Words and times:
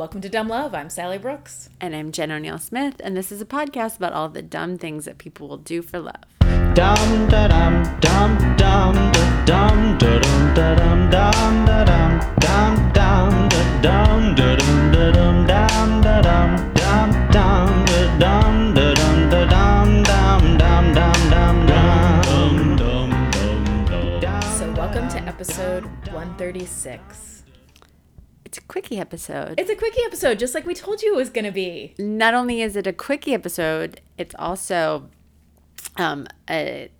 Welcome 0.00 0.22
to 0.22 0.30
Dumb 0.30 0.48
Love. 0.48 0.74
I'm 0.74 0.88
Sally 0.88 1.18
Brooks. 1.18 1.68
And 1.78 1.94
I'm 1.94 2.10
Jen 2.10 2.32
O'Neill 2.32 2.56
Smith, 2.56 3.02
and 3.04 3.14
this 3.14 3.30
is 3.30 3.42
a 3.42 3.44
podcast 3.44 3.98
about 3.98 4.14
all 4.14 4.30
the 4.30 4.40
dumb 4.40 4.78
things 4.78 5.04
that 5.04 5.18
people 5.18 5.46
will 5.46 5.58
do 5.58 5.82
for 5.82 6.00
love. 6.00 6.24
Dum 6.72 7.28
da 7.28 7.46
dum 7.48 7.82
dum 8.00 8.56
dum 8.56 9.10
da 9.44 9.44
dum 9.44 9.98
da 9.98 10.18
dum 10.20 10.54
da 10.54 10.74
dum 10.74 11.10
dum 11.10 11.66
da 11.66 11.84
dum 11.84 12.18
dum 12.40 12.88
dum 13.82 14.34
da 14.34 14.56
dum 14.56 14.96
da 14.96 15.12
dum 15.12 16.00
da 16.00 16.22
dum 16.22 16.56
dum 16.80 17.12
da 17.28 17.42
dum 17.42 17.76
dum 18.16 18.54
dum 18.56 18.80
da 18.80 18.94
dum 18.94 19.28
da 19.28 19.44
dum 19.44 19.44
da 19.44 19.44
dum 19.44 19.44
dum 19.44 19.44
dum 19.44 19.46
dum 19.50 20.02
dum 20.08 20.56
dum 20.56 20.94
dum 20.94 21.66
dum 22.76 22.76
dum 24.18 24.42
So, 24.56 24.72
welcome 24.72 25.10
to 25.10 25.18
episode 25.28 25.84
136. 26.10 27.39
It's 28.50 28.58
a 28.58 28.62
quickie 28.62 28.98
episode. 28.98 29.60
It's 29.60 29.70
a 29.70 29.76
quickie 29.76 30.00
episode, 30.04 30.40
just 30.40 30.56
like 30.56 30.66
we 30.66 30.74
told 30.74 31.02
you 31.02 31.14
it 31.14 31.16
was 31.16 31.30
going 31.30 31.44
to 31.44 31.52
be. 31.52 31.94
Not 32.00 32.34
only 32.34 32.62
is 32.62 32.74
it 32.74 32.84
a 32.84 32.92
quickie 32.92 33.32
episode, 33.32 34.00
it's 34.18 34.34
also 34.40 35.08
um, 35.96 36.26
a, 36.50 36.90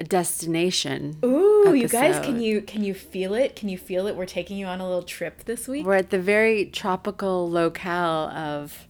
a 0.00 0.02
destination. 0.02 1.18
Ooh, 1.24 1.72
you 1.72 1.86
guys, 1.86 2.18
can 2.18 2.40
you 2.40 2.60
can 2.62 2.82
you 2.82 2.94
feel 2.94 3.32
it? 3.32 3.54
Can 3.54 3.68
you 3.68 3.78
feel 3.78 4.08
it? 4.08 4.16
We're 4.16 4.26
taking 4.26 4.58
you 4.58 4.66
on 4.66 4.80
a 4.80 4.84
little 4.84 5.04
trip 5.04 5.44
this 5.44 5.68
week. 5.68 5.86
We're 5.86 5.94
at 5.94 6.10
the 6.10 6.18
very 6.18 6.64
tropical 6.66 7.48
locale 7.48 8.28
of 8.30 8.85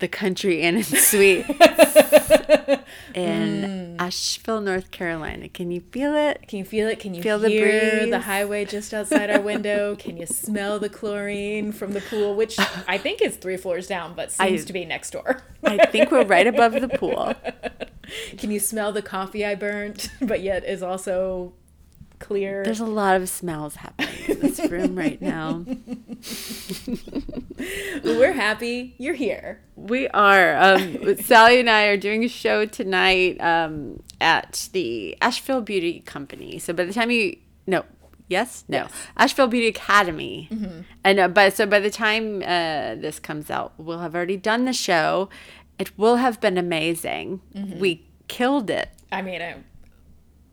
the 0.00 0.08
country 0.08 0.62
and 0.62 0.78
its 0.78 1.06
sweet 1.10 1.46
in 3.14 3.94
mm. 3.94 3.96
Asheville, 3.98 4.60
North 4.60 4.90
Carolina. 4.90 5.48
Can 5.48 5.70
you 5.70 5.80
feel 5.80 6.14
it? 6.16 6.46
Can 6.48 6.58
you 6.58 6.64
feel 6.64 6.88
it? 6.88 6.98
Can 6.98 7.14
you 7.14 7.22
Feel 7.22 7.38
the 7.38 7.48
hear 7.48 8.00
the 8.06 8.10
breeze? 8.12 8.24
highway 8.24 8.64
just 8.64 8.92
outside 8.94 9.30
our 9.30 9.40
window? 9.40 9.94
Can 9.96 10.16
you 10.16 10.26
smell 10.26 10.78
the 10.78 10.88
chlorine 10.88 11.72
from 11.72 11.92
the 11.92 12.00
pool, 12.00 12.34
which 12.34 12.56
I 12.88 12.98
think 12.98 13.20
is 13.22 13.36
three 13.36 13.56
floors 13.56 13.86
down, 13.86 14.14
but 14.14 14.30
seems 14.32 14.62
I- 14.62 14.66
to 14.66 14.72
be 14.72 14.84
next 14.84 15.10
door? 15.10 15.42
I 15.64 15.86
think 15.86 16.10
we're 16.10 16.24
right 16.24 16.46
above 16.46 16.72
the 16.72 16.88
pool. 16.88 17.34
Can 18.38 18.50
you 18.50 18.58
smell 18.58 18.90
the 18.92 19.02
coffee 19.02 19.44
I 19.44 19.54
burnt, 19.54 20.10
but 20.22 20.40
yet 20.40 20.64
is 20.64 20.82
also 20.82 21.52
clear? 22.18 22.64
There's 22.64 22.80
a 22.80 22.86
lot 22.86 23.16
of 23.16 23.28
smells 23.28 23.76
happening 23.76 24.14
in 24.28 24.40
this 24.40 24.58
room 24.70 24.96
right 24.96 25.20
now. 25.20 25.64
We're 28.04 28.32
happy 28.32 28.94
you're 28.98 29.14
here. 29.14 29.60
We 29.76 30.08
are. 30.08 30.56
Um, 30.56 31.16
Sally 31.20 31.60
and 31.60 31.70
I 31.70 31.84
are 31.86 31.96
doing 31.96 32.24
a 32.24 32.28
show 32.28 32.64
tonight 32.66 33.40
um, 33.40 34.02
at 34.20 34.68
the 34.72 35.16
Asheville 35.20 35.60
Beauty 35.62 36.00
Company. 36.00 36.58
So 36.58 36.72
by 36.72 36.84
the 36.84 36.92
time 36.92 37.10
you 37.10 37.36
no, 37.66 37.84
yes, 38.28 38.64
no, 38.68 38.78
Yes. 38.78 38.92
Asheville 39.16 39.46
Beauty 39.48 39.68
Academy. 39.68 40.48
And 41.04 41.18
uh, 41.20 41.28
but 41.28 41.52
so 41.54 41.66
by 41.66 41.80
the 41.80 41.90
time 41.90 42.42
uh, 42.42 42.94
this 42.96 43.18
comes 43.18 43.50
out, 43.50 43.72
we'll 43.78 44.00
have 44.00 44.14
already 44.14 44.36
done 44.36 44.64
the 44.64 44.72
show. 44.72 45.28
It 45.78 45.96
will 45.98 46.16
have 46.16 46.40
been 46.40 46.58
amazing. 46.58 47.40
We 47.54 48.04
killed 48.28 48.68
it. 48.70 48.90
I 49.12 49.22
mean, 49.22 49.40
I, 49.42 49.56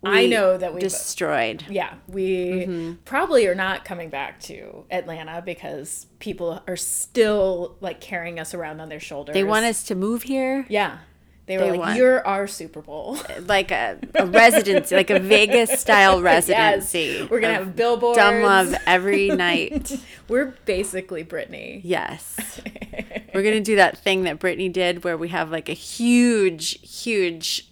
I 0.04 0.28
know 0.28 0.58
that 0.58 0.74
we 0.74 0.80
destroyed. 0.80 1.66
yeah, 1.70 1.96
we 2.08 2.50
mm-hmm. 2.50 2.94
probably 3.06 3.48
are 3.48 3.56
not 3.56 3.84
coming 3.84 4.10
back 4.10 4.40
to 4.42 4.86
Atlanta 4.92 5.42
because 5.42 6.06
people 6.20 6.62
are 6.68 6.78
still 6.78 7.76
like 7.82 8.00
carrying 8.00 8.40
us 8.40 8.54
around 8.54 8.80
on 8.80 8.90
their 8.90 9.00
shoulders. 9.00 9.34
They 9.34 9.44
want 9.44 9.66
us 9.66 9.84
to 9.86 9.96
move 9.96 10.24
here. 10.24 10.66
Yeah. 10.70 11.00
They 11.48 11.58
were 11.58 11.64
They 11.64 11.72
like, 11.72 11.80
want- 11.80 11.98
"You're 11.98 12.28
our 12.28 12.46
Super 12.46 12.82
Bowl." 12.82 13.18
like 13.46 13.72
a, 13.72 13.98
a 14.16 14.26
residency, 14.26 14.96
like 14.96 15.10
a 15.10 15.20
Vegas 15.20 15.80
style 15.80 16.22
residency. 16.22 17.26
We're 17.32 17.40
gonna 17.40 17.54
have 17.54 17.76
billboards. 17.76 18.18
Dumb 18.18 18.42
love 18.42 18.76
every 18.86 19.30
night. 19.30 19.98
We're 20.28 20.58
basically 20.66 21.24
Britney. 21.24 21.80
Yes. 21.86 22.62
We're 23.34 23.44
gonna 23.44 23.62
do 23.62 23.78
that 23.78 23.98
thing 23.98 24.24
that 24.24 24.40
Britney 24.40 24.72
did 24.72 25.06
where 25.06 25.18
we 25.18 25.30
have 25.30 25.50
like 25.50 25.70
a 25.70 25.74
huge, 25.74 26.82
huge 26.82 27.70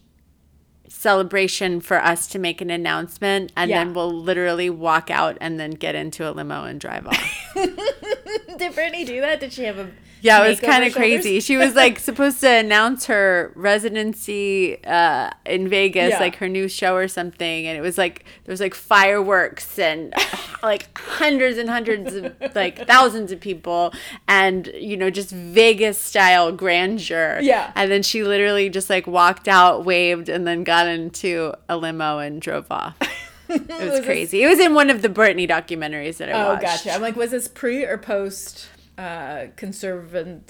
celebration 1.09 1.79
for 1.81 1.97
us 2.03 2.25
to 2.25 2.39
make 2.39 2.61
an 2.61 2.71
announcement 2.71 3.51
and 3.55 3.69
Yeah. 3.69 3.83
then 3.83 3.93
we'll 3.93 4.11
literally 4.11 4.71
walk 4.71 5.11
out 5.11 5.37
and 5.39 5.59
then 5.59 5.71
get 5.71 5.93
into 5.93 6.27
a 6.27 6.31
limo 6.31 6.63
and 6.63 6.79
drive 6.79 7.05
off. 7.05 7.23
Did 7.55 8.71
Britney 8.73 9.05
do 9.05 9.21
that? 9.21 9.39
Did 9.39 9.53
she 9.53 9.65
have 9.65 9.77
a 9.77 9.87
Yeah, 10.21 10.43
it 10.43 10.49
was 10.49 10.59
kind 10.59 10.83
of 10.83 10.93
crazy. 10.95 11.39
She 11.41 11.57
was 11.57 11.75
like 11.83 11.99
supposed 11.99 12.39
to 12.39 12.49
announce 12.49 13.05
her 13.05 13.51
residency 13.55 14.83
uh, 14.83 15.29
in 15.45 15.67
Vegas, 15.67 16.11
Yeah. 16.11 16.19
like 16.19 16.37
her 16.37 16.49
new 16.49 16.67
show 16.67 16.95
or 16.95 17.07
something, 17.07 17.67
and 17.67 17.77
it 17.77 17.81
was 17.81 17.97
like 17.99 18.23
there 18.45 18.53
was 18.53 18.59
like 18.61 18.73
fireworks 18.73 19.77
and 19.77 20.11
like 20.65 20.97
hundreds 20.97 21.57
and 21.57 21.69
hundreds 21.69 22.13
of 22.13 22.35
like 22.53 22.85
thousands 22.87 23.31
of 23.31 23.39
people, 23.39 23.93
and 24.27 24.67
you 24.75 24.97
know 24.97 25.09
just 25.09 25.29
Vegas 25.31 25.97
style 25.97 26.51
grandeur. 26.51 27.39
Yeah. 27.41 27.71
and 27.75 27.89
then 27.91 28.03
she 28.03 28.23
literally 28.23 28.69
just 28.69 28.89
like 28.89 29.07
walked 29.07 29.47
out, 29.47 29.85
waved, 29.85 30.27
and 30.29 30.45
then 30.45 30.63
got 30.63 30.87
into 30.87 31.53
a 31.69 31.77
limo 31.77 32.19
and 32.19 32.41
drove 32.41 32.67
off. 32.71 32.95
It 33.47 33.59
was, 33.69 33.77
this- 33.77 34.05
crazy. 34.05 34.41
It 34.41 34.47
was 34.47 34.57
in 34.59 34.73
one 34.73 34.89
of 34.89 35.03
the 35.03 35.07
Britney 35.07 35.47
documentaries 35.47 36.17
that 36.17 36.29
I 36.29 36.31
Oh, 36.33 36.47
watched. 36.53 36.63
Oh, 36.63 36.67
gotcha. 36.67 36.91
I'm 36.93 37.01
like, 37.01 37.15
was 37.15 37.29
this 37.29 37.47
pre 37.47 37.85
or 37.85 37.95
post 37.99 38.67
uh, 38.97 39.45
conservant 39.55 40.49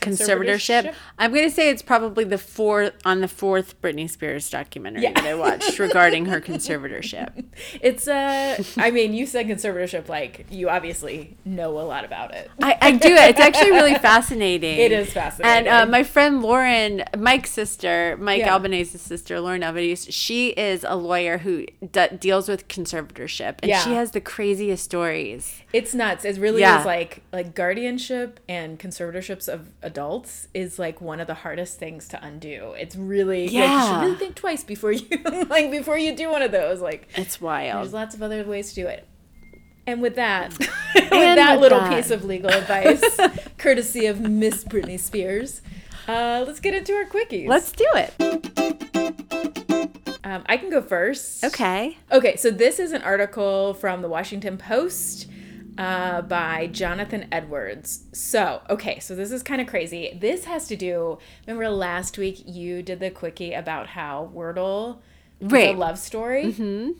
conservatorship. 0.00 0.94
I'm 1.18 1.32
gonna 1.32 1.50
say 1.50 1.70
it's 1.70 1.82
probably 1.82 2.24
the 2.24 2.38
fourth 2.38 2.94
on 3.04 3.20
the 3.20 3.28
fourth 3.28 3.80
Britney 3.82 4.08
Spears 4.08 4.48
documentary 4.50 5.02
Yeah. 5.02 5.12
that 5.12 5.24
I 5.24 5.34
watched 5.34 5.78
regarding 5.78 6.26
her 6.26 6.40
conservatorship. 6.40 7.44
It's 7.80 8.06
uh, 8.08 8.62
I 8.76 8.90
mean, 8.90 9.12
you 9.14 9.26
said 9.26 9.46
conservatorship, 9.46 10.08
like 10.08 10.46
you 10.50 10.68
obviously 10.68 11.36
know 11.44 11.78
a 11.78 11.82
lot 11.82 12.04
about 12.04 12.34
it. 12.34 12.50
I, 12.62 12.76
I 12.80 12.90
do. 12.92 13.08
It's 13.08 13.40
actually 13.40 13.70
really 13.72 13.94
fascinating. 14.10 14.78
It 14.78 14.92
is 14.92 15.12
fascinating. 15.12 15.68
And 15.68 15.88
uh, 15.88 15.90
my 15.90 16.02
friend 16.02 16.42
Lauren, 16.42 17.04
Mike's 17.16 17.50
sister, 17.50 18.16
Mike 18.20 18.40
Yeah. 18.40 18.52
Albanese's 18.54 19.00
sister, 19.02 19.40
Lauren 19.40 19.62
Albanese, 19.64 20.10
she 20.12 20.48
is 20.50 20.84
a 20.88 20.96
lawyer 20.96 21.38
who 21.38 21.66
d- 21.92 22.06
deals 22.18 22.48
with 22.48 22.68
conservatorship, 22.68 23.56
and 23.62 23.68
Yeah. 23.70 23.80
she 23.80 23.92
has 23.94 24.12
the 24.12 24.20
craziest 24.20 24.84
stories. 24.84 25.62
It's 25.72 25.94
nuts. 25.94 26.24
It 26.24 26.38
really 26.38 26.62
is 26.62 26.84
like 26.84 27.22
like 27.32 27.54
guardianship 27.54 28.40
and 28.48 28.78
conservatorships 28.78 29.48
of 29.48 29.68
adults 29.88 30.46
is 30.54 30.78
like 30.78 31.00
one 31.00 31.18
of 31.20 31.26
the 31.26 31.34
hardest 31.34 31.78
things 31.80 32.06
to 32.08 32.24
undo. 32.24 32.74
It's 32.78 32.94
really 32.94 33.44
like, 33.46 33.52
you 33.52 33.60
Yeah. 33.62 33.88
should 34.00 34.04
really 34.06 34.16
think 34.18 34.36
twice 34.36 34.62
before 34.62 34.92
you 34.92 35.06
like 35.48 35.70
before 35.72 35.98
you 35.98 36.14
do 36.14 36.30
one 36.30 36.42
of 36.42 36.52
those. 36.52 36.80
Like 36.80 37.08
It's 37.16 37.40
wild. 37.40 37.82
there's 37.84 37.92
lots 37.92 38.14
of 38.14 38.22
other 38.22 38.44
ways 38.44 38.68
to 38.74 38.82
do 38.82 38.86
it. 38.86 39.06
And 39.86 40.00
with 40.02 40.16
that, 40.16 40.50
with 40.94 41.10
that 41.10 41.52
with 41.54 41.60
little 41.62 41.80
that. 41.80 41.94
piece 41.96 42.10
of 42.10 42.24
legal 42.24 42.50
advice, 42.50 43.02
courtesy 43.56 44.06
of 44.06 44.20
Miss 44.20 44.62
Britney 44.62 45.00
Spears, 45.00 45.62
uh, 46.06 46.44
let's 46.46 46.60
get 46.60 46.74
into 46.74 46.92
our 46.94 47.04
quickies. 47.06 47.48
Let's 47.48 47.72
do 47.72 47.86
it. 47.94 48.14
Um, 50.24 50.42
I 50.46 50.58
can 50.58 50.68
go 50.68 50.82
first. 50.82 51.42
Okay. 51.42 51.96
Okay, 52.12 52.36
so 52.36 52.50
this 52.50 52.78
is 52.78 52.92
an 52.92 53.00
article 53.02 53.72
from 53.72 54.02
the 54.02 54.08
Washington 54.08 54.58
Post 54.58 55.26
uh, 55.78 56.22
by 56.22 56.66
Jonathan 56.66 57.26
Edwards. 57.30 58.04
So, 58.12 58.62
okay, 58.68 58.98
so 58.98 59.14
this 59.14 59.30
is 59.30 59.42
kind 59.44 59.60
of 59.60 59.68
crazy. 59.68 60.18
This 60.20 60.44
has 60.44 60.66
to 60.68 60.76
do. 60.76 61.18
Remember 61.46 61.70
last 61.70 62.18
week 62.18 62.42
you 62.44 62.82
did 62.82 62.98
the 62.98 63.10
quickie 63.10 63.52
about 63.52 63.86
how 63.88 64.30
Wordle 64.34 64.98
was 65.40 65.52
a 65.52 65.72
love 65.72 65.98
story. 65.98 66.46
Mm-hmm. 66.46 66.90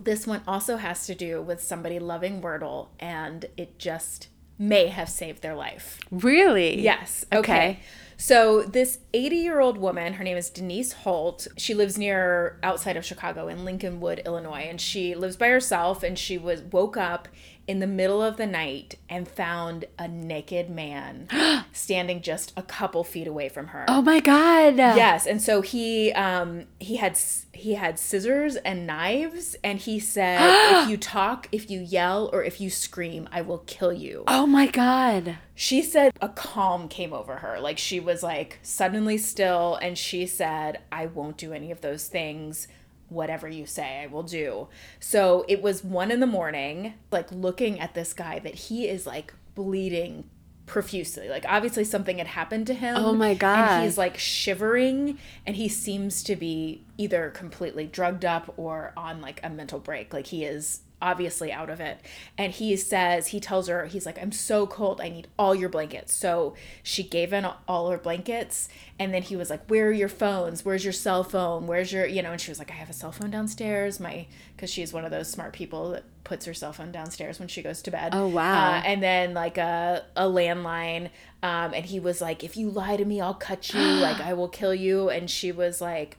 This 0.00 0.26
one 0.26 0.40
also 0.48 0.78
has 0.78 1.06
to 1.06 1.14
do 1.14 1.42
with 1.42 1.62
somebody 1.62 1.98
loving 1.98 2.40
Wordle, 2.40 2.88
and 2.98 3.44
it 3.58 3.78
just 3.78 4.28
may 4.58 4.86
have 4.86 5.10
saved 5.10 5.42
their 5.42 5.54
life. 5.54 6.00
Really? 6.10 6.80
Yes. 6.80 7.26
Okay. 7.32 7.40
Okay. 7.40 7.80
So 8.16 8.62
this 8.62 9.00
80 9.12 9.36
year 9.36 9.58
old 9.58 9.78
woman, 9.78 10.14
her 10.14 10.22
name 10.22 10.36
is 10.36 10.48
Denise 10.48 10.92
Holt. 10.92 11.48
She 11.56 11.74
lives 11.74 11.98
near 11.98 12.56
outside 12.62 12.96
of 12.96 13.04
Chicago 13.04 13.48
in 13.48 13.64
Lincolnwood, 13.64 14.24
Illinois, 14.24 14.66
and 14.68 14.80
she 14.80 15.16
lives 15.16 15.36
by 15.36 15.48
herself. 15.48 16.04
And 16.04 16.16
she 16.16 16.38
was 16.38 16.62
woke 16.62 16.96
up 16.96 17.26
in 17.66 17.78
the 17.78 17.86
middle 17.86 18.22
of 18.22 18.36
the 18.36 18.46
night 18.46 18.96
and 19.08 19.26
found 19.28 19.84
a 19.98 20.08
naked 20.08 20.68
man 20.68 21.28
standing 21.72 22.20
just 22.20 22.52
a 22.56 22.62
couple 22.62 23.04
feet 23.04 23.26
away 23.26 23.48
from 23.48 23.68
her. 23.68 23.84
Oh 23.88 24.02
my 24.02 24.20
God. 24.20 24.76
Yes, 24.76 25.26
and 25.26 25.40
so 25.40 25.60
he 25.62 26.12
um 26.12 26.64
he 26.78 26.96
had 26.96 27.18
he 27.52 27.74
had 27.74 27.98
scissors 27.98 28.56
and 28.56 28.86
knives, 28.86 29.56
and 29.62 29.78
he 29.78 30.00
said, 30.00 30.40
"If 30.82 30.90
you 30.90 30.96
talk, 30.96 31.48
if 31.52 31.70
you 31.70 31.80
yell, 31.80 32.30
or 32.32 32.42
if 32.42 32.60
you 32.60 32.70
scream, 32.70 33.28
I 33.30 33.42
will 33.42 33.58
kill 33.66 33.92
you." 33.92 34.24
Oh 34.26 34.46
my 34.46 34.66
God. 34.66 35.36
She 35.54 35.82
said 35.82 36.12
a 36.20 36.28
calm 36.28 36.88
came 36.88 37.12
over 37.12 37.36
her. 37.36 37.60
Like 37.60 37.78
she 37.78 38.00
was 38.00 38.22
like 38.22 38.58
suddenly 38.62 39.18
still 39.18 39.76
and 39.76 39.96
she 39.96 40.26
said, 40.26 40.80
I 40.90 41.06
won't 41.06 41.36
do 41.36 41.52
any 41.52 41.70
of 41.70 41.82
those 41.82 42.08
things. 42.08 42.66
Whatever 43.12 43.48
you 43.48 43.66
say, 43.66 44.00
I 44.02 44.06
will 44.06 44.22
do. 44.22 44.68
So 45.00 45.44
it 45.48 45.62
was 45.62 45.84
one 45.84 46.10
in 46.10 46.20
the 46.20 46.26
morning, 46.26 46.94
like 47.10 47.30
looking 47.30 47.78
at 47.80 47.94
this 47.94 48.12
guy 48.12 48.38
that 48.40 48.54
he 48.54 48.88
is 48.88 49.06
like 49.06 49.34
bleeding 49.54 50.24
profusely. 50.66 51.28
Like 51.28 51.44
obviously 51.48 51.84
something 51.84 52.18
had 52.18 52.28
happened 52.28 52.66
to 52.68 52.74
him. 52.74 52.96
Oh 52.96 53.12
my 53.12 53.30
And 53.30 53.38
God. 53.38 53.82
he's 53.82 53.98
like 53.98 54.16
shivering 54.18 55.18
and 55.46 55.56
he 55.56 55.68
seems 55.68 56.22
to 56.24 56.36
be 56.36 56.84
either 56.96 57.30
completely 57.30 57.86
drugged 57.86 58.24
up 58.24 58.54
or 58.56 58.92
on 58.96 59.20
like 59.20 59.40
a 59.42 59.50
mental 59.50 59.78
break. 59.78 60.14
Like 60.14 60.28
he 60.28 60.44
is 60.44 60.80
obviously 61.02 61.52
out 61.52 61.68
of 61.68 61.80
it. 61.80 61.98
And 62.38 62.52
he 62.52 62.76
says, 62.76 63.28
he 63.28 63.40
tells 63.40 63.68
her, 63.68 63.84
he's 63.86 64.06
like, 64.06 64.22
I'm 64.22 64.32
so 64.32 64.66
cold. 64.66 65.00
I 65.00 65.08
need 65.08 65.26
all 65.38 65.54
your 65.54 65.68
blankets. 65.68 66.14
So 66.14 66.54
she 66.82 67.02
gave 67.02 67.32
in 67.32 67.46
all 67.66 67.90
her 67.90 67.98
blankets. 67.98 68.68
And 68.98 69.12
then 69.12 69.22
he 69.22 69.34
was 69.34 69.50
like, 69.50 69.68
Where 69.68 69.88
are 69.88 69.92
your 69.92 70.08
phones? 70.08 70.64
Where's 70.64 70.84
your 70.84 70.92
cell 70.92 71.24
phone? 71.24 71.66
Where's 71.66 71.92
your, 71.92 72.06
you 72.06 72.22
know, 72.22 72.30
and 72.30 72.40
she 72.40 72.50
was 72.50 72.58
like, 72.58 72.70
I 72.70 72.74
have 72.74 72.88
a 72.88 72.94
cell 72.94 73.12
phone 73.12 73.30
downstairs. 73.30 73.98
My, 73.98 74.26
because 74.54 74.70
she's 74.70 74.92
one 74.92 75.04
of 75.04 75.10
those 75.10 75.28
smart 75.28 75.52
people 75.52 75.90
that 75.90 76.04
puts 76.22 76.46
her 76.46 76.54
cell 76.54 76.72
phone 76.72 76.92
downstairs 76.92 77.40
when 77.40 77.48
she 77.48 77.62
goes 77.62 77.82
to 77.82 77.90
bed. 77.90 78.14
Oh, 78.14 78.28
wow. 78.28 78.70
Uh, 78.70 78.82
and 78.86 79.02
then 79.02 79.34
like 79.34 79.58
a, 79.58 80.04
a 80.16 80.24
landline. 80.24 81.10
Um, 81.42 81.74
and 81.74 81.84
he 81.84 81.98
was 81.98 82.20
like, 82.20 82.44
If 82.44 82.56
you 82.56 82.70
lie 82.70 82.96
to 82.96 83.04
me, 83.04 83.20
I'll 83.20 83.34
cut 83.34 83.74
you. 83.74 83.80
like, 83.80 84.20
I 84.20 84.34
will 84.34 84.48
kill 84.48 84.74
you. 84.74 85.10
And 85.10 85.28
she 85.28 85.50
was 85.50 85.80
like, 85.80 86.16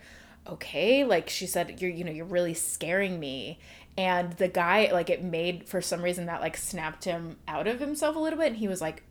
okay 0.48 1.04
like 1.04 1.30
she 1.30 1.48
said 1.48 1.82
you're 1.82 1.92
you 1.92 2.04
know 2.04 2.12
you're 2.12 2.26
really 2.26 2.54
scaring 2.54 3.20
me 3.20 3.60
and 3.98 4.34
the 4.34 4.48
guy 4.48 4.90
like 4.92 5.10
it 5.10 5.24
made 5.24 5.68
for 5.68 5.82
some 5.82 6.02
reason 6.02 6.26
that 6.26 6.42
like 6.42 6.58
snapped 6.58 7.06
him 7.06 7.38
out 7.48 7.68
of 7.68 7.80
himself 7.80 8.16
a 8.16 8.20
little 8.20 8.38
bit 8.40 8.48
and 8.48 8.58
he 8.58 8.68
was 8.68 8.82
like 8.82 9.04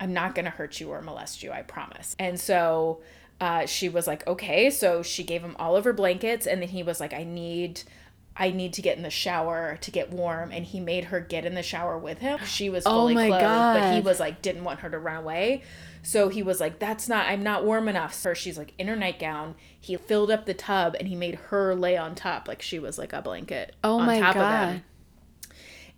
i'm 0.00 0.12
not 0.12 0.34
gonna 0.34 0.50
hurt 0.50 0.80
you 0.80 0.90
or 0.90 1.00
molest 1.00 1.42
you 1.42 1.52
i 1.52 1.62
promise 1.62 2.16
and 2.18 2.38
so 2.40 3.00
uh, 3.40 3.64
she 3.64 3.88
was 3.88 4.06
like 4.06 4.26
okay 4.26 4.68
so 4.68 5.02
she 5.02 5.24
gave 5.24 5.40
him 5.40 5.56
all 5.58 5.74
of 5.74 5.84
her 5.84 5.94
blankets 5.94 6.46
and 6.46 6.60
then 6.60 6.68
he 6.68 6.82
was 6.82 7.00
like 7.00 7.14
i 7.14 7.24
need 7.24 7.82
I 8.36 8.52
need 8.52 8.72
to 8.74 8.82
get 8.82 8.96
in 8.96 9.02
the 9.02 9.10
shower 9.10 9.76
to 9.82 9.90
get 9.90 10.10
warm, 10.10 10.50
and 10.50 10.64
he 10.64 10.80
made 10.80 11.04
her 11.06 11.20
get 11.20 11.44
in 11.44 11.54
the 11.54 11.62
shower 11.62 11.98
with 11.98 12.18
him. 12.18 12.38
She 12.44 12.70
was 12.70 12.84
Oh 12.86 12.90
fully 12.90 13.14
my 13.14 13.26
clothed, 13.26 13.42
but 13.44 13.94
he 13.94 14.00
was 14.00 14.18
like 14.20 14.40
didn't 14.40 14.64
want 14.64 14.80
her 14.80 14.88
to 14.88 14.98
run 14.98 15.16
away. 15.16 15.62
So 16.02 16.28
he 16.28 16.42
was 16.42 16.60
like, 16.60 16.78
"That's 16.78 17.08
not. 17.08 17.26
I'm 17.26 17.42
not 17.42 17.64
warm 17.64 17.88
enough." 17.88 18.14
So 18.14 18.34
she's 18.34 18.58
like 18.58 18.72
in 18.78 18.88
her 18.88 18.96
nightgown. 18.96 19.54
He 19.78 19.96
filled 19.96 20.30
up 20.30 20.46
the 20.46 20.54
tub, 20.54 20.96
and 20.98 21.08
he 21.08 21.16
made 21.16 21.36
her 21.36 21.74
lay 21.74 21.96
on 21.96 22.14
top, 22.14 22.48
like 22.48 22.62
she 22.62 22.78
was 22.78 22.98
like 22.98 23.12
a 23.12 23.22
blanket. 23.22 23.74
Oh 23.84 23.98
on 24.00 24.06
my 24.06 24.20
top 24.20 24.36
of 24.36 24.42
God. 24.42 24.68
him. 24.68 24.82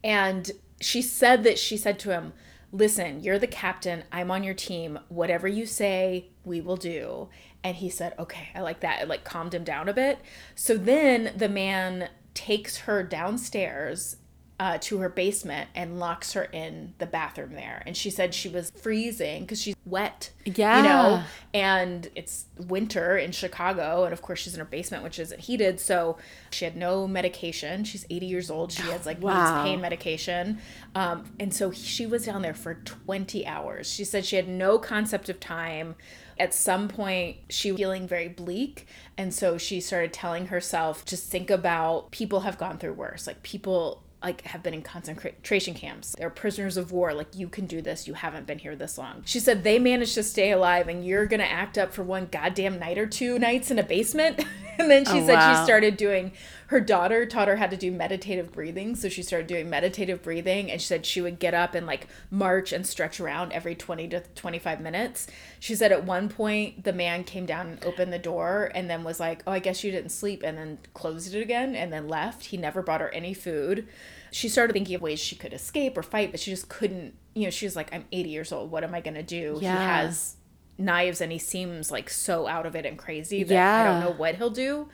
And 0.04 0.50
she 0.80 1.02
said 1.02 1.44
that 1.44 1.58
she 1.58 1.76
said 1.76 1.98
to 2.00 2.10
him, 2.10 2.32
Listen, 2.72 3.22
you're 3.22 3.38
the 3.38 3.46
captain. 3.46 4.04
I'm 4.10 4.30
on 4.30 4.42
your 4.42 4.54
team. 4.54 4.98
Whatever 5.08 5.46
you 5.46 5.66
say, 5.66 6.30
we 6.44 6.60
will 6.60 6.76
do. 6.76 7.28
And 7.62 7.76
he 7.76 7.88
said, 7.90 8.14
Okay, 8.18 8.48
I 8.54 8.60
like 8.60 8.80
that. 8.80 9.02
It 9.02 9.08
like 9.08 9.24
calmed 9.24 9.54
him 9.54 9.64
down 9.64 9.88
a 9.88 9.94
bit. 9.94 10.18
So 10.54 10.76
then 10.76 11.32
the 11.36 11.48
man 11.48 12.08
takes 12.34 12.78
her 12.78 13.02
downstairs 13.02 14.16
uh, 14.60 14.78
to 14.80 14.98
her 14.98 15.08
basement 15.08 15.68
and 15.74 15.98
locks 15.98 16.34
her 16.34 16.44
in 16.44 16.94
the 16.98 17.06
bathroom 17.06 17.52
there. 17.54 17.82
And 17.84 17.96
she 17.96 18.10
said 18.10 18.32
she 18.32 18.48
was 18.48 18.70
freezing 18.70 19.42
because 19.42 19.60
she's 19.60 19.74
wet. 19.84 20.30
Yeah. 20.44 20.76
You 20.76 20.82
know, 20.84 21.22
and 21.52 22.08
it's 22.14 22.44
winter 22.68 23.16
in 23.16 23.32
Chicago, 23.32 24.04
and 24.04 24.12
of 24.12 24.22
course 24.22 24.38
she's 24.40 24.54
in 24.54 24.60
her 24.60 24.64
basement, 24.66 25.02
which 25.02 25.18
isn't 25.18 25.40
heated. 25.40 25.80
So 25.80 26.16
she 26.50 26.64
had 26.64 26.76
no 26.76 27.08
medication. 27.08 27.82
She's 27.84 28.06
80 28.08 28.26
years 28.26 28.50
old. 28.50 28.72
She 28.72 28.82
has 28.82 29.04
like 29.06 29.20
Wow. 29.20 29.32
needs 29.56 29.68
pain 29.68 29.80
medication, 29.80 30.58
um, 30.94 31.24
and 31.40 31.52
so 31.52 31.72
she 31.72 32.06
was 32.06 32.26
down 32.26 32.42
there 32.42 32.54
for 32.54 32.74
20 32.74 33.46
hours. 33.46 33.90
She 33.92 34.04
said 34.04 34.24
she 34.24 34.36
had 34.36 34.48
no 34.48 34.78
concept 34.78 35.28
of 35.28 35.40
time. 35.40 35.96
At 36.38 36.54
some 36.54 36.88
point, 36.88 37.36
she 37.50 37.72
was 37.72 37.78
feeling 37.80 38.06
very 38.08 38.28
bleak, 38.28 38.86
and 39.18 39.34
so 39.34 39.58
she 39.58 39.80
started 39.80 40.12
telling 40.12 40.46
herself, 40.46 41.04
"Just 41.04 41.30
think 41.30 41.50
about 41.50 42.10
people 42.10 42.40
have 42.40 42.58
gone 42.58 42.78
through 42.78 42.94
worse. 42.94 43.26
Like 43.26 43.42
people." 43.42 44.01
Like 44.22 44.42
have 44.42 44.62
been 44.62 44.74
in 44.74 44.82
concentration 44.82 45.74
camps. 45.74 46.14
They're 46.18 46.30
prisoners 46.30 46.76
of 46.76 46.92
war. 46.92 47.12
Like 47.12 47.34
you 47.34 47.48
can 47.48 47.66
do 47.66 47.82
this. 47.82 48.06
You 48.06 48.14
haven't 48.14 48.46
been 48.46 48.58
here 48.58 48.76
this 48.76 48.98
long. 48.98 49.22
She 49.24 49.40
said 49.40 49.64
they 49.64 49.78
managed 49.78 50.14
to 50.14 50.22
stay 50.22 50.52
alive 50.52 50.88
and 50.88 51.04
you're 51.04 51.26
going 51.26 51.40
to 51.40 51.50
act 51.50 51.78
up 51.78 51.92
for 51.92 52.02
one 52.02 52.28
goddamn 52.30 52.78
night 52.78 52.98
or 52.98 53.06
two 53.06 53.38
nights 53.38 53.70
in 53.70 53.78
a 53.78 53.82
basement. 53.82 54.44
and 54.78 54.90
then 54.90 55.04
she 55.04 55.20
Oh, 55.20 55.26
said 55.26 55.34
wow. 55.34 55.58
she 55.58 55.64
started 55.64 55.96
doing 55.96 56.32
her 56.68 56.80
daughter 56.80 57.26
taught 57.26 57.48
her 57.48 57.56
how 57.56 57.66
to 57.66 57.76
do 57.76 57.92
meditative 57.92 58.50
breathing. 58.50 58.96
So 58.96 59.10
she 59.10 59.22
started 59.22 59.46
doing 59.46 59.68
meditative 59.68 60.22
breathing 60.22 60.70
and 60.70 60.80
she 60.80 60.86
said 60.86 61.04
she 61.04 61.20
would 61.20 61.38
get 61.38 61.52
up 61.52 61.74
and 61.74 61.86
like 61.86 62.06
march 62.30 62.72
and 62.72 62.86
stretch 62.86 63.20
around 63.20 63.52
every 63.52 63.74
20 63.74 64.08
to 64.08 64.20
25 64.34 64.80
minutes. 64.80 65.26
She 65.60 65.74
said 65.74 65.92
at 65.92 66.04
one 66.04 66.30
point 66.30 66.84
the 66.84 66.94
man 66.94 67.24
came 67.24 67.44
down 67.44 67.66
and 67.66 67.84
opened 67.84 68.10
the 68.10 68.18
door 68.18 68.70
and 68.74 68.88
then 68.88 69.04
was 69.04 69.20
like, 69.20 69.42
"Oh, 69.46 69.52
I 69.52 69.58
guess 69.58 69.84
you 69.84 69.90
didn't 69.90 70.10
sleep." 70.10 70.42
and 70.42 70.56
then 70.56 70.78
closed 70.94 71.34
it 71.34 71.42
again 71.42 71.74
and 71.76 71.92
then 71.92 72.08
left. 72.08 72.46
He 72.46 72.56
never 72.56 72.80
brought 72.82 73.02
her 73.02 73.10
any 73.10 73.34
food. 73.34 73.86
She 74.30 74.48
started 74.48 74.72
thinking 74.72 74.94
of 74.96 75.02
ways 75.02 75.20
she 75.20 75.36
could 75.36 75.52
escape 75.52 75.96
or 75.98 76.02
fight, 76.02 76.30
but 76.30 76.40
she 76.40 76.50
just 76.50 76.70
couldn't, 76.70 77.14
you 77.34 77.44
know, 77.44 77.50
she 77.50 77.66
was 77.66 77.76
like, 77.76 77.92
"I'm 77.92 78.06
80 78.12 78.30
years 78.30 78.50
old. 78.50 78.70
What 78.70 78.82
am 78.82 78.94
I 78.94 79.02
going 79.02 79.14
to 79.14 79.22
do?" 79.22 79.58
Yeah. 79.60 79.72
He 79.78 79.84
has 80.06 80.36
knives 80.84 81.20
and 81.20 81.32
he 81.32 81.38
seems 81.38 81.90
like 81.90 82.10
so 82.10 82.46
out 82.46 82.66
of 82.66 82.76
it 82.76 82.84
and 82.84 82.98
crazy 82.98 83.42
that 83.44 83.80
I 83.80 83.84
don't 83.84 84.00
know 84.00 84.16
what 84.16 84.36
he'll 84.36 84.50
do. 84.50 84.88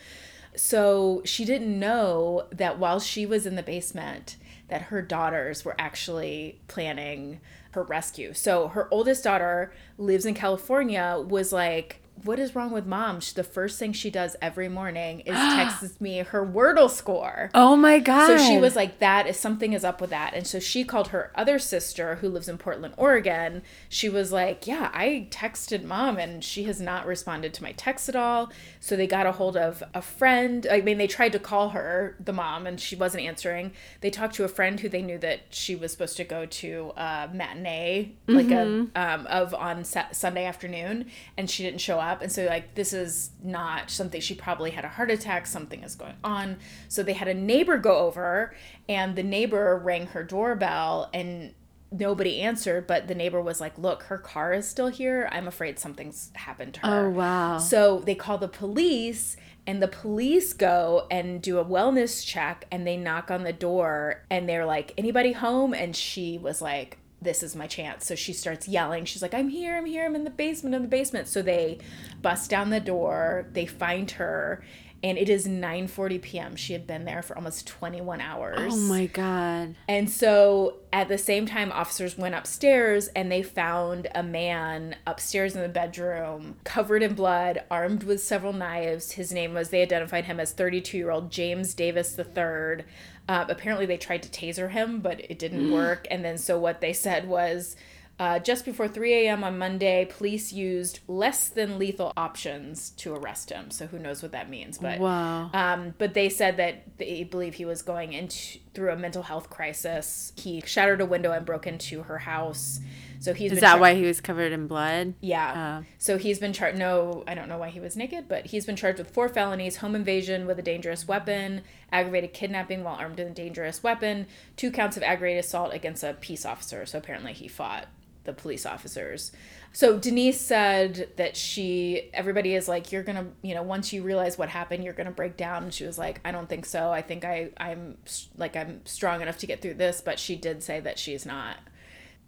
So 0.56 1.22
she 1.24 1.44
didn't 1.44 1.78
know 1.78 2.46
that 2.50 2.78
while 2.78 3.00
she 3.00 3.26
was 3.26 3.46
in 3.46 3.54
the 3.54 3.62
basement, 3.62 4.36
that 4.68 4.82
her 4.82 5.00
daughters 5.00 5.64
were 5.64 5.74
actually 5.78 6.60
planning 6.68 7.40
her 7.72 7.82
rescue. 7.82 8.32
So 8.34 8.68
her 8.68 8.88
oldest 8.90 9.24
daughter 9.24 9.72
lives 9.96 10.26
in 10.26 10.34
California, 10.34 11.22
was 11.26 11.52
like, 11.52 12.02
What 12.24 12.38
is 12.38 12.54
wrong 12.54 12.70
with 12.70 12.86
mom? 12.86 13.20
She, 13.20 13.34
the 13.34 13.44
first 13.44 13.78
thing 13.78 13.92
she 13.92 14.10
does 14.10 14.36
every 14.40 14.68
morning 14.68 15.20
is 15.20 15.34
texts 15.34 16.00
me 16.00 16.18
her 16.18 16.44
Wordle 16.44 16.90
score. 16.90 17.50
Oh 17.54 17.76
my 17.76 17.98
god. 17.98 18.26
So 18.26 18.38
she 18.38 18.58
was 18.58 18.76
like, 18.76 18.98
that 18.98 19.26
is 19.26 19.38
something 19.38 19.72
is 19.72 19.84
up 19.84 20.00
with 20.00 20.10
that. 20.10 20.34
And 20.34 20.46
so 20.46 20.58
she 20.58 20.84
called 20.84 21.08
her 21.08 21.30
other 21.34 21.58
sister 21.58 22.16
who 22.16 22.28
lives 22.28 22.48
in 22.48 22.58
Portland, 22.58 22.94
Oregon. 22.96 23.62
She 23.88 24.08
was 24.08 24.32
like, 24.32 24.66
yeah, 24.66 24.90
I 24.92 25.28
texted 25.30 25.84
mom 25.84 26.18
and 26.18 26.42
she 26.42 26.64
has 26.64 26.80
not 26.80 27.06
responded 27.06 27.54
to 27.54 27.62
my 27.62 27.72
text 27.72 28.08
at 28.08 28.16
all. 28.16 28.50
So 28.80 28.96
they 28.96 29.06
got 29.06 29.26
a 29.26 29.32
hold 29.32 29.56
of 29.56 29.82
a 29.94 30.02
friend. 30.02 30.66
I 30.70 30.80
mean, 30.80 30.98
they 30.98 31.06
tried 31.06 31.32
to 31.32 31.38
call 31.38 31.70
her, 31.70 32.16
the 32.18 32.32
mom, 32.32 32.66
and 32.66 32.80
she 32.80 32.96
wasn't 32.96 33.24
answering. 33.24 33.72
They 34.00 34.10
talked 34.10 34.34
to 34.36 34.44
a 34.44 34.48
friend 34.48 34.80
who 34.80 34.88
they 34.88 35.02
knew 35.02 35.18
that 35.18 35.40
she 35.50 35.76
was 35.76 35.92
supposed 35.92 36.16
to 36.16 36.24
go 36.24 36.46
to 36.46 36.92
a 36.96 37.28
matinee, 37.32 38.12
like 38.26 38.50
a 38.50 38.86
um, 38.94 39.26
of 39.26 39.54
on 39.54 39.84
Sunday 39.84 40.44
afternoon, 40.44 41.06
and 41.36 41.50
she 41.50 41.62
didn't 41.62 41.80
show 41.80 41.98
up. 41.98 42.07
And 42.22 42.30
so 42.30 42.46
like 42.46 42.74
this 42.74 42.92
is 42.92 43.30
not 43.42 43.90
something. 43.90 44.20
She 44.20 44.34
probably 44.34 44.70
had 44.70 44.84
a 44.84 44.88
heart 44.88 45.10
attack. 45.10 45.46
Something 45.46 45.82
is 45.82 45.94
going 45.94 46.16
on. 46.24 46.58
So 46.88 47.02
they 47.02 47.12
had 47.12 47.28
a 47.28 47.34
neighbor 47.34 47.78
go 47.78 47.96
over, 47.98 48.54
and 48.88 49.16
the 49.16 49.22
neighbor 49.22 49.76
rang 49.76 50.06
her 50.08 50.22
doorbell 50.22 51.10
and. 51.12 51.54
Nobody 51.90 52.42
answered, 52.42 52.86
but 52.86 53.08
the 53.08 53.14
neighbor 53.14 53.40
was 53.40 53.62
like, 53.62 53.78
Look, 53.78 54.02
her 54.02 54.18
car 54.18 54.52
is 54.52 54.68
still 54.68 54.88
here. 54.88 55.26
I'm 55.32 55.48
afraid 55.48 55.78
something's 55.78 56.30
happened 56.34 56.74
to 56.74 56.80
her. 56.80 57.06
Oh 57.06 57.08
wow. 57.08 57.56
So 57.56 58.00
they 58.00 58.14
call 58.14 58.36
the 58.36 58.46
police, 58.46 59.38
and 59.66 59.82
the 59.82 59.88
police 59.88 60.52
go 60.52 61.06
and 61.10 61.40
do 61.40 61.58
a 61.58 61.64
wellness 61.64 62.22
check, 62.26 62.66
and 62.70 62.86
they 62.86 62.98
knock 62.98 63.30
on 63.30 63.42
the 63.42 63.54
door, 63.54 64.22
and 64.28 64.46
they're 64.46 64.66
like, 64.66 64.92
"Anybody 64.98 65.32
home?" 65.32 65.72
And 65.72 65.96
she 65.96 66.36
was 66.36 66.60
like, 66.60 66.98
"This 67.20 67.42
is 67.42 67.56
my 67.56 67.66
chance." 67.66 68.06
So 68.06 68.14
she 68.14 68.32
starts 68.32 68.68
yelling. 68.68 69.04
She's 69.04 69.22
like, 69.22 69.34
"I'm 69.34 69.48
here! 69.48 69.76
I'm 69.76 69.86
here! 69.86 70.04
I'm 70.04 70.14
in 70.14 70.24
the 70.24 70.30
basement! 70.30 70.74
In 70.74 70.82
the 70.82 70.88
basement!" 70.88 71.28
So 71.28 71.42
they 71.42 71.78
bust 72.22 72.50
down 72.50 72.70
the 72.70 72.80
door. 72.80 73.46
They 73.52 73.66
find 73.66 74.10
her. 74.12 74.62
And 75.02 75.16
it 75.16 75.28
is 75.28 75.46
9:40 75.46 76.20
p.m. 76.20 76.56
She 76.56 76.72
had 76.72 76.86
been 76.86 77.04
there 77.04 77.22
for 77.22 77.36
almost 77.36 77.66
21 77.66 78.20
hours. 78.20 78.72
oh 78.72 78.76
my 78.76 79.06
god. 79.06 79.76
And 79.88 80.10
so 80.10 80.78
at 80.92 81.08
the 81.08 81.18
same 81.18 81.46
time, 81.46 81.70
officers 81.70 82.18
went 82.18 82.34
upstairs 82.34 83.08
and 83.08 83.30
they 83.30 83.42
found 83.42 84.08
a 84.14 84.22
man 84.22 84.96
upstairs 85.06 85.54
in 85.54 85.62
the 85.62 85.68
bedroom, 85.68 86.56
covered 86.64 87.02
in 87.02 87.14
blood, 87.14 87.62
armed 87.70 88.02
with 88.02 88.22
several 88.22 88.52
knives. 88.52 89.12
His 89.12 89.32
name 89.32 89.54
was, 89.54 89.70
they 89.70 89.82
identified 89.82 90.24
him 90.24 90.40
as 90.40 90.52
32 90.52 90.96
year 90.96 91.10
old 91.10 91.30
James 91.30 91.74
Davis 91.74 92.18
III. 92.18 92.84
Uh, 93.28 93.44
apparently, 93.48 93.84
they 93.86 93.98
tried 93.98 94.22
to 94.22 94.28
taser 94.30 94.70
him, 94.70 95.00
but 95.00 95.20
it 95.30 95.38
didn't 95.38 95.70
work. 95.72 96.06
And 96.10 96.24
then, 96.24 96.38
so 96.38 96.58
what 96.58 96.80
they 96.80 96.92
said 96.92 97.28
was, 97.28 97.76
uh, 98.18 98.38
just 98.40 98.64
before 98.64 98.88
3 98.88 99.14
a.m. 99.26 99.44
on 99.44 99.58
Monday, 99.58 100.04
police 100.04 100.52
used 100.52 101.00
less 101.06 101.48
than 101.48 101.78
lethal 101.78 102.12
options 102.16 102.90
to 102.90 103.14
arrest 103.14 103.50
him. 103.50 103.70
So 103.70 103.86
who 103.86 103.98
knows 103.98 104.22
what 104.22 104.32
that 104.32 104.50
means? 104.50 104.78
But 104.78 104.98
Wow. 104.98 105.50
um, 105.54 105.94
but 105.98 106.14
they 106.14 106.28
said 106.28 106.56
that 106.56 106.98
they 106.98 107.22
believe 107.24 107.54
he 107.54 107.64
was 107.64 107.82
going 107.82 108.12
into 108.12 108.58
through 108.74 108.90
a 108.92 108.96
mental 108.96 109.22
health 109.22 109.50
crisis. 109.50 110.32
He 110.36 110.62
shattered 110.66 111.00
a 111.00 111.06
window 111.06 111.32
and 111.32 111.46
broke 111.46 111.66
into 111.66 112.02
her 112.04 112.18
house. 112.18 112.80
So 113.20 113.34
he's 113.34 113.50
Is 113.50 113.56
been 113.56 113.62
that 113.62 113.70
char- 113.72 113.80
why 113.80 113.94
he 113.94 114.02
was 114.04 114.20
covered 114.20 114.52
in 114.52 114.68
blood? 114.68 115.14
Yeah. 115.20 115.80
Oh. 115.82 115.86
So 115.98 116.18
he's 116.18 116.38
been 116.38 116.52
charged. 116.52 116.78
No, 116.78 117.24
I 117.26 117.34
don't 117.34 117.48
know 117.48 117.58
why 117.58 117.70
he 117.70 117.80
was 117.80 117.96
naked, 117.96 118.28
but 118.28 118.46
he's 118.46 118.64
been 118.64 118.76
charged 118.76 118.98
with 118.98 119.10
four 119.10 119.28
felonies: 119.28 119.76
home 119.78 119.96
invasion 119.96 120.46
with 120.46 120.56
a 120.60 120.62
dangerous 120.62 121.08
weapon, 121.08 121.62
aggravated 121.90 122.32
kidnapping 122.32 122.84
while 122.84 122.94
armed 122.94 123.18
with 123.18 123.26
a 123.26 123.30
dangerous 123.30 123.82
weapon, 123.82 124.26
two 124.56 124.70
counts 124.70 124.96
of 124.96 125.02
aggravated 125.02 125.44
assault 125.44 125.72
against 125.74 126.04
a 126.04 126.14
peace 126.14 126.46
officer. 126.46 126.86
So 126.86 126.98
apparently 126.98 127.32
he 127.32 127.48
fought 127.48 127.86
the 128.28 128.32
police 128.34 128.66
officers. 128.66 129.32
So 129.72 129.98
Denise 129.98 130.40
said 130.40 131.08
that 131.16 131.36
she, 131.36 132.10
everybody 132.12 132.54
is 132.54 132.68
like, 132.68 132.92
you're 132.92 133.02
gonna, 133.02 133.26
you 133.42 133.54
know, 133.54 133.62
once 133.62 133.92
you 133.92 134.02
realize 134.02 134.36
what 134.38 134.50
happened, 134.50 134.84
you're 134.84 134.92
gonna 134.92 135.10
break 135.10 135.36
down. 135.36 135.64
And 135.64 135.74
she 135.74 135.84
was 135.84 135.98
like, 135.98 136.20
I 136.24 136.30
don't 136.30 136.48
think 136.48 136.66
so. 136.66 136.92
I 136.92 137.02
think 137.02 137.24
I, 137.24 137.50
I'm 137.56 137.96
like, 138.36 138.54
I'm 138.54 138.82
strong 138.84 139.22
enough 139.22 139.38
to 139.38 139.46
get 139.46 139.62
through 139.62 139.74
this. 139.74 140.00
But 140.00 140.18
she 140.18 140.36
did 140.36 140.62
say 140.62 140.78
that 140.80 140.98
she's 140.98 141.24
not 141.24 141.56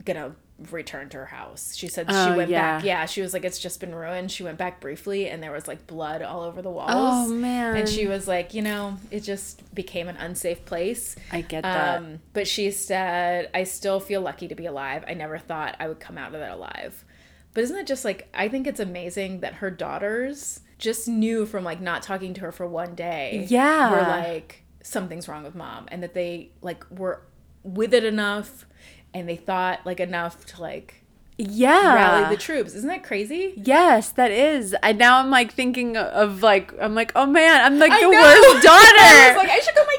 gonna 0.05 0.35
returned 0.71 1.11
to 1.13 1.19
her 1.19 1.27
house. 1.27 1.75
She 1.75 1.89
said 1.89 2.07
Oh, 2.09 2.31
she 2.31 2.37
went 2.37 2.51
yeah. 2.51 2.77
back. 2.77 2.85
Yeah, 2.85 3.07
she 3.07 3.23
was 3.23 3.33
like, 3.33 3.45
it's 3.45 3.59
just 3.59 3.81
been 3.81 3.95
ruined. 3.95 4.31
She 4.31 4.43
went 4.43 4.59
back 4.59 4.81
briefly, 4.81 5.29
and 5.29 5.43
there 5.43 5.53
was 5.53 5.67
like 5.67 5.87
blood 5.87 6.23
all 6.23 6.43
over 6.43 6.61
the 6.63 6.71
walls. 6.71 6.91
Oh, 6.93 7.29
man. 7.29 7.77
And 7.77 7.89
she 7.89 8.07
was 8.07 8.29
like, 8.29 8.55
you 8.55 8.63
know, 8.63 8.97
it 9.11 9.21
just 9.21 9.75
became 9.75 10.09
an 10.09 10.17
unsafe 10.17 10.65
place. 10.65 11.17
I 11.33 11.41
get 11.41 11.63
that. 11.63 11.99
Um, 11.99 12.21
but 12.33 12.47
she 12.47 12.71
said, 12.71 13.51
I 13.55 13.65
still 13.65 14.01
feel 14.01 14.21
lucky 14.21 14.49
to 14.49 14.55
be 14.55 14.67
alive. 14.67 15.05
I 15.09 15.15
never 15.15 15.39
thought 15.39 15.77
I 15.81 15.89
would 15.89 16.01
come 16.01 16.19
out 16.19 16.35
of 16.35 16.41
that 16.41 16.53
alive. 16.53 17.05
But 17.53 17.65
isn't 17.65 17.77
it 17.77 17.87
just 17.87 18.05
like, 18.05 18.29
I 18.33 18.49
think 18.49 18.67
it's 18.67 18.81
amazing 18.81 19.41
that 19.41 19.55
her 19.55 19.71
daughters 19.71 20.61
just 20.79 21.09
knew 21.09 21.47
from 21.47 21.65
like 21.65 21.81
not 21.81 22.03
talking 22.03 22.33
to 22.35 22.41
her 22.43 22.53
for 22.53 22.67
one 22.67 22.95
day. 22.95 23.47
Yeah. 23.49 23.91
Were 23.91 24.03
like, 24.03 24.63
something's 24.83 25.29
wrong 25.29 25.43
with 25.43 25.55
mom. 25.55 25.87
And 25.89 26.03
that 26.03 26.15
they 26.15 26.53
like 26.63 26.85
were 26.91 27.23
with 27.63 27.93
it 27.93 28.05
enough 28.05 28.67
and 29.15 29.29
they 29.29 29.37
thought 29.37 29.81
like 29.85 30.01
enough 30.01 30.47
to 30.47 30.61
like 30.61 31.03
yeah. 31.39 31.95
rally 31.95 32.35
the 32.35 32.41
troops. 32.41 32.75
Isn't 32.75 32.89
that 32.89 33.03
crazy? 33.03 33.55
Yes, 33.57 34.11
that 34.13 34.31
is. 34.31 34.77
I 34.83 34.93
now 34.93 35.19
I'm 35.19 35.31
like 35.31 35.53
thinking 35.53 35.97
of 35.97 36.43
like 36.43 36.75
I'm 36.81 36.95
like 36.95 37.13
oh 37.15 37.27
man 37.27 37.65
I'm 37.65 37.79
like 37.79 37.93
I 37.93 38.01
the 38.01 38.11
know. 38.11 38.11
worst 38.11 38.45
I 38.45 38.55
was 38.55 38.63
daughter. 38.65 39.39
like, 39.39 39.51
I 39.51 39.61
should 39.61 39.75
call 39.75 39.87
my 39.87 39.97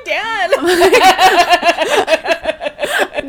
dad. 1.95 2.37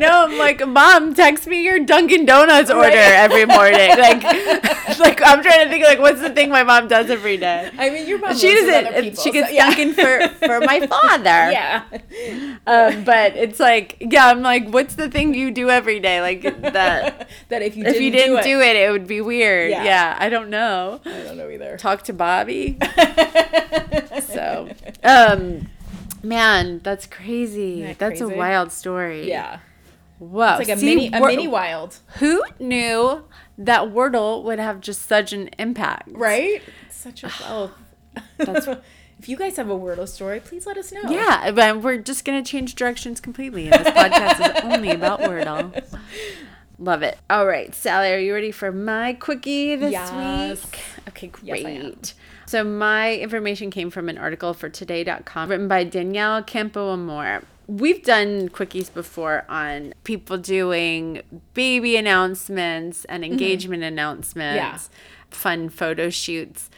no, 0.03 0.25
I'm 0.27 0.37
like 0.37 0.65
mom, 0.67 1.13
text 1.15 1.47
me 1.47 1.63
your 1.63 1.79
Dunkin' 1.79 2.25
Donuts 2.25 2.69
order 2.69 2.89
every 2.95 3.45
morning. 3.45 3.89
Like, 3.89 4.23
like 4.99 5.21
I'm 5.25 5.41
trying 5.41 5.63
to 5.65 5.69
think 5.69 5.83
like 5.85 5.99
what's 5.99 6.21
the 6.21 6.29
thing 6.29 6.49
my 6.49 6.63
mom 6.63 6.87
does 6.87 7.09
every 7.09 7.37
day. 7.37 7.71
I 7.77 7.89
mean, 7.89 8.07
your 8.07 8.19
mom 8.19 8.35
She 8.35 8.53
doesn't. 8.53 8.93
people, 9.03 9.23
she 9.23 9.31
gets 9.31 9.47
so- 9.49 9.53
yeah. 9.55 9.67
Dunkin' 9.73 9.93
for 9.93 10.27
for 10.45 10.59
my 10.61 10.85
father. 10.87 11.51
Yeah. 11.51 11.83
Um, 12.67 13.03
but 13.03 13.35
it's 13.35 13.59
like 13.59 13.97
yeah, 13.99 14.27
I'm 14.27 14.41
like 14.41 14.69
what's 14.69 14.95
the 14.95 15.09
thing 15.09 15.33
you 15.33 15.51
do 15.51 15.69
every 15.69 15.99
day 15.99 16.21
like 16.21 16.41
that. 16.61 17.29
that 17.49 17.61
if 17.61 17.75
you 17.75 17.83
If 17.85 17.93
didn't, 17.93 18.03
you 18.03 18.11
didn't 18.11 18.43
do, 18.43 18.59
it, 18.61 18.75
it, 18.75 18.87
it 18.87 18.91
would 18.91 19.07
be 19.07 19.21
weird. 19.21 19.71
Yeah. 19.71 19.83
Yeah, 19.83 20.17
I 20.19 20.29
don't 20.29 20.49
know. 20.49 21.01
I 21.05 21.09
don't 21.23 21.37
know 21.37 21.49
either. 21.49 21.77
Talk 21.77 22.03
to 22.03 22.13
Bobby. 22.13 22.77
So, 24.21 24.69
um, 25.03 25.67
man, 26.23 26.79
that's 26.83 27.05
crazy. 27.05 27.83
That 27.83 27.99
that's 27.99 28.21
a 28.21 28.27
wild 28.29 28.71
story. 28.71 29.27
yeah, 29.27 29.59
Whoa. 30.31 30.57
it's 30.57 30.67
like 30.67 30.77
a 30.77 30.79
See, 30.79 30.85
mini, 30.95 31.09
a 31.13 31.19
Wor- 31.19 31.27
mini 31.29 31.47
wild, 31.47 31.97
Who 32.19 32.43
knew 32.59 33.23
that 33.57 33.81
Wordle 33.83 34.43
would 34.43 34.59
have 34.59 34.79
just 34.81 35.03
such 35.07 35.33
an 35.33 35.49
impact? 35.59 36.09
right? 36.11 36.61
Such 36.89 37.23
a 37.23 37.31
well. 37.41 37.71
That's- 38.37 38.67
if 39.19 39.29
you 39.29 39.37
guys 39.37 39.57
have 39.57 39.69
a 39.69 39.77
Wordle 39.77 40.07
story, 40.07 40.39
please 40.39 40.65
let 40.65 40.77
us 40.77 40.91
know. 40.91 41.01
Yeah, 41.09 41.51
but 41.51 41.81
we're 41.81 41.97
just 41.97 42.25
gonna 42.25 42.43
change 42.43 42.75
directions 42.75 43.19
completely, 43.21 43.69
and 43.69 43.85
this 43.85 43.93
podcast 43.93 44.57
is 44.57 44.63
only 44.73 44.91
about 44.91 45.19
Wordle. 45.21 45.83
Love 46.79 47.03
it. 47.03 47.17
All 47.29 47.45
right, 47.45 47.73
Sally, 47.73 48.11
are 48.11 48.17
you 48.17 48.33
ready 48.33 48.51
for 48.51 48.71
my 48.71 49.13
quickie 49.13 49.75
this 49.75 49.91
Yes. 49.91 50.63
week? 50.63 50.79
Okay, 51.09 51.31
Yes, 51.43 51.61
great. 51.61 51.67
am. 51.85 51.97
so 52.47 52.63
my 52.63 53.13
information 53.15 53.69
came 53.69 53.89
from 53.91 54.09
an 54.09 54.17
article 54.17 54.53
for 54.53 54.69
today.com 54.69 55.49
written 55.49 55.67
by 55.67 55.83
Danielle 55.83 56.41
Campoamor. 56.43 57.43
We've 57.67 58.03
done 58.03 58.49
quickies 58.49 58.93
before 58.93 59.45
on 59.47 59.93
people 60.03 60.37
doing 60.37 61.21
baby 61.53 61.95
announcements 61.95 63.05
and 63.05 63.23
engagement 63.23 63.83
announcements, 63.83 64.55
Yeah. 64.57 64.77
fun 65.29 65.69
photo 65.69 66.09
shoots. 66.09 66.69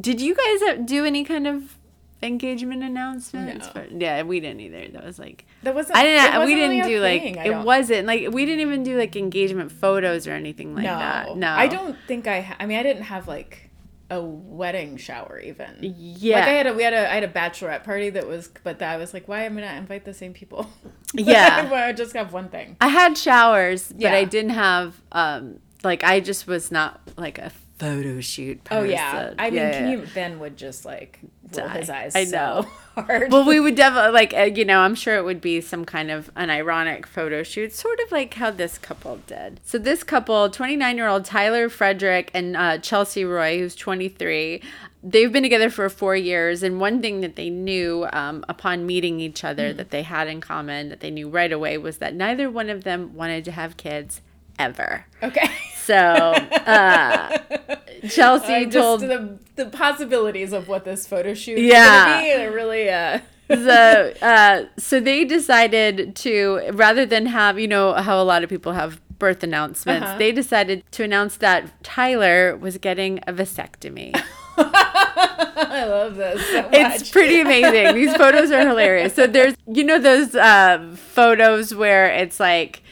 Did 0.00 0.20
you 0.20 0.34
guys 0.34 0.62
uh, 0.62 0.82
do 0.82 1.04
any 1.04 1.24
kind 1.24 1.46
of 1.46 1.78
engagement 2.22 2.82
announcements? 2.82 3.66
No. 3.66 3.72
For- 3.72 3.88
yeah, 3.90 4.22
we 4.22 4.40
didn't 4.40 4.60
either. 4.60 4.88
That 4.88 5.04
was 5.04 5.18
like 5.18 5.46
That 5.62 5.74
wasn't. 5.74 5.96
I 5.96 6.04
didn't. 6.04 6.32
We 6.32 6.38
wasn't 6.38 6.58
really 6.60 6.76
didn't 6.76 6.88
do 6.88 7.00
like 7.00 7.22
thing, 7.22 7.38
I 7.38 7.44
it 7.44 7.64
wasn't 7.64 8.06
like 8.06 8.30
we 8.30 8.46
didn't 8.46 8.60
even 8.60 8.82
do 8.82 8.98
like 8.98 9.16
engagement 9.16 9.72
photos 9.72 10.26
or 10.26 10.32
anything 10.32 10.74
like 10.74 10.84
no, 10.84 10.98
that. 10.98 11.36
No, 11.36 11.50
I 11.50 11.68
don't 11.68 11.96
think 12.06 12.26
I. 12.26 12.40
Ha- 12.42 12.56
I 12.60 12.66
mean, 12.66 12.78
I 12.78 12.82
didn't 12.82 13.04
have 13.04 13.28
like 13.28 13.70
a 14.10 14.20
wedding 14.20 14.96
shower 14.96 15.40
even. 15.40 15.78
Yeah, 15.80 16.36
Like 16.40 16.44
I 16.48 16.52
had 16.52 16.66
a 16.66 16.74
we 16.74 16.82
had 16.82 16.92
a 16.94 17.10
I 17.10 17.14
had 17.14 17.24
a 17.24 17.28
bachelorette 17.28 17.84
party 17.84 18.10
that 18.10 18.26
was 18.26 18.48
but 18.62 18.78
that 18.80 18.92
I 18.92 18.96
was 18.96 19.14
like 19.14 19.26
why 19.28 19.44
am 19.44 19.56
I 19.58 19.62
not 19.62 19.76
invite 19.76 20.04
the 20.04 20.14
same 20.14 20.32
people? 20.32 20.68
Yeah. 21.16 21.70
I 21.72 21.92
just 21.92 22.14
have 22.16 22.32
one 22.32 22.48
thing. 22.48 22.76
I 22.80 22.88
had 22.88 23.16
showers, 23.16 23.92
but 23.92 24.00
Yeah. 24.00 24.14
I 24.14 24.24
didn't 24.24 24.50
have 24.50 25.00
um 25.12 25.60
like 25.84 26.02
I 26.04 26.20
just 26.20 26.46
was 26.46 26.72
not 26.72 27.00
like 27.16 27.38
a 27.38 27.50
photo 27.78 28.20
shoot. 28.20 28.60
Oh 28.70 28.82
yeah, 28.82 29.12
person. 29.12 29.34
I 29.38 29.50
mean, 29.50 29.54
Yeah, 29.54 29.72
can 29.72 29.84
yeah. 29.90 29.96
you 29.96 30.06
Ben 30.14 30.38
would 30.40 30.56
just 30.56 30.84
like 30.84 31.20
Die. 31.62 31.78
his 31.78 31.90
eyes. 31.90 32.14
I 32.16 32.24
so 32.24 32.30
know. 32.36 32.66
hard. 33.02 33.32
well, 33.32 33.44
we 33.44 33.58
would 33.60 33.74
definitely 33.74 34.12
like 34.12 34.32
uh, 34.34 34.42
you 34.42 34.64
know 34.64 34.80
I'm 34.80 34.94
sure 34.94 35.16
it 35.16 35.24
would 35.24 35.40
be 35.40 35.60
some 35.60 35.84
kind 35.84 36.10
of 36.10 36.30
an 36.36 36.50
ironic 36.50 37.06
photo 37.06 37.42
shoot, 37.42 37.72
sort 37.72 37.98
of 38.00 38.12
like 38.12 38.34
how 38.34 38.50
this 38.50 38.78
couple 38.78 39.18
did. 39.26 39.60
So 39.64 39.78
this 39.78 40.02
couple, 40.04 40.48
29 40.50 40.96
year 40.96 41.08
old 41.08 41.24
Tyler 41.24 41.68
Frederick 41.68 42.30
and 42.34 42.56
uh, 42.56 42.78
Chelsea 42.78 43.24
Roy, 43.24 43.58
who's 43.58 43.74
23. 43.74 44.62
They've 45.06 45.30
been 45.30 45.42
together 45.42 45.68
for 45.68 45.88
four 45.90 46.16
years, 46.16 46.62
and 46.62 46.80
one 46.80 47.02
thing 47.02 47.20
that 47.20 47.36
they 47.36 47.50
knew 47.50 48.06
um, 48.14 48.42
upon 48.48 48.86
meeting 48.86 49.20
each 49.20 49.44
other 49.44 49.72
Hmm. 49.72 49.76
that 49.76 49.90
they 49.90 50.02
had 50.02 50.28
in 50.28 50.40
common, 50.40 50.88
that 50.88 51.00
they 51.00 51.10
knew 51.10 51.28
right 51.28 51.52
away, 51.52 51.76
was 51.76 51.98
that 51.98 52.14
neither 52.14 52.50
one 52.50 52.70
of 52.70 52.84
them 52.84 53.14
wanted 53.14 53.44
to 53.44 53.52
have 53.52 53.76
kids 53.76 54.22
ever. 54.58 55.04
okay. 55.22 55.50
So 55.84 55.94
uh, 55.94 57.38
Chelsea 58.08 58.66
told 58.66 59.00
just 59.00 59.08
the 59.08 59.38
the 59.56 59.66
possibilities 59.70 60.52
of 60.52 60.68
what 60.68 60.84
this 60.84 61.06
photo 61.06 61.34
shoot 61.34 61.58
Yeah. 61.58 62.20
be. 62.20 62.54
Really 62.54 62.90
uh. 62.90 63.20
the 63.48 64.16
uh, 64.22 64.64
so 64.78 65.00
they 65.00 65.24
decided 65.24 66.16
to 66.16 66.70
rather 66.72 67.04
than 67.04 67.26
have 67.26 67.58
you 67.58 67.68
know 67.68 67.92
how 67.92 68.20
a 68.20 68.24
lot 68.24 68.42
of 68.42 68.48
people 68.48 68.72
have 68.72 69.00
birth 69.18 69.42
announcements 69.42 70.06
Uh-huh. 70.06 70.18
they 70.18 70.32
decided 70.32 70.82
to 70.92 71.04
announce 71.04 71.36
that 71.36 71.70
tyler 71.84 72.56
was 72.56 72.78
getting 72.78 73.18
a 73.26 73.32
vasectomy 73.34 74.12
I 74.56 75.84
love 75.86 76.16
this 76.16 76.44
so 76.48 76.62
much. 76.62 76.70
it's 76.72 77.10
pretty 77.10 77.40
amazing 77.40 77.94
these 77.94 78.14
photos 78.16 78.50
are 78.50 78.66
hilarious 78.66 79.14
so 79.14 79.26
there's 79.26 79.54
you 79.66 79.84
know 79.84 79.98
those 79.98 80.34
uh, 80.34 80.94
photos 80.96 81.74
where 81.74 82.06
it's 82.06 82.40
like 82.40 82.82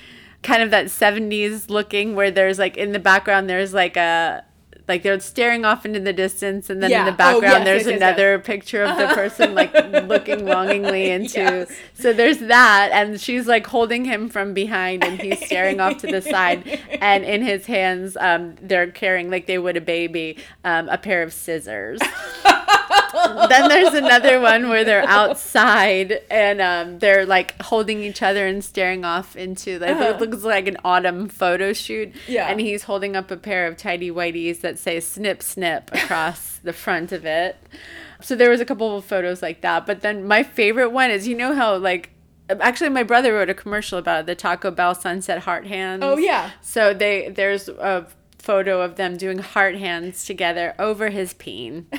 kind 0.43 0.63
of 0.63 0.71
that 0.71 0.87
70s 0.87 1.71
looking 1.71 2.15
where 2.15 2.31
there's 2.31 2.59
like 2.59 2.77
in 2.77 2.93
the 2.93 2.99
background 2.99 3.49
there's 3.49 3.73
like 3.73 3.97
a 3.97 4.45
like 4.89 5.05
they're 5.05 5.21
staring 5.21 5.65
off 5.65 5.87
into 5.87 6.01
the 6.01 6.13
distance 6.13 6.69
and 6.69 6.83
then 6.83 6.91
in 6.91 6.97
Yeah. 6.99 7.05
the 7.05 7.13
Oh, 7.13 7.17
background 7.17 7.43
yes, 7.59 7.65
there's 7.65 7.83
yes, 7.83 7.91
yes, 7.93 7.97
another 8.03 8.39
picture 8.41 8.83
of 8.83 8.97
the 8.99 9.07
person 9.15 9.55
like 9.55 9.73
looking 10.09 10.45
longingly 10.45 11.09
into 11.17 11.39
Yes. 11.39 11.73
so 11.95 12.13
there's 12.13 12.39
that 12.39 12.91
and 12.93 13.21
she's 13.21 13.47
like 13.47 13.65
holding 13.69 14.05
him 14.05 14.29
from 14.29 14.53
behind 14.55 15.05
and 15.05 15.21
he's 15.21 15.39
staring 15.47 15.79
off 15.81 15.99
to 15.99 16.09
the 16.09 16.21
side 16.35 16.81
and 17.01 17.25
in 17.25 17.43
his 17.43 17.67
hands 17.67 18.17
um, 18.21 18.57
they're 18.61 18.91
carrying 18.91 19.31
like 19.31 19.47
they 19.47 19.59
would 19.59 19.77
a 19.77 19.81
baby 19.81 20.37
um, 20.65 20.89
a 20.89 20.99
pair 20.99 21.23
of 21.23 21.33
scissors 21.33 22.01
then 23.13 23.69
there's 23.69 23.95
another 23.95 24.41
one 24.41 24.69
where 24.69 24.85
they're 24.85 25.05
outside 25.07 26.21
and 26.31 26.61
um, 26.61 26.99
they're 26.99 27.27
like 27.27 27.61
holding 27.63 28.01
each 28.03 28.23
other 28.23 28.47
and 28.47 28.63
staring 28.65 29.05
off 29.05 29.37
into 29.37 29.79
like 29.79 29.91
Uh-huh. 29.91 30.05
it 30.15 30.21
looks 30.21 30.43
like 30.45 30.67
an 30.69 30.77
autumn 30.85 31.29
photo 31.29 31.73
shoot. 31.73 32.13
Yeah. 32.27 32.49
And 32.49 32.61
he's 32.61 32.85
holding 32.85 33.17
up 33.17 33.31
a 33.31 33.37
pair 33.37 33.67
of 33.67 33.77
tidy 33.77 34.11
whities 34.11 34.61
that 34.61 34.79
say 34.79 35.01
snip 35.01 35.43
snip 35.43 35.91
across 35.93 36.59
the 36.63 36.73
front 36.73 37.13
of 37.13 37.25
it. 37.25 37.57
So 38.21 38.37
there 38.37 38.51
was 38.51 38.61
a 38.61 38.65
couple 38.65 38.97
of 38.97 39.05
photos 39.05 39.43
like 39.43 39.61
that. 39.63 39.85
But 39.87 40.01
then 40.01 40.27
my 40.27 40.43
favorite 40.43 40.91
one 40.91 41.11
is 41.11 41.27
you 41.29 41.37
know 41.37 41.55
how 41.55 41.77
like 41.77 42.11
actually 42.49 42.91
my 42.91 43.03
brother 43.03 43.35
wrote 43.35 43.51
a 43.51 43.55
commercial 43.55 43.99
about 43.99 44.21
it, 44.21 44.27
the 44.27 44.35
Taco 44.35 44.71
Bell 44.71 44.95
sunset 44.95 45.41
heart 45.41 45.67
hands. 45.67 46.03
Oh, 46.05 46.17
yeah. 46.17 46.51
So 46.61 46.95
they 46.95 47.29
there's 47.31 47.69
a 47.69 48.07
photo 48.43 48.83
of 48.83 48.97
them 48.97 49.17
doing 49.17 49.39
heart 49.39 49.77
hands 49.77 50.25
together 50.25 50.75
over 50.79 51.11
his 51.11 51.33
peen. 51.35 51.87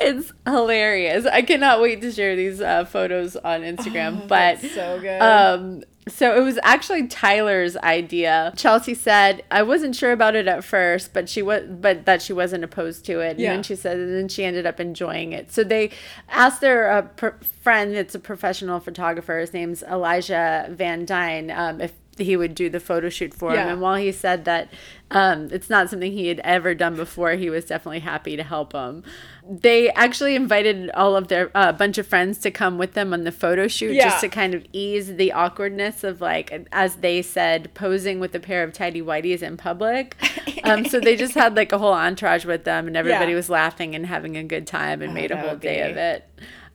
it's 0.00 0.32
hilarious. 0.50 1.26
I 1.26 1.42
cannot 1.42 1.80
wait 1.80 2.00
to 2.02 2.12
share 2.12 2.36
these 2.36 2.60
uh, 2.60 2.84
photos 2.84 3.36
on 3.36 3.62
Instagram. 3.62 4.28
but 4.28 4.56
Oh, 4.58 4.60
That's 4.62 4.74
so 4.74 5.00
good. 5.00 5.20
um, 5.22 5.82
so 6.08 6.34
it 6.36 6.40
was 6.42 6.58
actually 6.62 7.06
Tyler's 7.06 7.76
idea. 7.76 8.52
Chelsea 8.56 8.94
said, 8.94 9.44
"I 9.50 9.62
wasn't 9.62 9.94
sure 9.94 10.12
about 10.12 10.34
it 10.34 10.48
at 10.48 10.64
first, 10.64 11.12
but 11.12 11.28
she 11.28 11.40
was, 11.42 11.62
but 11.68 12.04
that 12.06 12.20
she 12.22 12.32
wasn't 12.32 12.64
opposed 12.64 13.04
to 13.06 13.20
it." 13.20 13.32
And 13.32 13.40
Yeah. 13.40 13.52
then 13.52 13.62
she 13.62 13.76
said, 13.76 13.98
and 13.98 14.14
then 14.14 14.28
she 14.28 14.42
ended 14.44 14.66
up 14.66 14.80
enjoying 14.80 15.32
it. 15.32 15.52
So 15.52 15.62
they 15.62 15.90
asked 16.28 16.60
their 16.62 16.90
uh, 16.90 17.02
per- 17.02 17.36
friend, 17.62 17.94
that's 17.94 18.14
a 18.14 18.18
professional 18.18 18.80
photographer. 18.80 19.38
His 19.38 19.52
name's 19.52 19.82
Elijah 19.84 20.66
Van 20.70 21.04
Dyne, 21.04 21.50
um, 21.50 21.80
if 21.80 21.92
he 22.18 22.36
would 22.36 22.54
do 22.54 22.68
the 22.68 22.80
photo 22.80 23.08
shoot 23.08 23.32
for 23.32 23.50
him. 23.50 23.56
Yeah. 23.56 23.72
And 23.72 23.80
while 23.80 23.96
he 23.96 24.10
said 24.12 24.44
that 24.46 24.68
um, 25.10 25.48
it's 25.52 25.70
not 25.70 25.88
something 25.88 26.12
he 26.12 26.26
had 26.28 26.40
ever 26.40 26.74
done 26.74 26.94
before, 26.96 27.32
he 27.32 27.48
was 27.50 27.64
definitely 27.64 28.00
happy 28.00 28.36
to 28.36 28.42
help 28.42 28.72
him. 28.74 29.04
They 29.52 29.90
actually 29.94 30.36
invited 30.36 30.90
all 30.92 31.16
of 31.16 31.26
their 31.26 31.50
a 31.56 31.72
bunch 31.72 31.98
of 31.98 32.06
friends 32.06 32.38
to 32.38 32.52
come 32.52 32.78
with 32.78 32.92
them 32.94 33.12
on 33.12 33.24
the 33.24 33.32
photo 33.32 33.66
shoot 33.66 33.94
Yeah. 33.94 34.04
just 34.10 34.20
to 34.20 34.28
kind 34.28 34.54
of 34.54 34.64
ease 34.72 35.16
the 35.16 35.32
awkwardness 35.32 36.04
of 36.04 36.20
like, 36.20 36.68
as 36.70 36.96
they 36.96 37.20
said, 37.20 37.74
posing 37.74 38.20
with 38.20 38.32
a 38.36 38.38
pair 38.40 38.62
of 38.62 38.72
tidy 38.72 39.02
whities 39.02 39.42
in 39.42 39.56
public. 39.56 40.16
Um, 40.62 40.84
so 40.84 41.00
they 41.00 41.16
just 41.16 41.32
had 41.34 41.56
like 41.56 41.72
a 41.72 41.78
whole 41.78 41.94
entourage 41.94 42.44
with 42.44 42.64
them, 42.64 42.86
and 42.86 42.94
everybody 42.96 43.30
Yeah. 43.32 43.36
was 43.36 43.48
laughing 43.48 43.94
and 43.94 44.04
having 44.06 44.36
a 44.36 44.44
good 44.44 44.66
time, 44.66 45.00
and 45.00 45.12
Oh, 45.12 45.14
made 45.14 45.30
a 45.30 45.36
whole 45.38 45.56
day 45.56 45.90
of 45.90 45.96
it. 45.96 46.28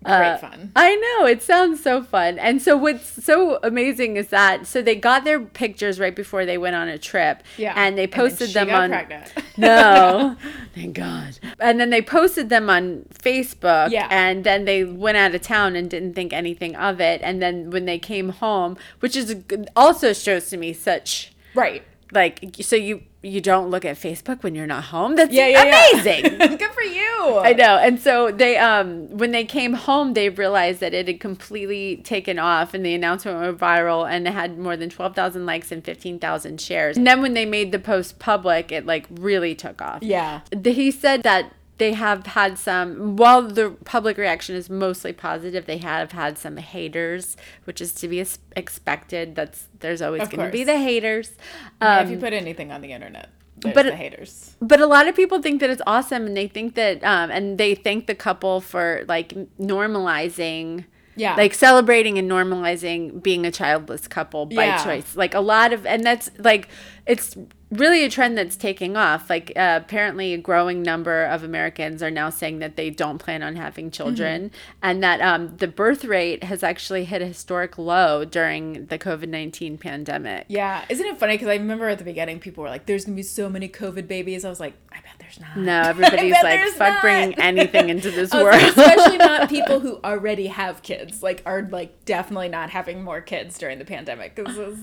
Great 0.04 0.40
fun. 0.42 0.72
I 0.76 0.96
know 0.96 1.26
it 1.28 1.42
sounds 1.44 1.82
so 1.84 2.04
fun. 2.04 2.38
And 2.40 2.62
so 2.62 2.76
what's 2.76 3.24
so 3.24 3.60
amazing 3.64 4.18
is 4.18 4.28
that 4.30 4.66
so 4.68 4.82
they 4.82 4.96
got 4.96 5.24
their 5.24 5.40
pictures 5.40 6.00
right 6.00 6.16
before 6.16 6.46
they 6.46 6.58
went 6.58 6.76
on 6.76 6.88
a 6.90 6.98
trip. 6.98 7.42
Yeah. 7.58 7.74
And 7.76 7.98
they 7.98 8.06
posted 8.08 8.50
she 8.50 8.54
them 8.56 8.70
on 8.72 8.90
pregnant. 8.90 9.32
No. 9.58 10.36
Thank 10.76 10.98
God. 10.98 11.40
And 11.60 11.80
then 11.80 11.90
they 11.90 12.02
posted 12.02 12.50
them 12.50 12.70
on 12.70 13.06
Facebook 13.14 13.90
Yeah. 13.92 14.08
and 14.12 14.44
then 14.44 14.66
they 14.66 14.84
went 14.84 15.16
out 15.18 15.34
of 15.34 15.42
town 15.42 15.76
and 15.78 15.90
didn't 15.90 16.14
think 16.16 16.34
anything 16.34 16.76
of 16.76 17.00
it. 17.00 17.22
And 17.24 17.42
then 17.42 17.70
when 17.70 17.86
they 17.86 17.98
came 17.98 18.30
home, 18.30 18.78
which 19.00 19.16
is 19.16 19.36
also 19.76 20.12
shows 20.12 20.50
to 20.50 20.58
me 20.58 20.74
such 20.74 21.32
right. 21.54 21.82
like 22.12 22.56
so 22.62 22.76
you 22.76 23.04
you 23.26 23.42
don't 23.42 23.70
look 23.70 23.84
at 23.86 23.98
Facebook 23.98 24.44
when 24.44 24.54
you're 24.54 24.68
not 24.68 24.86
home. 24.86 25.16
That's 25.16 25.34
Yeah, 25.34 25.48
yeah, 25.48 25.64
yeah. 25.66 25.90
amazing. 25.94 26.38
Good 26.58 26.72
for 26.72 26.84
you. 26.84 27.40
I 27.40 27.54
know. 27.54 27.78
And 27.78 28.00
so 28.00 28.32
they 28.32 28.58
um 28.58 29.10
when 29.10 29.32
they 29.32 29.44
came 29.46 29.74
home 29.74 30.14
they 30.14 30.30
realized 30.30 30.80
that 30.80 30.94
it 30.94 31.08
had 31.08 31.20
completely 31.20 31.98
taken 31.98 32.38
off 32.38 32.74
and 32.74 32.86
the 32.86 32.94
announcement 32.94 33.40
went 33.40 33.58
viral 33.58 34.10
and 34.10 34.28
it 34.28 34.32
had 34.32 34.58
more 34.60 34.78
than 34.78 34.90
12,000 34.90 35.46
likes 35.46 35.72
and 35.72 35.84
15,000 35.84 36.62
shares. 36.62 36.98
And 36.98 37.08
then 37.08 37.22
when 37.22 37.34
they 37.34 37.46
made 37.46 37.72
the 37.72 37.80
post 37.80 38.20
public 38.20 38.72
it 38.72 38.86
like 38.86 39.08
really 39.10 39.56
took 39.56 39.82
off. 39.82 40.04
Yeah. 40.04 40.42
He 40.64 40.92
said 40.92 41.24
that 41.24 41.52
they 41.78 41.94
have 41.94 42.26
had 42.28 42.58
some 42.58 43.16
while 43.18 43.42
the 43.42 43.72
public 43.86 44.18
reaction 44.18 44.56
is 44.56 44.70
mostly 44.70 45.12
positive 45.12 45.66
they 45.66 45.78
have 45.78 46.12
had 46.14 46.38
some 46.38 46.58
haters 46.58 47.36
which 47.66 47.82
is 47.82 47.92
to 47.92 48.08
be 48.08 48.24
expected 48.56 49.36
that's 49.36 49.68
there's 49.80 50.02
always 50.02 50.28
going 50.30 50.46
to 50.46 50.52
be 50.52 50.64
the 50.64 50.78
haters 50.78 51.34
um, 51.82 52.06
if 52.06 52.12
you 52.12 52.18
put 52.18 52.34
anything 52.34 52.72
on 52.72 52.82
the 52.82 52.92
internet, 52.92 53.30
there's 53.58 53.76
but 53.76 53.84
the 53.84 53.96
haters. 53.96 54.56
but 54.62 54.80
a 54.80 54.86
lot 54.88 55.08
of 55.08 55.16
people 55.16 55.42
think 55.42 55.60
that 55.62 55.70
it's 55.70 55.82
awesome 55.86 56.26
and 56.28 56.36
they 56.38 56.48
think 56.48 56.76
that 56.76 57.04
um 57.04 57.30
and 57.32 57.58
they 57.58 57.76
thank 57.76 58.08
the 58.08 58.16
couple 58.16 58.62
for 58.62 59.04
like 59.08 59.34
normalizing 59.60 60.86
Yeah. 61.18 61.36
like 61.36 61.54
celebrating 61.54 62.18
and 62.18 62.30
normalizing 62.30 63.22
being 63.24 63.46
a 63.46 63.52
childless 63.52 64.08
couple 64.08 64.46
by 64.46 64.66
Yeah. 64.66 64.84
choice 64.84 65.16
like 65.16 65.34
a 65.34 65.40
lot 65.40 65.72
of 65.74 65.86
and 65.86 66.04
that's 66.04 66.30
like 66.40 66.68
it's 67.06 67.38
really 67.76 68.04
a 68.04 68.10
trend 68.10 68.38
that's 68.38 68.56
taking 68.56 68.98
off 68.98 69.30
like 69.30 69.52
uh, 69.56 69.80
apparently 69.82 70.34
a 70.34 70.38
growing 70.38 70.82
number 70.82 71.24
of 71.26 71.44
americans 71.44 72.02
are 72.02 72.12
now 72.12 72.30
saying 72.30 72.60
that 72.60 72.76
they 72.76 72.90
don't 72.90 73.20
plan 73.20 73.44
on 73.44 73.56
having 73.56 73.92
children 73.92 74.52
and 74.82 75.04
that 75.04 75.22
um, 75.22 75.56
the 75.58 75.68
birth 75.68 76.04
rate 76.06 76.44
has 76.44 76.64
actually 76.64 77.06
hit 77.06 77.22
a 77.22 77.26
historic 77.26 77.78
low 77.78 78.26
during 78.26 78.86
the 78.88 78.98
covid-19 78.98 79.80
pandemic 79.80 80.46
Yeah, 80.48 80.86
isn't 80.90 81.06
it 81.06 81.18
funny? 81.20 81.34
Because 81.34 81.48
I 81.48 81.56
remember 81.56 81.90
at 81.90 81.98
the 81.98 82.04
beginning, 82.04 82.40
people 82.40 82.64
were 82.64 82.70
like, 82.70 82.86
"There's 82.86 83.06
gonna 83.06 83.16
be 83.16 83.24
so 83.24 83.50
many 83.50 83.68
COVID 83.68 84.08
babies." 84.08 84.46
I 84.46 84.50
was 84.50 84.60
like, 84.60 84.74
"I 84.92 84.96
bet 84.96 85.14
there's 85.20 85.40
not." 85.40 85.58
no 85.58 85.82
everybody's 85.86 86.34
like 86.34 86.62
fuck 86.70 86.80
not." 86.80 87.02
bringing 87.02 87.40
anything 87.40 87.90
into 87.90 88.12
this 88.12 88.32
world 88.34 88.48
like, 88.48 88.76
especially 88.76 89.18
not 89.18 89.50
people 89.58 89.80
who 89.80 90.00
already 90.04 90.48
have 90.48 90.82
kids. 90.82 91.22
Like, 91.24 91.42
are 91.46 91.64
like 91.64 92.06
definitely 92.06 92.50
not 92.50 92.70
having 92.70 93.04
more 93.04 93.22
kids 93.22 93.58
during 93.58 93.80
the 93.80 93.86
pandemic 93.86 94.36
because 94.36 94.78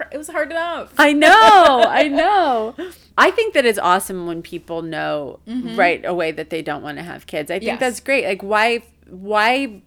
it 0.00 0.06
was 0.08 0.08
cr- 0.08 0.14
it 0.14 0.18
was 0.18 0.28
hard 0.28 0.50
enough. 0.50 0.92
I 0.98 1.12
know, 1.12 1.84
I 1.88 2.08
know. 2.08 2.74
I 3.18 3.30
think 3.30 3.54
that 3.54 3.64
it's 3.64 3.78
awesome 3.78 4.26
when 4.26 4.42
people 4.42 4.82
know 4.82 5.40
right 5.46 6.04
away 6.04 6.32
that 6.32 6.50
they 6.50 6.62
don't 6.62 6.82
want 6.82 6.98
to 6.98 7.04
have 7.04 7.26
kids. 7.26 7.50
I 7.50 7.58
think 7.58 7.62
Mm-hmm. 7.64 7.68
Yes. 7.68 7.80
that's 7.80 8.00
great. 8.00 8.24
Like 8.26 8.42
why 8.42 8.82
why 9.08 9.82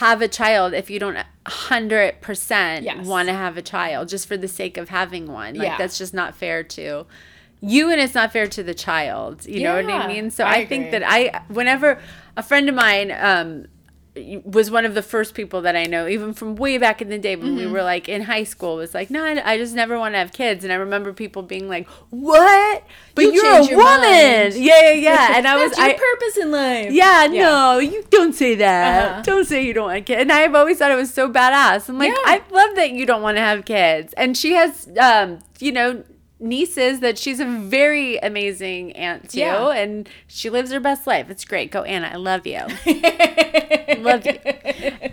have 0.00 0.22
a 0.22 0.28
child 0.28 0.72
if 0.72 0.88
you 0.90 0.98
don't 0.98 1.18
100% 1.46 2.82
Yes. 2.82 3.06
want 3.06 3.28
to 3.28 3.34
have 3.34 3.56
a 3.58 3.62
child 3.62 4.08
just 4.08 4.26
for 4.26 4.36
the 4.36 4.48
sake 4.48 4.76
of 4.76 4.88
having 4.88 5.26
one? 5.26 5.54
Like 5.54 5.66
Yeah. 5.68 5.78
that's 5.78 5.98
just 5.98 6.14
not 6.14 6.34
fair 6.34 6.62
to 6.64 7.06
you 7.60 7.90
and 7.90 8.00
it's 8.00 8.14
not 8.14 8.32
fair 8.32 8.46
to 8.48 8.62
the 8.62 8.74
child. 8.74 9.46
You 9.46 9.62
know 9.62 9.76
what 9.76 9.88
I 9.90 10.06
mean? 10.08 10.30
So 10.30 10.44
I 10.44 10.54
I, 10.54 10.66
think 10.66 10.90
that 10.92 11.02
I 11.06 11.42
whenever 11.48 12.00
a 12.36 12.42
friend 12.42 12.68
of 12.68 12.74
mine 12.74 13.12
um 13.12 13.66
was 14.44 14.70
one 14.70 14.84
of 14.84 14.94
the 14.94 15.00
first 15.00 15.32
people 15.34 15.62
that 15.62 15.74
I 15.74 15.84
know, 15.84 16.06
even 16.06 16.34
from 16.34 16.54
way 16.56 16.76
back 16.76 17.00
in 17.00 17.08
the 17.08 17.16
day 17.18 17.34
when 17.34 17.56
we 17.56 17.62
Mm-hmm. 17.62 17.72
were 17.72 17.82
like 17.82 18.10
in 18.10 18.20
high 18.22 18.44
school, 18.44 18.76
was 18.76 18.92
like, 18.92 19.08
no, 19.10 19.24
I, 19.24 19.52
I 19.52 19.56
just 19.56 19.74
never 19.74 19.98
want 19.98 20.14
to 20.14 20.18
have 20.18 20.32
kids. 20.34 20.64
And 20.64 20.72
I 20.72 20.76
remember 20.76 21.14
people 21.14 21.42
being 21.42 21.66
like, 21.66 21.88
what? 22.10 22.84
But 23.14 23.22
You'll 23.24 23.34
you're 23.34 23.54
a 23.54 23.64
your 23.64 23.78
woman. 23.78 24.00
mind. 24.02 24.54
Yeah, 24.54 24.90
yeah, 24.90 24.92
yeah. 24.92 25.28
And 25.38 25.48
I 25.48 25.56
was, 25.64 25.76
your 25.78 25.86
I, 25.86 25.92
purpose 25.94 26.36
in 26.36 26.50
life. 26.50 26.92
yeah, 26.92 27.24
Yeah. 27.24 27.42
no, 27.42 27.78
you 27.78 28.04
don't 28.10 28.34
say 28.34 28.54
that. 28.56 29.10
Uh-huh. 29.12 29.22
Don't 29.22 29.46
say 29.46 29.64
you 29.64 29.72
don't 29.72 29.86
want 29.86 30.04
kids. 30.04 30.20
And 30.20 30.30
I've 30.30 30.54
always 30.54 30.76
thought 30.78 30.90
it 30.90 30.96
was 30.96 31.12
so 31.14 31.30
badass. 31.32 31.88
I'm 31.88 31.98
like, 31.98 32.10
Yeah. 32.10 32.16
I 32.24 32.42
love 32.50 32.76
that 32.76 32.90
you 32.92 33.06
don't 33.06 33.22
want 33.22 33.38
to 33.38 33.42
have 33.42 33.64
kids. 33.64 34.12
And 34.18 34.36
she 34.36 34.52
has, 34.52 34.90
um, 35.00 35.38
you 35.58 35.72
know, 35.72 36.04
nieces 36.42 37.00
that 37.00 37.16
she's 37.16 37.40
a 37.40 37.44
very 37.46 38.18
amazing 38.18 38.92
aunt 38.92 39.30
to, 39.30 39.38
Yeah. 39.38 39.68
and 39.70 40.08
she 40.26 40.50
lives 40.50 40.70
her 40.72 40.80
best 40.80 41.06
life. 41.06 41.30
It's 41.30 41.44
great. 41.44 41.70
Go 41.70 41.82
Anna, 41.82 42.10
I 42.12 42.16
love 42.16 42.46
you. 42.46 42.60
love 43.98 44.26
you. 44.26 44.38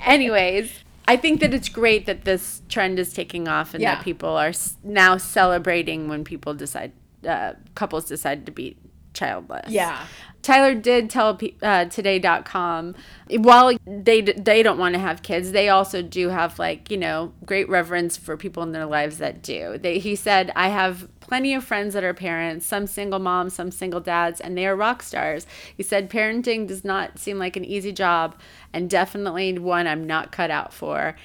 Anyways. 0.06 0.72
I 1.08 1.18
think 1.18 1.40
that 1.40 1.56
it's 1.56 1.70
great 1.70 2.06
that 2.06 2.24
this 2.24 2.62
trend 2.70 3.00
is 3.00 3.14
taking 3.14 3.48
off 3.48 3.74
and 3.74 3.82
Yeah. 3.82 3.96
that 3.96 4.04
people 4.04 4.30
are 4.30 4.52
now 4.84 5.18
celebrating 5.18 6.08
when 6.08 6.24
people 6.24 6.54
decide, 6.54 6.92
uh, 7.28 7.54
couples 7.74 8.06
decide 8.06 8.46
to 8.46 8.52
be 8.52 8.78
childless. 9.16 9.72
Yeah. 9.72 10.06
Tyler 10.44 10.76
did 10.76 11.10
tell 11.10 11.38
uh, 11.64 11.86
today.com 11.86 12.96
while 13.40 13.76
they 13.88 14.22
d- 14.22 14.34
they 14.38 14.62
don't 14.64 14.78
want 14.78 14.94
to 14.94 15.00
have 15.00 15.24
kids, 15.24 15.52
they 15.52 15.68
also 15.68 16.02
do 16.04 16.30
have 16.30 16.60
like, 16.60 16.92
you 16.92 16.98
know, 16.98 17.34
great 17.44 17.68
reverence 17.68 18.16
for 18.16 18.38
people 18.38 18.62
in 18.64 18.72
their 18.72 18.86
lives 18.86 19.18
that 19.18 19.42
do. 19.42 19.78
They 19.80 19.98
he 20.00 20.16
said, 20.16 20.52
"I 20.56 20.70
have 20.70 21.08
plenty 21.30 21.54
of 21.54 21.64
friends 21.64 21.94
that 21.94 22.04
are 22.04 22.14
parents, 22.14 22.66
some 22.66 22.88
single 22.88 23.20
moms, 23.20 23.54
some 23.54 23.70
single 23.70 24.02
dads, 24.02 24.42
and 24.42 24.58
they 24.58 24.66
are 24.66 24.76
rock 24.76 25.04
stars." 25.04 25.46
He 25.78 25.84
said, 25.84 26.10
"Parenting 26.10 26.68
does 26.68 26.84
not 26.84 27.20
seem 27.20 27.38
like 27.38 27.56
an 27.56 27.64
easy 27.64 27.92
job 27.92 28.36
and 28.74 28.90
definitely 28.90 29.58
one 29.60 29.86
I'm 29.86 30.08
not 30.08 30.32
cut 30.32 30.50
out 30.50 30.74
for." 30.74 31.16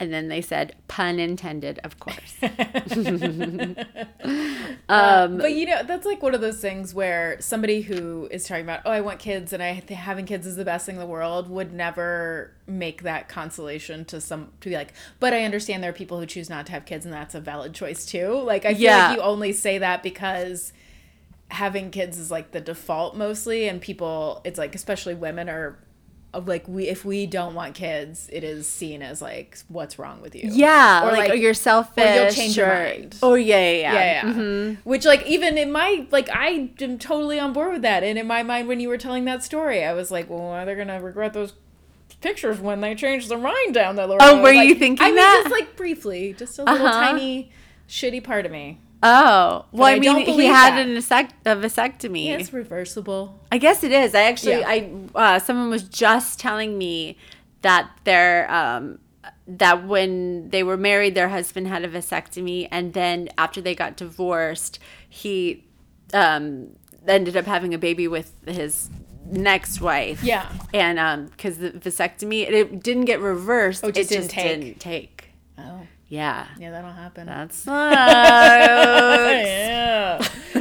And 0.00 0.12
then 0.12 0.28
they 0.28 0.40
said, 0.40 0.74
pun 0.88 1.18
intended, 1.20 1.78
of 1.84 1.98
course. 2.00 2.34
Um, 4.88 5.38
but 5.38 5.52
you 5.54 5.66
know, 5.66 5.82
that's 5.84 6.04
like 6.04 6.20
one 6.20 6.34
of 6.34 6.40
those 6.40 6.60
things 6.60 6.92
where 6.92 7.36
somebody 7.40 7.82
who 7.82 8.26
is 8.32 8.44
talking 8.44 8.64
about, 8.64 8.80
oh, 8.84 8.90
I 8.90 9.00
want 9.02 9.20
kids 9.20 9.52
and 9.52 9.62
I 9.62 9.72
having 9.94 10.26
kids 10.26 10.46
is 10.48 10.56
the 10.56 10.64
best 10.64 10.84
thing 10.84 10.96
in 10.96 11.00
the 11.00 11.06
world 11.06 11.48
would 11.48 11.72
never 11.72 12.52
make 12.66 13.02
that 13.02 13.28
consolation 13.28 14.04
to 14.06 14.20
some 14.20 14.48
to 14.62 14.68
be 14.68 14.74
like, 14.74 14.92
but 15.20 15.32
I 15.32 15.44
understand 15.44 15.82
there 15.84 15.90
are 15.90 15.94
people 15.94 16.18
who 16.18 16.26
choose 16.26 16.50
not 16.50 16.66
to 16.66 16.72
have 16.72 16.86
kids 16.86 17.04
and 17.04 17.14
that's 17.14 17.36
a 17.36 17.40
valid 17.40 17.72
choice 17.72 18.04
too. 18.04 18.32
Like 18.42 18.64
I 18.64 18.74
feel 18.74 18.82
Yeah. 18.82 19.08
like 19.08 19.16
you 19.16 19.22
only 19.22 19.52
say 19.52 19.78
that 19.78 20.02
because 20.02 20.72
having 21.50 21.90
kids 21.90 22.18
is 22.18 22.30
like 22.30 22.50
the 22.52 22.60
default 22.60 23.16
mostly 23.16 23.68
and 23.68 23.80
people 23.80 24.40
it's 24.44 24.58
like 24.58 24.74
especially 24.74 25.14
women 25.14 25.48
are 25.48 25.78
of 26.32 26.46
like 26.46 26.68
we 26.68 26.86
if 26.86 27.04
we 27.04 27.26
don't 27.26 27.54
want 27.54 27.74
kids 27.74 28.28
it 28.32 28.44
is 28.44 28.68
seen 28.68 29.02
as 29.02 29.20
like 29.20 29.58
what's 29.66 29.98
wrong 29.98 30.20
with 30.22 30.34
you 30.36 30.48
Yeah, 30.52 31.02
Or, 31.02 31.08
or 31.08 31.10
like, 31.12 31.18
like- 31.18 31.30
or 31.32 31.34
you're 31.34 31.54
selfish. 31.54 32.36
change 32.36 32.56
your 32.56 32.68
mind. 32.68 33.16
Oh 33.22 33.34
yeah, 33.34 33.58
yeah, 33.58 33.70
yeah. 33.80 33.92
yeah, 34.26 34.32
yeah. 34.36 34.74
Which, 34.84 35.04
like, 35.04 35.26
even 35.26 35.58
in 35.58 35.72
my, 35.72 36.06
like, 36.12 36.28
I 36.30 36.70
am 36.80 36.98
totally 36.98 37.40
on 37.40 37.52
board 37.52 37.72
with 37.72 37.82
that. 37.82 38.02
And 38.04 38.16
in 38.18 38.26
my 38.28 38.42
mind, 38.44 38.68
when 38.68 38.78
you 38.80 38.88
were 38.88 38.96
telling 38.98 39.24
that 39.24 39.42
story, 39.42 39.84
I 39.84 39.92
was 39.92 40.10
like, 40.12 40.30
well, 40.30 40.64
they're 40.64 40.76
gonna 40.76 41.00
regret 41.02 41.32
those 41.32 41.54
pictures 42.20 42.60
when 42.60 42.80
they 42.80 42.94
change 42.94 43.26
their 43.28 43.38
mind 43.38 43.74
down 43.74 43.96
the 43.96 44.06
road. 44.06 44.18
Oh, 44.20 44.40
were 44.42 44.52
you 44.52 44.74
thinking 44.76 45.02
I 45.04 45.08
mean, 45.08 45.16
that? 45.16 45.40
just 45.44 45.52
like 45.52 45.74
briefly, 45.76 46.34
just 46.38 46.58
a 46.58 46.64
little 46.64 46.86
Uh-huh. 46.86 47.00
tiny 47.12 47.50
shitty 47.88 48.22
part 48.22 48.46
of 48.46 48.52
me. 48.52 48.78
Oh, 49.02 49.64
well, 49.72 49.84
I 49.88 49.92
I, 49.92 49.98
mean, 49.98 50.16
he 50.26 50.44
had 50.46 50.72
that. 50.76 50.86
an 50.86 50.94
vasect- 50.94 51.34
a 51.46 51.56
vasectomy. 51.56 52.26
Yeah, 52.26 52.34
it's 52.34 52.52
reversible. 52.52 53.40
I 53.50 53.56
guess 53.58 53.82
it 53.82 53.92
is. 53.92 54.14
I 54.14 54.22
actually, 54.24 54.60
Yeah. 54.60 54.68
I 54.68 54.90
uh, 55.14 55.38
someone 55.38 55.70
was 55.70 55.84
just 55.84 56.38
telling 56.38 56.76
me 56.76 57.16
that 57.62 57.90
their 58.04 58.50
um 58.52 58.98
that 59.46 59.86
when 59.86 60.50
they 60.50 60.62
were 60.62 60.76
married, 60.76 61.14
their 61.14 61.28
husband 61.30 61.66
had 61.68 61.82
a 61.84 61.88
vasectomy, 61.88 62.68
and 62.70 62.92
then 62.92 63.28
after 63.38 63.60
they 63.60 63.74
got 63.74 63.96
divorced, 63.96 64.78
he 65.08 65.64
um 66.12 66.68
ended 67.08 67.36
up 67.36 67.46
having 67.46 67.72
a 67.72 67.78
baby 67.78 68.06
with 68.06 68.32
his 68.46 68.90
next 69.24 69.80
wife. 69.80 70.22
Yeah. 70.22 70.50
and 70.74 70.98
um 70.98 71.26
because 71.26 71.56
the 71.58 71.70
vasectomy 71.70 72.42
it, 72.46 72.52
it 72.52 72.82
didn't 72.82 73.06
get 73.06 73.20
reversed. 73.20 73.82
Oh, 73.84 73.88
it 73.88 73.94
just 73.94 74.10
it 74.12 74.14
didn't 74.16 74.30
take. 74.30 74.60
didn't 74.60 74.80
take. 74.80 75.30
Oh, 75.56 75.80
Yeah. 76.10 76.46
yeah, 76.58 76.72
that'll 76.72 76.90
happen. 76.90 77.26
That's 77.26 77.64
yeah. 79.40 80.18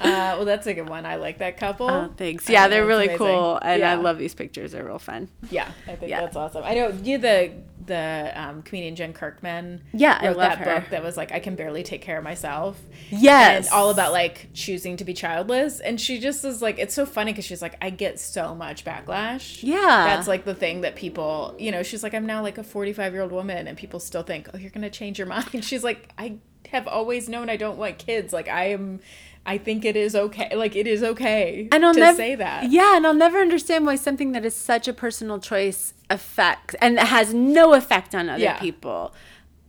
well, 0.00 0.44
that's 0.44 0.66
a 0.66 0.74
good 0.74 0.88
one. 0.88 1.06
I 1.06 1.14
like 1.16 1.38
that 1.38 1.56
couple. 1.58 1.88
Oh, 1.90 2.10
thanks. 2.16 2.48
Yeah, 2.48 2.66
they're 2.68 2.86
really 2.86 3.04
amazing. 3.04 3.18
cool, 3.18 3.58
and 3.62 3.84
I 3.84 3.94
love 3.96 4.18
these 4.18 4.34
pictures. 4.34 4.72
They're 4.72 4.84
real 4.86 4.98
fun. 4.98 5.28
Yeah, 5.50 5.70
I 5.86 5.94
think 5.94 6.10
Yeah. 6.10 6.22
that's 6.22 6.36
awesome. 6.36 6.64
I 6.64 6.74
know 6.74 6.88
you 7.02 7.18
the 7.18 7.52
the 7.90 8.32
um, 8.34 8.62
comedian 8.62 8.96
Jen 8.96 9.12
Kirkman. 9.12 9.82
Yeah, 9.92 10.18
I 10.18 10.28
wrote 10.28 10.36
love 10.38 10.48
that 10.50 10.58
her. 10.58 10.80
book 10.80 10.90
that 10.90 11.02
was 11.02 11.16
like 11.18 11.32
I 11.32 11.40
can 11.40 11.56
barely 11.56 11.82
take 11.82 12.00
care 12.00 12.16
of 12.16 12.24
myself. 12.24 12.80
Yes, 13.10 13.66
and 13.66 13.74
all 13.74 13.90
about 13.90 14.12
like 14.12 14.48
choosing 14.54 14.96
to 14.96 15.04
be 15.04 15.12
childless. 15.12 15.80
And 15.80 16.00
she 16.00 16.18
just 16.18 16.44
is 16.44 16.62
like, 16.62 16.78
it's 16.78 16.94
so 16.94 17.04
funny 17.04 17.32
because 17.32 17.44
she's 17.44 17.60
like, 17.60 17.76
I 17.82 17.90
get 17.90 18.18
so 18.18 18.54
much 18.54 18.84
backlash. 18.84 19.62
Yeah. 19.62 19.78
that's 20.06 20.26
like 20.26 20.44
the 20.44 20.54
thing 20.54 20.80
that 20.82 20.96
people, 20.96 21.54
you 21.58 21.70
know, 21.70 21.82
she's 21.82 22.02
like, 22.02 22.14
I'm 22.14 22.24
now 22.26 22.40
like 22.42 22.56
a 22.56 22.64
45 22.64 23.12
year 23.12 23.22
old 23.22 23.32
woman, 23.32 23.66
and 23.68 23.76
people 23.76 24.00
still 24.00 24.22
think, 24.22 24.48
oh, 24.54 24.56
you're 24.58 24.70
gonna 24.70 24.88
change 24.90 25.18
your 25.18 25.26
mind. 25.36 25.64
She's 25.64 25.84
like, 25.84 26.08
I 26.16 26.38
have 26.68 26.86
always 26.86 27.28
known 27.28 27.50
I 27.50 27.56
don't 27.56 27.78
want 27.78 27.98
kids. 27.98 28.32
Like 28.32 28.48
I 28.48 28.66
am 28.70 29.00
I 29.46 29.58
think 29.58 29.84
it 29.84 29.96
is 29.96 30.14
okay. 30.14 30.54
Like 30.54 30.76
it 30.76 30.86
is 30.86 31.02
okay 31.02 31.68
and 31.72 31.84
I'll 31.84 31.94
to 31.94 32.00
never 32.00 32.16
say 32.16 32.34
that. 32.34 32.70
Yeah, 32.70 32.96
and 32.96 33.06
I'll 33.06 33.14
never 33.14 33.38
understand 33.38 33.86
why 33.86 33.96
something 33.96 34.32
that 34.32 34.44
is 34.44 34.54
such 34.54 34.86
a 34.86 34.92
personal 34.92 35.38
choice 35.38 35.94
affects 36.10 36.74
and 36.80 36.98
has 36.98 37.32
no 37.34 37.72
effect 37.74 38.14
on 38.14 38.28
other 38.28 38.42
Yeah. 38.42 38.58
people. 38.60 39.14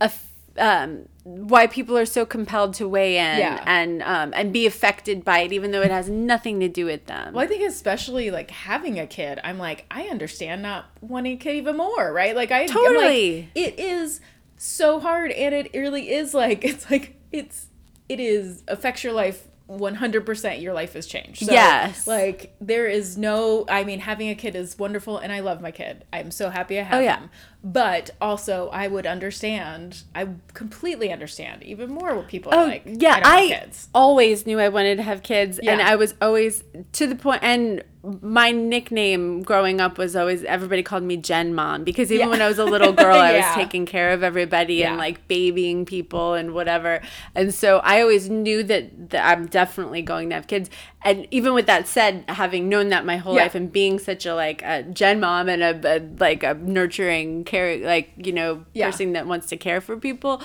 Aff- 0.00 0.28
um, 0.58 1.08
why 1.24 1.66
people 1.66 1.96
are 1.96 2.04
so 2.04 2.26
compelled 2.26 2.74
to 2.74 2.86
weigh 2.86 3.16
in 3.16 3.38
Yeah. 3.38 3.64
and 3.66 4.02
um, 4.02 4.32
and 4.36 4.52
be 4.52 4.66
affected 4.66 5.24
by 5.24 5.38
it, 5.40 5.52
even 5.52 5.70
though 5.70 5.80
it 5.80 5.90
has 5.90 6.10
nothing 6.10 6.60
to 6.60 6.68
do 6.68 6.84
with 6.84 7.06
them. 7.06 7.32
Well, 7.32 7.42
I 7.42 7.48
think 7.48 7.62
especially 7.66 8.30
like 8.30 8.50
having 8.50 8.98
a 8.98 9.06
kid, 9.06 9.40
I'm 9.42 9.58
like, 9.58 9.86
I 9.90 10.02
understand 10.08 10.60
not 10.60 10.86
wanting 11.00 11.32
a 11.34 11.36
kid 11.36 11.56
even 11.56 11.78
more, 11.78 12.12
right? 12.12 12.36
Like 12.36 12.50
I 12.50 12.62
I'm 12.64 12.66
like, 12.66 12.74
Totally. 12.76 13.48
it 13.54 13.78
is 13.80 14.20
so 14.58 15.00
hard, 15.00 15.30
and 15.32 15.54
it 15.54 15.70
really 15.72 16.12
is 16.12 16.34
like 16.34 16.62
it's 16.66 16.90
like 16.90 17.16
it's 17.32 17.68
it 18.10 18.20
is 18.20 18.62
affects 18.68 19.02
your 19.02 19.14
life 19.14 19.48
100% 19.78 20.60
your 20.62 20.72
life 20.72 20.92
has 20.94 21.06
changed. 21.06 21.46
So, 21.46 21.52
Yes. 21.52 22.06
Like 22.06 22.54
there 22.60 22.86
is 22.86 23.16
no 23.16 23.64
I 23.68 23.84
mean 23.84 24.00
having 24.00 24.28
a 24.28 24.34
kid 24.34 24.54
is 24.56 24.78
wonderful 24.78 25.18
and 25.18 25.32
I 25.32 25.40
love 25.40 25.60
my 25.60 25.70
kid. 25.70 26.04
I'm 26.12 26.30
so 26.30 26.50
happy 26.50 26.78
I 26.78 26.82
have 26.82 27.00
Oh, 27.00 27.02
yeah. 27.02 27.20
him. 27.20 27.30
But 27.64 28.10
also 28.20 28.68
I 28.72 28.88
would 28.88 29.06
understand. 29.06 30.02
I 30.14 30.28
completely 30.54 31.12
understand 31.12 31.62
even 31.62 31.90
more 31.92 32.14
what 32.16 32.28
people 32.28 32.52
are 32.52 32.64
Oh 32.64 32.66
like. 32.66 32.82
yeah, 32.86 33.20
I, 33.24 33.46
kids. 33.48 33.88
always 33.94 34.46
knew 34.46 34.58
I 34.58 34.68
wanted 34.68 34.96
to 34.96 35.02
have 35.04 35.22
kids, 35.22 35.58
and 35.60 35.80
I 35.80 35.94
was 35.96 36.14
always 36.20 36.64
to 36.92 37.06
the. 37.06 37.38
And 37.40 37.84
my 38.20 38.50
nickname 38.50 39.42
growing 39.42 39.80
up 39.80 39.96
was 39.96 40.16
always 40.16 40.42
everybody 40.42 40.82
called 40.82 41.04
me 41.04 41.16
Jen 41.16 41.54
Mom 41.54 41.84
because 41.84 42.10
even 42.10 42.26
Yeah. 42.26 42.30
when 42.30 42.42
I 42.42 42.48
was 42.48 42.58
a 42.58 42.64
little 42.64 42.92
girl, 42.92 43.14
I 43.16 43.36
was 43.36 43.44
taking 43.54 43.86
care 43.86 44.10
of 44.10 44.24
everybody 44.24 44.74
Yeah. 44.76 44.88
and 44.90 44.98
like 44.98 45.28
babying 45.28 45.84
people 45.86 46.34
and 46.34 46.52
whatever. 46.52 47.00
And 47.36 47.54
so 47.54 47.78
I 47.78 48.00
always 48.00 48.28
knew 48.28 48.64
that, 48.64 49.10
that 49.10 49.24
I'm 49.24 49.46
definitely 49.46 50.02
going 50.02 50.30
to 50.30 50.34
have 50.34 50.48
kids. 50.48 50.68
And 51.04 51.28
even 51.30 51.54
with 51.54 51.66
that 51.66 51.86
said, 51.86 52.24
having 52.28 52.68
known 52.68 52.88
that 52.88 53.04
my 53.06 53.18
whole 53.18 53.36
Yeah. 53.36 53.42
life 53.42 53.54
and 53.54 53.70
being 53.70 54.00
such 54.00 54.26
a 54.26 54.34
like 54.34 54.62
a 54.62 54.82
Jen 54.82 55.20
Mom 55.20 55.48
and 55.48 55.62
a, 55.62 55.96
a 55.96 56.00
like 56.18 56.42
a 56.42 56.54
nurturing 56.54 57.44
care 57.44 57.78
like 57.78 58.10
you 58.16 58.32
know 58.32 58.64
Yeah. 58.72 58.90
person 58.90 59.12
that 59.12 59.28
wants 59.28 59.46
to 59.50 59.56
care 59.56 59.80
for 59.80 59.96
people. 59.96 60.42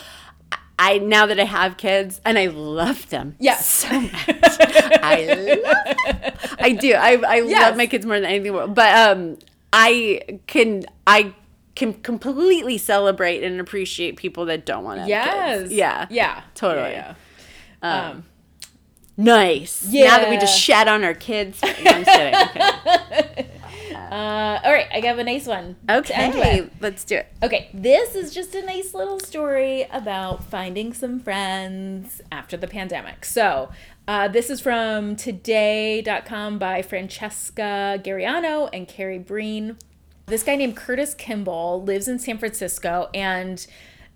I 0.80 1.00
now 1.00 1.26
that 1.26 1.40
I 1.40 1.44
have 1.46 1.78
kids 1.78 2.22
and 2.24 2.38
I 2.38 2.48
love 2.48 3.10
them 3.10 3.36
Yes. 3.40 3.66
so 3.68 4.00
much. 4.02 4.14
I 4.28 5.26
love 5.64 6.22
them. 6.22 6.56
I 6.60 6.72
do. 6.74 6.94
I 6.94 7.14
I 7.16 7.36
Yes. 7.42 7.62
love 7.62 7.78
my 7.78 7.88
kids 7.88 8.06
more 8.06 8.16
than 8.16 8.26
anything 8.26 8.48
in 8.48 8.54
the 8.54 8.58
world. 8.58 8.76
But 8.76 8.96
um 9.10 9.38
I 9.74 10.40
can 10.48 10.86
I 11.08 11.34
can 11.76 11.94
completely 11.94 12.78
celebrate 12.78 13.44
and 13.44 13.60
appreciate 13.60 14.18
people 14.18 14.46
that 14.46 14.66
don't 14.66 14.84
want 14.84 15.02
to 15.02 15.08
Yes. 15.08 15.62
kids. 15.62 15.74
Yeah. 15.74 16.06
Yeah. 16.10 16.42
Totally. 16.56 16.92
Yeah, 16.92 17.16
yeah. 17.84 18.10
Um, 18.10 18.24
Nice. 19.20 19.84
Yeah. 19.90 20.06
Now 20.10 20.18
that 20.20 20.30
we 20.30 20.38
just 20.38 20.60
shat 20.60 20.88
on 20.88 21.04
our 21.04 21.16
kids. 21.16 21.60
No, 21.64 21.70
I'm 21.86 22.06
kidding. 22.06 23.46
Uh, 24.08 24.60
all 24.64 24.72
right, 24.72 24.88
I 24.92 25.02
got 25.02 25.20
a 25.20 25.24
nice 25.24 25.46
one. 25.46 25.76
Okay, 25.90 26.70
let's 26.80 27.04
do 27.04 27.18
it. 27.18 27.28
Okay, 27.44 27.70
this 27.74 28.16
is 28.16 28.34
just 28.34 28.56
a 28.56 28.66
nice 28.66 28.94
little 28.94 29.20
story 29.20 29.86
about 29.92 30.44
finding 30.46 30.94
some 30.94 31.20
friends 31.20 32.22
after 32.32 32.56
the 32.56 32.68
pandemic. 32.68 33.26
So, 33.26 33.70
uh, 34.08 34.30
this 34.30 34.50
is 34.50 34.62
from 34.62 35.18
today.com 35.18 36.58
by 36.58 36.82
Francesca 36.82 38.02
Gariano 38.04 38.70
and 38.72 38.88
Carrie 38.88 39.20
Breen. 39.20 39.78
This 40.28 40.44
guy 40.44 40.56
named 40.56 40.76
Curtis 40.76 41.14
Kimball 41.14 41.84
lives 41.84 42.08
in 42.08 42.18
San 42.18 42.38
Francisco 42.38 43.10
and 43.14 43.66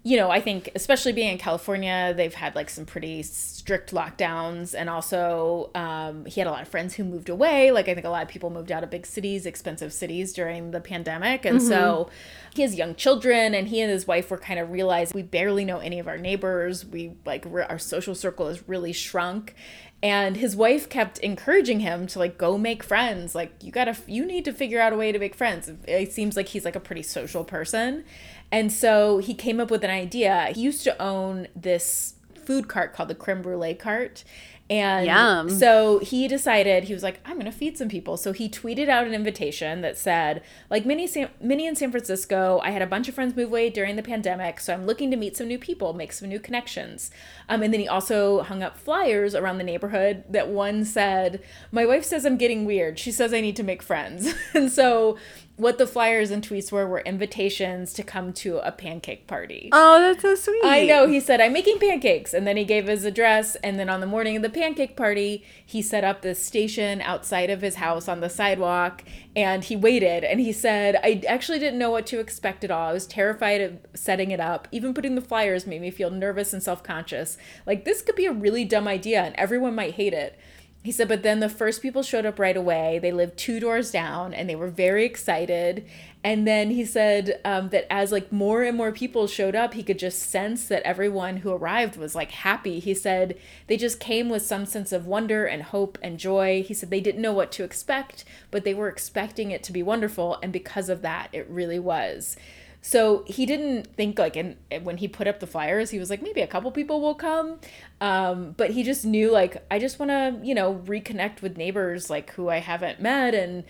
you 0.04 0.18
know, 0.18 0.32
I 0.32 0.42
think 0.42 0.72
especially 0.74 1.14
being 1.14 1.34
in 1.34 1.38
California, 1.38 2.12
they've 2.18 2.34
had 2.34 2.56
like 2.56 2.72
some 2.72 2.86
pretty 2.86 3.22
strict 3.22 3.92
lockdowns, 3.92 4.74
and 4.76 4.90
also 4.90 5.70
um, 5.76 6.26
he 6.26 6.42
had 6.42 6.48
a 6.48 6.52
lot 6.52 6.64
of 6.64 6.68
friends 6.68 6.96
who 6.96 7.04
moved 7.04 7.30
away. 7.30 7.70
Like 7.70 7.88
I 7.88 7.94
think 7.94 8.08
a 8.08 8.10
lot 8.10 8.24
of 8.24 8.30
people 8.30 8.50
moved 8.50 8.72
out 8.72 8.84
of 8.84 8.90
big 8.90 9.06
cities, 9.06 9.46
expensive 9.46 9.94
cities 9.94 10.34
during 10.34 10.72
the 10.72 10.80
pandemic, 10.80 11.46
and 11.46 11.62
so 11.62 12.10
he 12.56 12.64
has 12.64 12.74
young 12.74 12.96
children, 12.96 13.54
and 13.54 13.68
he 13.68 13.80
and 13.80 13.92
his 13.92 14.08
wife 14.08 14.32
were 14.32 14.40
kind 14.40 14.60
of 14.60 14.72
realized 14.72 15.14
we 15.14 15.22
barely 15.22 15.66
know 15.66 15.78
any 15.78 16.00
of 16.00 16.08
our 16.08 16.18
neighbors. 16.18 16.84
We 16.84 17.14
like 17.24 17.46
our 17.46 17.78
social 17.78 18.16
circle 18.16 18.48
has 18.48 18.68
really 18.68 18.94
shrunk, 18.94 19.54
and 20.02 20.36
his 20.36 20.56
wife 20.56 20.90
kept 20.90 21.20
encouraging 21.20 21.82
him 21.82 22.08
to 22.08 22.18
like 22.18 22.40
go 22.40 22.58
make 22.58 22.82
friends. 22.82 23.36
Like 23.36 23.54
you 23.62 23.72
gotta 23.72 23.96
you 24.08 24.26
need 24.26 24.46
to 24.46 24.52
figure 24.54 24.82
out 24.82 24.94
a 24.94 24.96
way 24.96 25.12
to 25.12 25.20
make 25.20 25.36
friends. 25.36 25.72
It 25.88 26.12
seems 26.12 26.36
like 26.36 26.48
he's 26.48 26.66
like 26.66 26.76
a 26.76 26.80
pretty 26.80 27.04
social 27.04 27.44
person 27.44 28.04
and 28.52 28.72
so 28.72 29.20
he 29.20 29.34
came 29.34 29.60
up 29.60 29.72
with 29.72 29.84
an 29.84 29.90
idea. 29.90 30.52
He 30.54 30.62
used 30.62 30.84
to 30.84 31.02
own 31.02 31.48
this 31.56 32.16
food 32.44 32.68
cart 32.68 32.94
called 32.94 33.10
the 33.10 33.16
creme 33.16 33.42
brulee 33.42 33.74
cart. 33.74 34.24
And 34.70 35.06
Yum. 35.06 35.50
so 35.50 36.00
he 36.00 36.30
decided 36.30 36.86
he 36.86 36.94
was 36.94 37.04
like 37.04 37.20
i'm 37.26 37.38
gonna 37.38 37.52
feed 37.52 37.78
some 37.78 37.90
people. 37.90 38.16
So 38.16 38.32
he 38.32 38.48
tweeted 38.48 38.88
out 38.88 39.06
an 39.06 39.14
invitation 39.14 39.82
that 39.82 39.98
said 39.98 40.44
like 40.70 40.86
San, 41.10 41.30
mini 41.42 41.68
in 41.68 41.76
san 41.76 41.92
francisco 41.92 42.62
i 42.64 42.72
had 42.72 42.82
a 42.82 42.88
bunch 42.88 43.10
of 43.10 43.16
friends 43.16 43.36
move 43.36 43.50
away 43.50 43.70
during 43.70 43.98
the 43.98 44.04
pandemic 44.04 44.62
so 44.62 44.74
i'm 44.74 44.86
looking 44.86 45.12
to 45.12 45.18
meet 45.18 45.36
some 45.36 45.50
new 45.50 45.60
people 45.60 45.94
make 45.94 46.14
some 46.14 46.30
new 46.30 46.40
connections. 46.40 47.12
Um, 47.50 47.64
and 47.64 47.74
then 47.74 47.82
he 47.82 47.88
also 47.88 48.44
hung 48.44 48.64
up 48.64 48.78
flyers 48.78 49.36
around 49.36 49.58
the 49.58 49.66
neighborhood 49.66 50.24
that 50.30 50.48
one 50.48 50.86
said 50.86 51.44
my 51.74 51.86
wife 51.86 52.06
says 52.06 52.26
i'm 52.26 52.38
getting 52.38 52.64
weird. 52.64 52.98
She 52.98 53.12
says 53.12 53.34
i 53.34 53.42
need 53.42 53.58
to 53.58 53.64
make 53.64 53.84
friends. 53.84 54.34
And 54.54 54.72
so 54.72 55.18
what 55.62 55.78
the 55.78 55.86
flyers 55.88 56.32
and 56.32 56.48
tweets 56.48 56.72
were 56.72 56.88
were 56.88 57.02
invitations 57.02 57.94
to 57.94 58.04
come 58.04 58.34
to 58.34 58.58
a 58.68 58.72
pancake 58.72 59.28
party 59.28 59.70
Oh, 59.72 60.00
that's 60.00 60.22
so 60.22 60.36
sweet. 60.36 60.62
I 60.64 60.86
know. 60.86 61.08
He 61.08 61.20
said, 61.20 61.42
I'm 61.42 61.54
making 61.54 61.80
pancakes. 61.80 62.34
And 62.34 62.46
then 62.46 62.58
he 62.58 62.66
gave 62.66 62.88
his 62.88 63.06
address. 63.06 63.56
And 63.58 63.80
then 63.80 63.90
on 63.90 64.00
the 64.00 64.06
morning 64.08 64.36
of 64.36 64.42
the 64.42 64.50
pancake 64.50 64.96
party, 64.96 65.44
he 65.66 65.82
set 65.82 66.04
up 66.04 66.22
this 66.22 66.44
station 66.44 67.02
outside 67.02 67.50
of 67.50 67.62
his 67.62 67.76
house 67.76 68.08
on 68.08 68.20
the 68.20 68.30
sidewalk 68.30 69.04
and 69.36 69.64
he 69.64 69.76
waited. 69.76 70.24
And 70.24 70.40
he 70.40 70.52
said, 70.52 70.96
I 71.04 71.22
actually 71.28 71.60
didn't 71.60 71.80
know 71.80 71.92
what 71.92 72.06
to 72.08 72.20
expect 72.20 72.64
at 72.64 72.72
all. 72.72 72.90
I 72.90 72.94
was 72.94 73.08
terrified 73.08 73.62
of 73.62 73.80
setting 73.94 74.32
it 74.32 74.40
up. 74.40 74.68
Even 74.72 74.94
putting 74.94 75.16
the 75.16 75.22
flyers 75.22 75.68
made 75.68 75.82
me 75.82 75.92
feel 75.92 76.10
nervous 76.10 76.54
and 76.54 76.62
self 76.62 76.84
conscious. 76.84 77.38
Like, 77.66 77.86
this 77.86 78.02
could 78.02 78.16
be 78.16 78.26
a 78.26 78.34
really 78.34 78.66
dumb 78.66 78.88
idea 78.88 79.22
and 79.22 79.36
everyone 79.36 79.76
might 79.76 79.96
hate 79.96 80.14
it. 80.14 80.38
He 80.84 80.92
said, 80.92 81.08
but 81.08 81.22
then 81.22 81.42
the 81.42 81.50
first 81.50 81.82
people 81.84 82.02
showed 82.02 82.26
up 82.26 82.40
right 82.40 82.58
away. 82.58 82.98
They 83.00 83.12
lived 83.12 83.38
two 83.38 83.60
doors 83.60 83.92
down 83.92 84.34
and 84.34 84.50
they 84.50 84.56
were 84.56 84.70
very 84.70 85.06
excited. 85.06 85.86
And 86.24 86.48
then 86.48 86.72
he 86.72 86.86
said 86.86 87.40
um, 87.46 87.70
that 87.70 87.86
as 87.92 88.12
like 88.12 88.32
more 88.32 88.64
and 88.64 88.76
more 88.76 88.92
people 88.92 89.28
showed 89.28 89.56
up, 89.56 89.76
he 89.76 89.84
could 89.84 90.00
just 90.00 90.24
sense 90.24 90.68
that 90.70 90.82
everyone 90.82 91.38
who 91.38 91.52
arrived 91.52 91.98
was 91.98 92.16
like 92.16 92.32
happy. 92.32 92.80
He 92.80 92.96
said 92.96 93.38
they 93.68 93.78
just 93.78 94.00
came 94.00 94.28
with 94.28 94.42
some 94.42 94.66
sense 94.66 94.92
of 94.92 95.06
wonder 95.06 95.46
and 95.46 95.62
hope 95.62 96.00
and 96.02 96.18
joy. 96.18 96.64
He 96.64 96.74
said 96.74 96.90
they 96.90 97.00
didn't 97.00 97.22
know 97.22 97.34
what 97.34 97.52
to 97.54 97.64
expect, 97.64 98.26
but 98.50 98.64
they 98.64 98.74
were 98.74 98.90
expecting 98.90 99.52
it 99.52 99.62
to 99.64 99.72
be 99.72 99.84
wonderful. 99.84 100.40
And 100.42 100.52
because 100.52 100.90
of 100.90 101.04
that, 101.04 101.30
it 101.32 101.48
really 101.48 101.80
was. 101.80 102.38
So 102.82 103.24
he 103.28 103.46
didn't 103.46 103.96
think 103.96 104.18
like, 104.18 104.36
and 104.36 104.58
when 104.84 104.98
he 104.98 105.08
put 105.08 105.28
up 105.28 105.40
the 105.40 105.48
flyers, 105.48 105.92
he 105.92 106.00
was 106.00 106.10
like, 106.10 106.22
maybe 106.22 106.42
a 106.42 106.48
couple 106.48 106.72
people 106.72 107.00
will 107.00 107.14
come. 107.14 107.60
Um, 108.02 108.56
but 108.58 108.72
he 108.72 108.84
just 108.84 109.06
knew 109.06 109.32
like, 109.32 109.64
I 109.70 109.78
just 109.78 110.00
want 110.00 110.10
to, 110.10 110.40
you 110.44 110.56
know, 110.56 110.82
reconnect 110.86 111.44
with 111.44 111.58
neighbors 111.58 112.10
like 112.10 112.32
who 112.32 112.50
I 112.50 112.58
haven't 112.58 113.00
met. 113.00 113.36
And, 113.36 113.64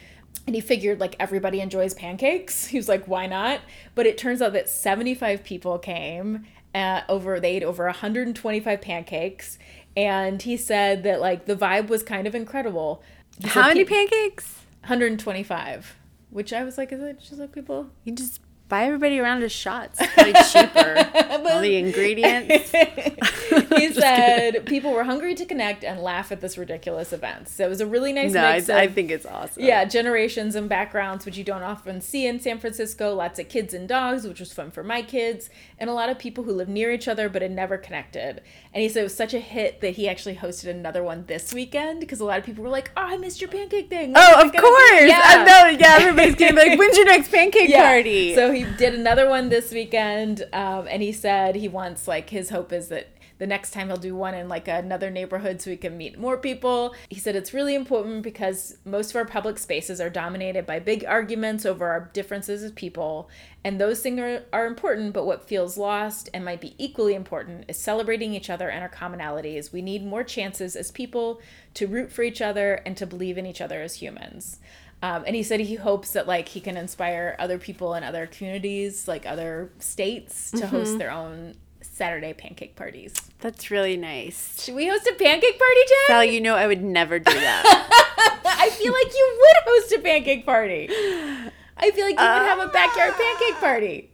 and 0.47 0.55
he 0.55 0.61
figured 0.61 1.01
like 1.01 1.17
everybody 1.19 1.59
enjoys 1.59 1.93
pancakes. 1.93 2.65
He 2.71 2.77
was 2.77 2.87
like, 2.87 3.05
why 3.05 3.27
not? 3.27 3.59
But 3.95 4.05
it 4.07 4.17
turns 4.17 4.41
out 4.41 4.53
that 4.53 4.69
75 4.69 5.43
people 5.43 5.77
came 5.77 6.45
uh, 6.73 7.01
over, 7.09 7.39
they 7.41 7.57
ate 7.57 7.63
over 7.63 7.85
125 7.85 8.81
pancakes. 8.81 9.59
And 9.97 10.41
he 10.41 10.55
said 10.55 11.03
that 11.03 11.19
like 11.19 11.47
the 11.47 11.55
vibe 11.55 11.89
was 11.89 12.01
kind 12.01 12.27
of 12.27 12.33
incredible. 12.33 13.03
He 13.41 13.49
How 13.49 13.67
many 13.67 13.83
pancakes? 13.83 14.59
125. 14.81 15.97
Which 16.29 16.53
I 16.53 16.63
was 16.63 16.77
like, 16.77 16.93
is 16.93 17.01
it 17.01 17.19
just 17.19 17.39
like 17.39 17.51
people 17.51 17.89
You 18.05 18.13
just 18.13 18.39
buy 18.71 18.85
everybody 18.85 19.19
around 19.19 19.43
as 19.43 19.51
shots. 19.51 19.99
It's 20.17 20.53
cheaper. 20.53 20.95
All 21.51 21.59
the 21.59 21.75
ingredients. 21.75 22.71
he 23.77 23.91
said 23.93 24.65
people 24.65 24.91
were 24.93 25.03
hungry 25.03 25.35
to 25.35 25.45
connect 25.45 25.83
and 25.83 25.99
laugh 25.99 26.31
at 26.31 26.39
this 26.39 26.57
ridiculous 26.57 27.11
event. 27.11 27.49
So 27.49 27.65
it 27.65 27.69
was 27.69 27.81
a 27.81 27.85
really 27.85 28.13
nice 28.13 28.31
No, 28.31 28.45
I, 28.45 28.53
mix 28.55 28.69
I 28.69 28.83
of- 28.83 28.93
think 28.93 29.11
it's 29.11 29.25
awesome. 29.25 29.61
yeah, 29.63 29.83
generations 29.83 30.55
and 30.55 30.69
backgrounds, 30.69 31.25
which 31.25 31.37
you 31.37 31.43
don't 31.43 31.63
often 31.63 31.99
see 31.99 32.25
in 32.25 32.39
San 32.39 32.59
Francisco. 32.59 33.13
Lots 33.13 33.39
of 33.39 33.49
kids 33.49 33.73
and 33.73 33.89
dogs, 33.89 34.25
which 34.25 34.39
was 34.39 34.53
fun 34.53 34.71
for 34.71 34.83
my 34.83 35.01
kids, 35.01 35.49
and 35.77 35.89
a 35.89 35.93
lot 35.93 36.09
of 36.09 36.17
people 36.17 36.45
who 36.45 36.53
live 36.53 36.69
near 36.69 36.91
each 36.91 37.09
other 37.09 37.27
but 37.27 37.41
had 37.41 37.51
never 37.51 37.77
connected. 37.77 38.41
And 38.73 38.81
he 38.81 38.87
said 38.87 39.01
it 39.01 39.03
was 39.03 39.15
such 39.15 39.33
a 39.33 39.39
hit 39.41 39.81
that 39.81 39.91
he 39.97 40.07
actually 40.07 40.35
hosted 40.35 40.69
another 40.69 41.03
one 41.03 41.25
this 41.27 41.53
weekend 41.53 41.99
because 41.99 42.21
a 42.21 42.25
lot 42.25 42.39
of 42.39 42.45
people 42.45 42.63
were 42.63 42.69
like, 42.69 42.89
"Oh, 42.95 43.01
I 43.01 43.17
missed 43.17 43.41
your 43.41 43.49
pancake 43.49 43.89
thing." 43.89 44.13
When's 44.13 44.25
Oh, 44.33 44.45
of 44.45 44.51
course. 44.53 45.01
Yeah. 45.09 45.21
I 45.23 45.43
know. 45.43 45.77
Yeah, 45.77 45.97
everybody's 45.99 46.35
gonna 46.35 46.53
be 46.53 46.69
like, 46.69 46.79
"When's 46.79 46.95
your 46.95 47.05
next 47.07 47.29
pancake 47.31 47.67
Yeah. 47.69 47.85
party?" 47.91 48.33
So 48.33 48.51
he 48.53 48.60
did 48.65 48.93
another 48.93 49.29
one 49.29 49.49
this 49.49 49.71
weekend, 49.71 50.47
um, 50.53 50.87
and 50.89 51.01
he 51.01 51.11
said 51.11 51.55
he 51.55 51.67
wants 51.67 52.07
like 52.07 52.29
his 52.29 52.49
hope 52.49 52.71
is 52.73 52.89
that 52.89 53.07
the 53.41 53.47
next 53.47 53.71
time 53.71 53.87
he'll 53.87 53.97
do 53.97 54.15
one 54.15 54.35
in 54.35 54.47
like 54.47 54.67
another 54.67 55.09
neighborhood 55.09 55.59
so 55.59 55.71
we 55.71 55.75
can 55.75 55.97
meet 55.97 56.15
more 56.19 56.37
people. 56.37 56.93
He 57.09 57.19
said 57.19 57.35
it's 57.35 57.55
really 57.55 57.73
important 57.73 58.21
because 58.21 58.77
most 58.85 59.09
of 59.09 59.15
our 59.15 59.25
public 59.25 59.57
spaces 59.57 59.99
are 59.99 60.11
dominated 60.11 60.67
by 60.67 60.77
big 60.77 61.03
arguments 61.05 61.65
over 61.65 61.87
our 61.87 62.11
differences 62.13 62.61
as 62.61 62.71
people, 62.73 63.29
and 63.63 63.81
those 63.81 64.01
things 64.01 64.19
are, 64.19 64.43
are 64.53 64.67
important, 64.67 65.13
but 65.13 65.25
what 65.25 65.47
feels 65.47 65.75
lost 65.75 66.29
and 66.35 66.45
might 66.45 66.61
be 66.61 66.75
equally 66.77 67.15
important 67.15 67.65
is 67.67 67.77
celebrating 67.77 68.35
each 68.35 68.51
other 68.51 68.69
and 68.69 68.83
our 68.83 68.89
commonalities. 68.89 69.73
We 69.73 69.81
need 69.81 70.05
more 70.05 70.23
chances 70.23 70.75
as 70.75 70.91
people 70.91 71.41
to 71.73 71.87
root 71.87 72.11
for 72.11 72.21
each 72.21 72.41
other 72.41 72.75
and 72.85 72.95
to 72.97 73.07
believe 73.07 73.39
in 73.39 73.47
each 73.47 73.61
other 73.61 73.81
as 73.81 73.95
humans. 73.95 74.59
Um, 75.03 75.23
and 75.25 75.35
he 75.35 75.41
said 75.41 75.59
he 75.59 75.75
hopes 75.75 76.11
that 76.11 76.27
like 76.27 76.49
he 76.49 76.59
can 76.59 76.77
inspire 76.77 77.35
other 77.39 77.57
people 77.57 77.95
in 77.95 78.03
other 78.03 78.27
communities, 78.27 79.07
like 79.07 79.25
other 79.25 79.71
states, 79.79 80.51
to 80.51 80.67
host 80.67 80.99
their 80.99 81.11
own 81.11 81.55
Saturday 81.81 82.33
pancake 82.33 82.75
parties. 82.75 83.13
That's 83.39 83.71
really 83.71 83.97
nice. 83.97 84.63
Should 84.63 84.75
we 84.75 84.87
host 84.87 85.07
a 85.07 85.13
pancake 85.13 85.57
party, 85.57 85.81
Jen? 85.87 85.97
Sally, 86.07 86.35
you 86.35 86.41
know 86.41 86.55
I 86.55 86.67
would 86.67 86.83
never 86.83 87.17
do 87.17 87.33
that. 87.33 88.41
I 88.45 88.69
feel 88.69 88.93
like 88.93 89.13
you 89.13 89.39
would 89.39 89.63
host 89.65 89.91
a 89.93 89.99
pancake 89.99 90.45
party. 90.45 90.87
I 91.77 91.91
feel 91.91 92.05
like 92.05 92.19
you 92.19 92.25
would 92.25 92.47
have 92.47 92.59
a 92.59 92.67
backyard 92.67 93.13
pancake 93.15 93.59
party. 93.59 94.11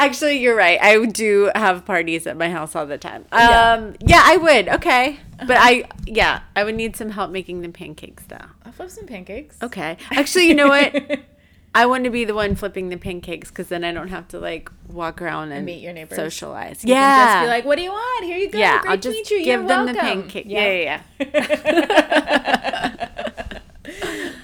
Actually, 0.00 0.38
you're 0.38 0.54
right. 0.54 0.78
I 0.80 1.04
do 1.06 1.50
have 1.56 1.84
parties 1.84 2.28
at 2.28 2.36
my 2.36 2.48
house 2.48 2.76
all 2.76 2.86
the 2.86 2.98
time. 2.98 3.24
Yeah. 3.32 3.72
Um, 3.72 3.96
yeah, 4.00 4.22
I 4.24 4.36
would. 4.36 4.68
Okay, 4.68 5.18
but 5.38 5.56
I 5.58 5.84
yeah, 6.06 6.42
I 6.54 6.62
would 6.62 6.76
need 6.76 6.94
some 6.94 7.10
help 7.10 7.32
making 7.32 7.62
the 7.62 7.68
pancakes 7.68 8.22
though. 8.28 8.36
I'll 8.68 8.72
flip 8.74 8.90
some 8.90 9.06
pancakes. 9.06 9.56
Okay. 9.62 9.96
Actually, 10.10 10.48
you 10.48 10.54
know 10.54 10.68
what? 10.68 11.20
I 11.74 11.86
want 11.86 12.04
to 12.04 12.10
be 12.10 12.26
the 12.26 12.34
one 12.34 12.54
flipping 12.54 12.90
the 12.90 12.98
pancakes 12.98 13.48
because 13.48 13.68
then 13.68 13.82
I 13.82 13.92
don't 13.92 14.08
have 14.08 14.28
to 14.28 14.38
like 14.38 14.70
walk 14.88 15.22
around 15.22 15.52
and 15.52 15.64
meet 15.64 15.80
your 15.80 15.94
neighbors. 15.94 16.16
socialize. 16.16 16.84
You 16.84 16.92
yeah. 16.92 17.16
can 17.16 17.34
just 17.34 17.44
be 17.46 17.48
like, 17.48 17.64
"What 17.64 17.76
do 17.76 17.82
you 17.82 17.92
want? 17.92 18.24
Here 18.26 18.36
you 18.36 18.50
go. 18.50 18.58
yeah, 18.58 18.80
Great 18.82 18.90
I'll 18.90 18.96
to 18.98 19.02
just 19.02 19.14
meet 19.14 19.30
you. 19.30 19.38
give 19.38 19.60
You're 19.60 19.68
them 19.68 19.86
the 19.86 19.94
pancake. 19.94 20.44
Yeah, 20.46 20.70
yeah, 20.70 21.00
yeah. 21.18 23.08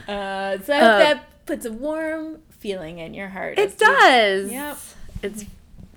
Uh, 0.06 0.58
so 0.58 0.72
hope 0.74 0.82
that 1.00 1.46
puts 1.46 1.64
a 1.66 1.72
warm 1.72 2.38
feeling 2.50 2.98
in 2.98 3.14
your 3.14 3.28
heart. 3.28 3.58
It 3.58 3.78
does. 3.78 4.50
Yep. 4.50 4.78
It's 5.22 5.44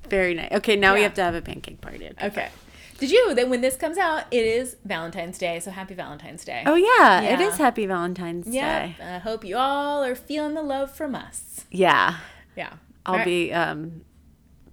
very 0.10 0.34
nice. 0.34 0.52
Okay, 0.54 0.76
now 0.76 0.94
we 0.94 1.04
have 1.04 1.13
to 1.16 1.24
have 1.24 1.36
a 1.36 1.42
pancake 1.42 1.82
party. 1.82 2.10
Okay. 2.22 2.50
Did 2.98 3.12
you 3.12 3.34
that 3.36 3.48
when 3.50 3.62
this 3.62 3.76
comes 3.76 3.98
out, 3.98 4.26
it 4.32 4.46
is 4.46 4.76
Valentine's 4.86 5.38
Day? 5.38 5.60
So 5.60 5.72
happy 5.72 5.94
Valentine's 5.94 6.44
Day. 6.44 6.64
Oh 6.66 6.76
yeah, 6.76 7.22
it 7.22 7.40
Yeah. 7.40 7.48
is 7.48 7.58
Happy 7.58 7.86
Valentine's 7.86 8.48
yeah. 8.48 8.88
Day. 8.88 8.96
I 9.04 9.18
hope 9.20 9.44
you 9.46 9.56
all 9.58 10.04
are 10.04 10.16
feeling 10.16 10.56
the 10.56 10.64
love 10.64 10.92
from 10.92 11.16
us. 11.16 11.66
Yeah, 11.72 12.18
Yeah. 12.56 12.74
I'll 13.06 13.18
right. 13.18 13.26
be 13.26 13.54
um 13.54 14.02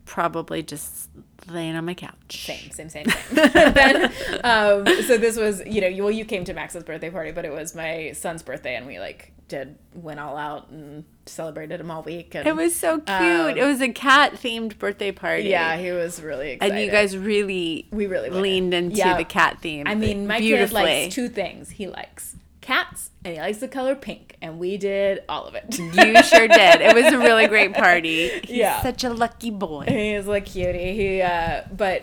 probably 0.07 0.63
just 0.63 1.09
laying 1.49 1.77
on 1.77 1.85
my 1.85 1.95
couch. 1.95 2.45
Same, 2.45 2.71
same, 2.71 2.89
same, 2.89 3.07
same. 3.09 3.25
then, 3.73 4.05
um, 4.45 4.87
so 5.07 5.17
this 5.19 5.37
was, 5.37 5.63
you 5.67 5.81
know, 5.81 5.87
you, 5.87 6.03
well, 6.03 6.13
you 6.13 6.25
came 6.25 6.45
to 6.45 6.55
Max's 6.55 6.83
birthday 6.85 7.11
party, 7.11 7.33
but 7.33 7.45
it 7.45 7.53
was 7.53 7.75
my 7.75 8.13
son's 8.13 8.43
birthday, 8.43 8.75
and 8.77 8.87
we 8.87 8.99
like 8.99 9.33
did 9.47 9.77
went 9.95 10.19
all 10.19 10.37
out 10.39 10.71
and 10.71 11.05
celebrated 11.27 11.79
him 11.81 11.91
all 11.91 12.03
week. 12.03 12.35
And 12.35 12.47
It 12.47 12.57
was 12.57 12.75
so 12.75 12.97
cute. 12.99 13.09
Um, 13.11 13.59
it 13.59 13.65
was 13.65 13.81
a 13.83 13.91
cat 13.91 14.33
themed 14.33 14.79
birthday 14.79 15.13
party. 15.13 15.45
yeah, 15.45 15.77
he 15.77 15.93
was 15.93 16.23
really 16.23 16.53
excited. 16.53 16.75
and 16.75 16.85
you 16.85 16.91
guys 16.91 17.17
really 17.17 17.87
we 17.91 18.07
really 18.07 18.31
leaned 18.31 18.73
into 18.73 18.97
Yeah. 18.97 19.17
the 19.17 19.25
cat 19.25 19.59
theme. 19.61 19.87
I 19.87 19.95
mean, 19.95 20.27
my 20.27 20.39
kid 20.41 20.73
likes 20.73 21.15
two 21.15 21.29
things. 21.29 21.71
He 21.71 21.87
likes 21.87 22.37
cats, 22.65 23.11
and 23.25 23.35
he 23.35 23.41
likes 23.41 23.59
the 23.59 23.69
color 23.69 23.95
pink, 23.95 24.37
and 24.43 24.59
we 24.59 24.77
did 24.77 25.23
all 25.29 25.45
of 25.47 25.55
it. 25.55 25.79
You 25.79 26.23
sure 26.23 26.49
did. 26.49 26.81
It 26.81 26.95
was 26.95 27.13
a 27.13 27.19
really 27.19 27.47
great 27.47 27.75
party. 27.75 28.29
He's 28.45 28.57
Yeah. 28.59 28.83
such 28.83 29.05
a 29.05 29.11
lucky 29.11 29.51
boy. 29.51 29.85
He's 29.87 30.27
like 30.27 30.47
cutie. 30.47 30.95
He 30.95 31.21
uh 31.23 31.63
but 31.71 32.03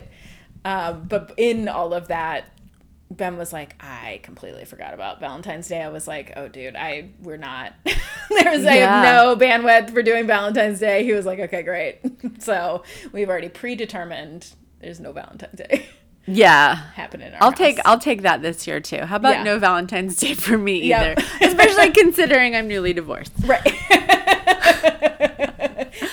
um 0.63 1.06
but 1.10 1.34
in 1.38 1.67
all 1.67 1.93
of 1.93 2.08
that 2.10 2.45
Ben 3.10 3.36
was 3.38 3.52
like, 3.52 3.76
I 3.84 4.21
completely 4.24 4.63
forgot 4.63 4.93
about 4.93 5.19
Valentine's 5.19 5.67
Day. 5.67 5.82
I 5.82 5.89
was 5.89 6.08
like, 6.08 6.32
oh 6.38 6.47
dude, 6.47 6.76
I 6.78 7.10
we're 7.21 7.36
not 7.38 7.74
there 7.84 8.52
was 8.52 8.63
Yeah. 8.63 9.02
no 9.04 9.36
bandwidth 9.36 9.89
for 9.91 10.02
doing 10.02 10.28
Valentine's 10.28 10.80
Day. 10.80 11.04
He 11.04 11.12
was 11.12 11.26
like, 11.26 11.39
okay, 11.39 11.62
great. 11.63 12.00
so 12.41 12.84
we've 13.12 13.30
already 13.30 13.50
predetermined 13.50 14.54
there's 14.80 15.00
no 15.00 15.12
Valentine's 15.12 15.58
Day 15.60 15.88
Yeah. 16.28 16.76
happening 16.94 17.28
in 17.28 17.34
our 17.34 17.44
I'll 17.44 17.52
take. 17.52 17.80
I'll 17.86 18.00
take 18.00 18.22
that 18.22 18.42
this 18.42 18.68
year 18.68 18.80
too. 18.80 19.00
How 19.06 19.16
about 19.18 19.38
Yeah. 19.38 19.44
no 19.44 19.60
Valentine's 19.60 20.16
Day 20.18 20.34
for 20.36 20.58
me 20.58 20.84
Yep. 20.84 21.18
either? 21.20 21.28
Especially 21.48 21.92
considering 22.04 22.56
I'm 22.56 22.68
newly 22.68 22.94
divorced. 22.94 23.34
right. 23.46 23.62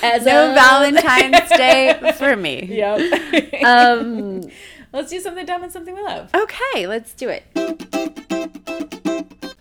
As 0.03 0.25
No 0.25 0.51
a- 0.51 0.55
Valentine's 0.55 1.49
Day 1.51 2.13
for 2.19 2.37
me. 2.37 2.65
Yep. 2.71 3.63
Um 3.65 4.43
Let's 4.93 5.11
do 5.11 5.21
something 5.21 5.45
dumb 5.45 5.63
and 5.63 5.71
something 5.73 5.95
we 5.95 6.01
love. 6.03 6.31
okay, 6.35 6.87
let's 6.87 7.13
do 7.13 7.29
it. 7.29 7.45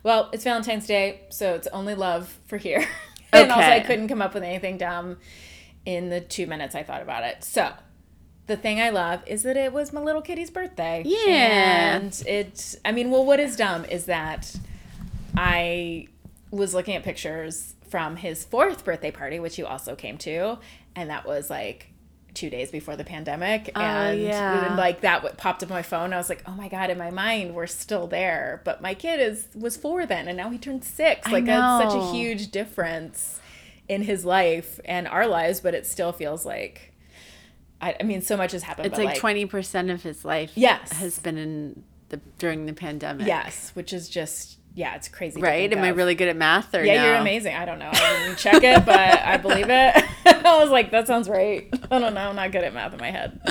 Well, 0.04 0.30
it's 0.32 0.46
Valentine's 0.46 0.88
Day, 0.88 1.20
so 1.30 1.54
it's 1.56 1.68
only 1.68 1.94
love 1.96 2.34
for 2.48 2.56
here. 2.58 2.88
and 3.34 3.52
also, 3.52 3.68
I 3.70 3.82
couldn't 3.82 4.08
come 4.08 4.22
up 4.22 4.34
with 4.34 4.44
anything 4.44 4.78
dumb 4.78 5.18
in 5.86 6.08
the 6.10 6.22
two 6.22 6.48
minutes 6.48 6.76
I 6.76 6.84
thought 6.84 7.02
about 7.02 7.26
it. 7.26 7.44
So, 7.44 7.74
the 8.48 8.58
thing 8.58 8.82
I 8.82 8.90
love 8.90 9.22
is 9.28 9.44
that 9.44 9.58
it 9.58 9.72
was 9.72 9.94
my 9.94 10.02
little 10.02 10.22
kitty's 10.22 10.50
birthday. 10.50 11.04
Yeah. 11.06 11.98
And 11.98 12.24
it, 12.26 12.76
I 12.84 12.92
mean, 12.92 13.12
well, 13.12 13.26
what 13.26 13.40
is 13.40 13.56
dumb 13.56 13.86
is 13.86 14.06
that 14.06 14.56
I 15.36 16.08
was 16.50 16.74
looking 16.74 16.96
at 16.96 17.04
pictures 17.04 17.76
from 17.90 18.16
his 18.16 18.44
fourth 18.44 18.84
birthday 18.84 19.12
party, 19.12 19.40
which 19.40 19.58
you 19.58 19.66
also 19.66 19.96
came 19.96 20.18
to, 20.20 20.58
and 20.96 21.10
that 21.10 21.26
was 21.26 21.50
like 21.50 21.92
two 22.34 22.50
days 22.50 22.70
before 22.72 22.96
the 22.96 23.04
pandemic. 23.04 23.72
Oh, 23.76 23.82
and 23.82 24.22
yeah. 24.22 24.76
like 24.78 25.02
that 25.02 25.38
popped 25.38 25.64
up 25.64 25.72
on 25.72 25.76
my 25.76 25.82
phone. 25.82 26.14
I 26.14 26.18
was 26.18 26.30
like, 26.30 26.44
oh 26.46 26.52
my 26.52 26.68
God, 26.70 26.90
in 26.90 26.98
my 26.98 27.12
mind, 27.12 27.56
we're 27.56 27.68
still 27.68 28.08
there. 28.08 28.62
But 28.64 28.82
my 28.82 28.94
kid 28.94 29.20
is 29.20 29.48
was 29.56 29.76
four 29.76 30.06
then, 30.06 30.28
and 30.28 30.38
now 30.38 30.50
he 30.50 30.58
turned 30.58 30.84
six. 30.84 31.30
Like, 31.32 31.46
that's 31.46 31.92
such 31.92 32.02
a 32.02 32.12
huge 32.12 32.52
difference 32.52 33.42
in 33.90 34.04
his 34.04 34.24
life 34.24 34.80
and 34.86 35.08
our 35.08 35.28
lives, 35.28 35.62
but 35.62 35.74
it 35.74 35.88
still 35.88 36.12
feels 36.12 36.46
like, 36.46 36.94
I, 37.82 37.96
I 38.00 38.04
mean, 38.04 38.22
so 38.22 38.36
much 38.38 38.52
has 38.54 38.64
happened. 38.64 38.88
It's 38.88 38.98
like 38.98 39.18
twenty 39.18 39.46
percent 39.46 39.90
of 39.90 40.02
his 40.04 40.26
life 40.26 40.52
Yes. 40.56 40.92
has 40.94 41.20
been 41.20 41.38
in 41.38 41.84
the 42.10 42.18
during 42.40 42.66
the 42.66 42.74
pandemic. 42.74 43.28
Yes, 43.28 43.72
which 43.76 43.94
is 43.94 44.10
just, 44.10 44.58
yeah, 44.76 44.96
it's 44.96 45.08
crazy. 45.08 45.40
Right? 45.42 45.72
Am 45.72 45.84
I 45.84 45.90
really 45.90 46.16
good 46.16 46.28
at 46.28 46.36
math 46.38 46.74
or 46.74 46.84
Yeah, 46.84 46.96
no? 47.02 47.06
you're 47.06 47.16
amazing. 47.18 47.54
I 47.56 47.66
don't 47.66 47.80
know. 47.80 47.90
I 47.94 48.24
didn't 48.24 48.38
check 48.38 48.64
it, 48.64 48.86
but 48.86 48.98
I 49.00 49.38
believe 49.48 49.70
it. 49.70 50.04
I 50.26 50.58
was 50.60 50.70
like, 50.70 50.92
that 50.92 51.06
sounds 51.08 51.30
right. 51.30 51.68
I 51.92 52.00
don't 52.00 52.14
know. 52.14 52.30
I'm 52.30 52.36
not 52.36 52.52
good 52.52 52.64
at 52.64 52.74
math 52.74 52.94
in 52.94 53.00
my 53.00 53.12
head. 53.12 53.42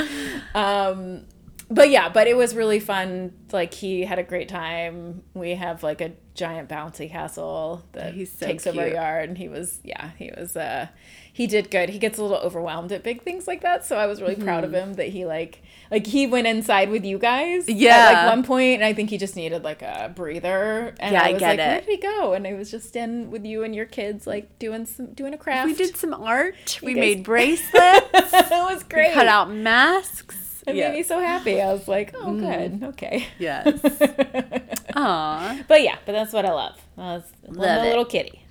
Um, 0.55 1.25
but 1.71 1.91
yeah, 1.91 2.09
but 2.09 2.27
it 2.27 2.37
was 2.37 2.55
really 2.55 2.81
fun. 2.81 3.33
Like 3.53 3.75
he 3.75 4.03
had 4.05 4.19
a 4.19 4.23
great 4.23 4.49
time. 4.49 5.23
We 5.35 5.51
have 5.57 5.83
like 5.83 6.01
a 6.01 6.13
giant 6.35 6.69
bouncy 6.69 7.11
castle 7.11 7.83
that 7.93 8.15
so 8.29 8.47
takes 8.47 8.67
over 8.67 8.81
a 8.81 8.85
cute. 8.85 8.95
yard, 8.97 9.29
and 9.29 9.39
he 9.39 9.49
was 9.49 9.81
yeah, 9.83 10.11
he 10.19 10.31
was 10.37 10.57
uh, 10.57 10.89
he 11.33 11.47
did 11.47 11.71
good. 11.71 11.89
He 11.89 11.99
gets 11.99 12.19
a 12.19 12.23
little 12.23 12.39
overwhelmed 12.39 12.93
at 12.93 13.03
big 13.03 13.23
things 13.23 13.47
like 13.49 13.63
that, 13.63 13.85
so 13.85 13.97
I 13.97 14.07
was 14.07 14.21
really 14.21 14.37
proud 14.37 14.63
of 14.65 14.73
him 14.73 14.95
that 14.95 15.09
he 15.09 15.25
like 15.27 15.63
like 15.91 16.07
he 16.07 16.27
went 16.27 16.47
inside 16.47 16.89
with 16.91 17.05
you 17.05 17.19
guys. 17.19 17.69
at 17.69 17.75
Yeah. 17.75 18.13
like 18.13 18.27
one 18.37 18.43
point, 18.45 18.75
and 18.77 18.85
I 18.85 18.93
think 18.93 19.11
he 19.11 19.19
just 19.19 19.35
needed 19.35 19.65
like 19.65 19.83
a 19.83 20.13
breather. 20.15 20.95
And 21.01 21.13
Yeah, 21.15 21.23
I 21.23 21.29
I 21.29 21.33
was 21.33 21.41
get 21.41 21.49
like, 21.49 21.59
it. 21.59 21.63
where 21.69 21.81
did 21.81 21.89
he 21.89 21.97
go? 21.97 22.33
And 22.35 22.47
I 22.47 22.55
was 22.55 22.71
just 22.71 22.95
in 22.97 23.31
with 23.31 23.45
you 23.45 23.63
and 23.65 23.75
your 23.75 23.87
kids, 23.87 24.27
like 24.27 24.59
doing 24.59 24.87
some 24.87 25.13
doing 25.15 25.35
a 25.35 25.39
craft. 25.39 25.67
We 25.67 25.75
did 25.75 25.97
some 25.97 26.15
art. 26.15 26.79
We 26.83 26.95
guys- 26.95 27.01
made 27.01 27.25
bracelets. 27.25 27.73
it 28.13 28.51
was 28.51 28.83
great. 28.85 29.15
cut 29.15 29.27
out 29.27 29.51
masks. 29.51 30.46
It 30.67 30.75
Yeah. 30.77 30.89
made 30.91 30.97
me 30.97 31.03
so 31.05 31.21
happy. 31.21 31.61
I 31.63 31.73
was 31.73 31.87
like, 31.87 32.13
oh, 32.15 32.27
mm. 32.27 32.41
good, 32.41 32.89
okay. 32.91 33.27
Yes. 33.39 33.79
Aw. 34.95 35.59
but 35.69 35.83
yeah, 35.83 35.97
but 36.07 36.13
that's 36.13 36.33
what 36.33 36.45
I 36.45 36.53
love. 36.53 36.77
I 36.99 37.15
love 37.15 37.25
Love 37.49 37.85
it. 37.85 37.89
little 37.89 38.05
kitty. 38.05 38.43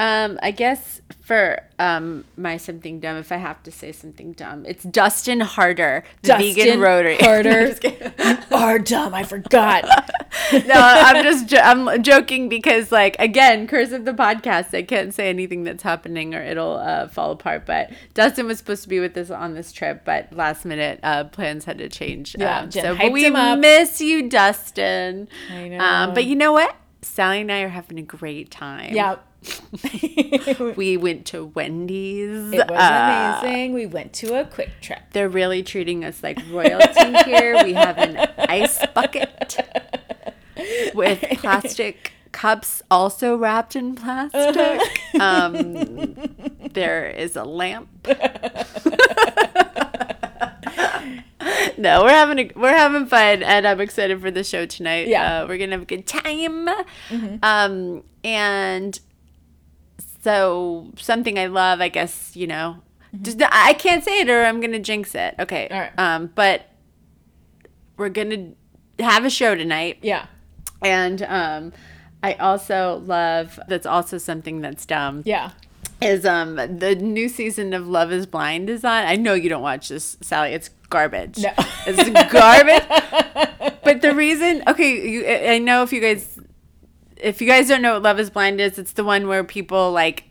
Um, 0.00 0.38
I 0.42 0.50
guess 0.50 1.02
for 1.20 1.60
um 1.78 2.24
my 2.38 2.56
something 2.56 3.00
dumb, 3.00 3.18
if 3.18 3.30
I 3.30 3.36
have 3.36 3.62
to 3.64 3.70
say 3.70 3.92
something 3.92 4.32
dumb, 4.32 4.64
it's 4.64 4.82
Dustin 4.82 5.40
Harder, 5.40 6.04
the 6.22 6.36
Vegan 6.38 6.78
Roadie. 6.78 7.20
Harder. 7.20 7.74
Are 8.50 8.78
dumb. 8.78 9.12
I 9.12 9.24
forgot. 9.24 9.84
no, 10.52 10.74
I'm 10.74 11.22
just 11.22 11.48
jo- 11.48 11.60
I'm 11.62 12.02
joking 12.02 12.48
because 12.48 12.90
like 12.90 13.14
again, 13.18 13.66
curse 13.66 13.92
of 13.92 14.06
the 14.06 14.14
podcast. 14.14 14.74
I 14.74 14.84
can't 14.84 15.12
say 15.12 15.28
anything 15.28 15.64
that's 15.64 15.82
happening 15.82 16.34
or 16.34 16.42
it'll 16.42 16.76
uh, 16.76 17.06
fall 17.08 17.32
apart. 17.32 17.66
But 17.66 17.90
Dustin 18.14 18.46
was 18.46 18.56
supposed 18.56 18.82
to 18.84 18.88
be 18.88 19.00
with 19.00 19.14
us 19.18 19.30
on 19.30 19.52
this 19.52 19.70
trip, 19.70 20.06
but 20.06 20.32
last 20.32 20.64
minute 20.64 20.98
uh, 21.02 21.24
plans 21.24 21.66
had 21.66 21.76
to 21.76 21.90
change. 21.90 22.36
Yeah, 22.38 22.60
um, 22.60 22.70
so 22.70 22.96
but 22.96 23.12
we 23.12 23.28
miss 23.28 24.00
you, 24.00 24.30
Dustin. 24.30 25.28
I 25.52 25.68
know. 25.68 25.78
Um, 25.78 26.14
but 26.14 26.24
you 26.24 26.36
know 26.36 26.52
what? 26.52 26.74
Sally 27.02 27.42
and 27.42 27.52
I 27.52 27.60
are 27.60 27.68
having 27.68 27.98
a 27.98 28.02
great 28.02 28.50
time. 28.50 28.94
yeah. 28.94 29.16
We 30.76 30.96
went 30.96 31.24
to 31.26 31.46
Wendy's. 31.46 32.52
It 32.52 32.68
was 32.68 32.78
Uh, 32.78 33.40
amazing. 33.42 33.72
We 33.72 33.86
went 33.86 34.12
to 34.14 34.38
a 34.40 34.44
quick 34.44 34.70
trip. 34.80 35.00
They're 35.12 35.28
really 35.28 35.62
treating 35.62 36.04
us 36.04 36.22
like 36.22 36.38
royalty 36.50 37.12
here. 37.24 37.62
We 37.64 37.72
have 37.74 37.96
an 37.98 38.16
ice 38.38 38.84
bucket 38.94 39.56
with 40.94 41.20
plastic 41.38 42.12
cups 42.32 42.82
also 42.90 43.36
wrapped 43.36 43.74
in 43.76 43.94
plastic. 43.94 44.80
Um, 45.20 46.16
there 46.72 47.06
is 47.10 47.34
a 47.36 47.44
lamp. 47.44 47.88
no, 51.76 52.02
we're 52.04 52.10
having 52.10 52.38
a, 52.38 52.50
we're 52.56 52.76
having 52.76 53.06
fun, 53.06 53.42
and 53.42 53.66
I'm 53.66 53.80
excited 53.80 54.20
for 54.20 54.30
the 54.30 54.44
show 54.44 54.66
tonight. 54.66 55.08
Yeah. 55.08 55.42
uh, 55.42 55.46
we're 55.46 55.58
gonna 55.58 55.72
have 55.72 55.82
a 55.82 55.86
good 55.86 56.06
time. 56.06 56.68
Um, 57.42 58.02
and 58.24 58.98
so 60.22 60.90
something 60.96 61.38
I 61.38 61.46
love, 61.46 61.80
I 61.80 61.88
guess 61.88 62.36
you 62.36 62.46
know, 62.46 62.82
just 63.22 63.40
I 63.42 63.72
can't 63.74 64.04
say 64.04 64.20
it 64.20 64.30
or 64.30 64.44
I'm 64.44 64.60
gonna 64.60 64.78
jinx 64.78 65.14
it. 65.14 65.34
Okay. 65.38 65.68
Right. 65.70 65.92
Um, 65.98 66.30
but 66.34 66.66
we're 67.96 68.08
gonna 68.08 68.52
have 68.98 69.24
a 69.24 69.30
show 69.30 69.54
tonight. 69.54 69.98
Yeah. 70.02 70.26
And 70.82 71.22
um, 71.22 71.72
I 72.22 72.34
also 72.34 73.02
love 73.04 73.58
that's 73.68 73.86
also 73.86 74.18
something 74.18 74.60
that's 74.60 74.86
dumb 74.86 75.22
Yeah. 75.26 75.50
is 76.00 76.24
um 76.24 76.56
the 76.56 76.94
new 76.98 77.28
season 77.28 77.72
of 77.74 77.88
Love 77.88 78.12
Is 78.12 78.26
Blind 78.26 78.70
is 78.70 78.84
on. 78.84 79.04
I 79.06 79.16
know 79.16 79.34
you 79.34 79.48
don't 79.48 79.62
watch 79.62 79.88
this, 79.88 80.16
Sally. 80.20 80.52
It's 80.52 80.70
garbage. 80.88 81.38
No. 81.38 81.52
it's 81.86 82.32
garbage. 82.32 83.78
but 83.84 84.00
the 84.02 84.14
reason, 84.14 84.62
okay, 84.66 85.08
you, 85.08 85.26
I 85.26 85.58
know 85.58 85.82
if 85.82 85.92
you 85.92 86.00
guys, 86.00 86.29
if 87.22 87.40
you 87.40 87.46
guys 87.46 87.68
don't 87.68 87.82
know 87.82 87.94
what 87.94 88.02
Love 88.02 88.18
Is 88.20 88.30
Blind 88.30 88.60
is, 88.60 88.78
it's 88.78 88.92
the 88.92 89.04
one 89.04 89.28
where 89.28 89.44
people 89.44 89.92
like 89.92 90.24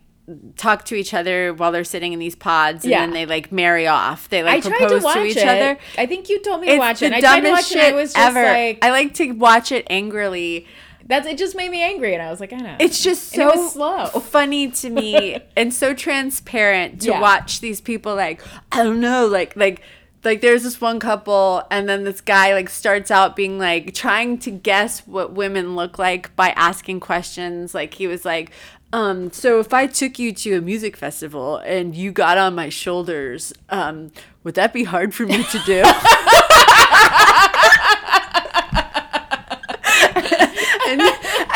talk 0.58 0.86
to 0.86 0.94
each 0.96 1.14
other 1.14 1.54
while 1.56 1.72
they're 1.72 1.84
sitting 1.84 2.14
in 2.14 2.20
these 2.20 2.36
pods 2.36 2.84
and 2.84 2.92
Yeah. 2.92 3.00
then 3.02 3.12
they 3.14 3.26
like 3.26 3.52
marry 3.52 3.88
off. 3.88 4.30
They 4.30 4.44
like 4.44 4.64
I 4.66 4.70
tried 4.70 4.78
propose 4.80 5.02
to 5.02 5.06
watch 5.06 5.18
each 5.18 5.38
it. 5.38 5.48
other. 5.48 5.80
I 5.98 6.06
think 6.06 6.30
you 6.30 6.40
told 6.42 6.62
me 6.62 6.68
to 6.68 6.78
watch 6.78 7.02
it. 7.02 7.12
I 7.14 7.20
tried 7.20 7.40
to 7.42 7.50
watch 7.52 7.72
it. 7.72 7.80
I 7.80 7.92
was 7.94 8.14
just 8.14 8.28
ever. 8.28 8.44
like, 8.44 8.80
I 8.84 8.92
like 8.92 9.14
to 9.16 9.32
watch 9.32 9.72
it 9.72 9.88
angrily. 9.90 10.68
that's 11.08 11.26
it. 11.26 11.40
Just 11.40 11.56
made 11.56 11.72
me 11.72 11.82
angry, 11.82 12.14
and 12.14 12.22
I 12.22 12.30
was 12.30 12.40
like, 12.40 12.54
I 12.54 12.58
don't 12.58 12.66
know. 12.68 12.76
It's 12.80 13.02
just 13.04 13.30
so 13.30 13.50
it 13.68 13.72
slow. 13.72 14.06
funny 14.20 14.70
to 14.70 14.92
me 14.92 15.40
and 15.58 15.74
so 15.74 15.96
transparent 15.96 17.02
to 17.02 17.10
Yeah. 17.10 17.22
watch 17.22 17.60
these 17.62 17.82
people 17.82 18.14
like 18.16 18.42
I 18.72 18.84
don't 18.84 19.00
know 19.00 19.26
like 19.26 19.56
like 19.56 19.82
like 20.24 20.42
there's 20.42 20.64
this 20.64 20.82
one 20.82 21.00
couple 21.00 21.64
and 21.72 21.88
then 21.88 22.04
this 22.04 22.22
guy 22.22 22.54
like 22.54 22.70
starts 22.70 23.10
out 23.12 23.36
being 23.36 23.58
like 23.58 23.94
trying 23.94 24.38
to 24.40 24.52
guess 24.52 25.02
what 25.08 25.34
women 25.34 25.76
look 25.76 25.98
like 25.98 26.36
by 26.36 26.50
asking 26.52 27.00
questions. 27.00 27.74
Like 27.74 27.94
he 27.94 28.08
was 28.08 28.26
like 28.26 28.52
um 28.92 29.32
so 29.32 29.60
if 29.60 29.74
I 29.74 29.88
took 29.88 30.20
you 30.20 30.34
to 30.34 30.58
a 30.58 30.62
music 30.62 30.98
festival 30.98 31.58
and 31.58 31.96
you 31.96 32.12
got 32.12 32.38
on 32.38 32.56
my 32.56 32.70
shoulders 32.70 33.54
um 33.70 34.12
would 34.44 34.56
that 34.56 34.74
be 34.74 34.84
hard 34.84 35.14
for 35.14 35.26
me 35.26 35.44
to 35.44 35.60
do 35.66 35.84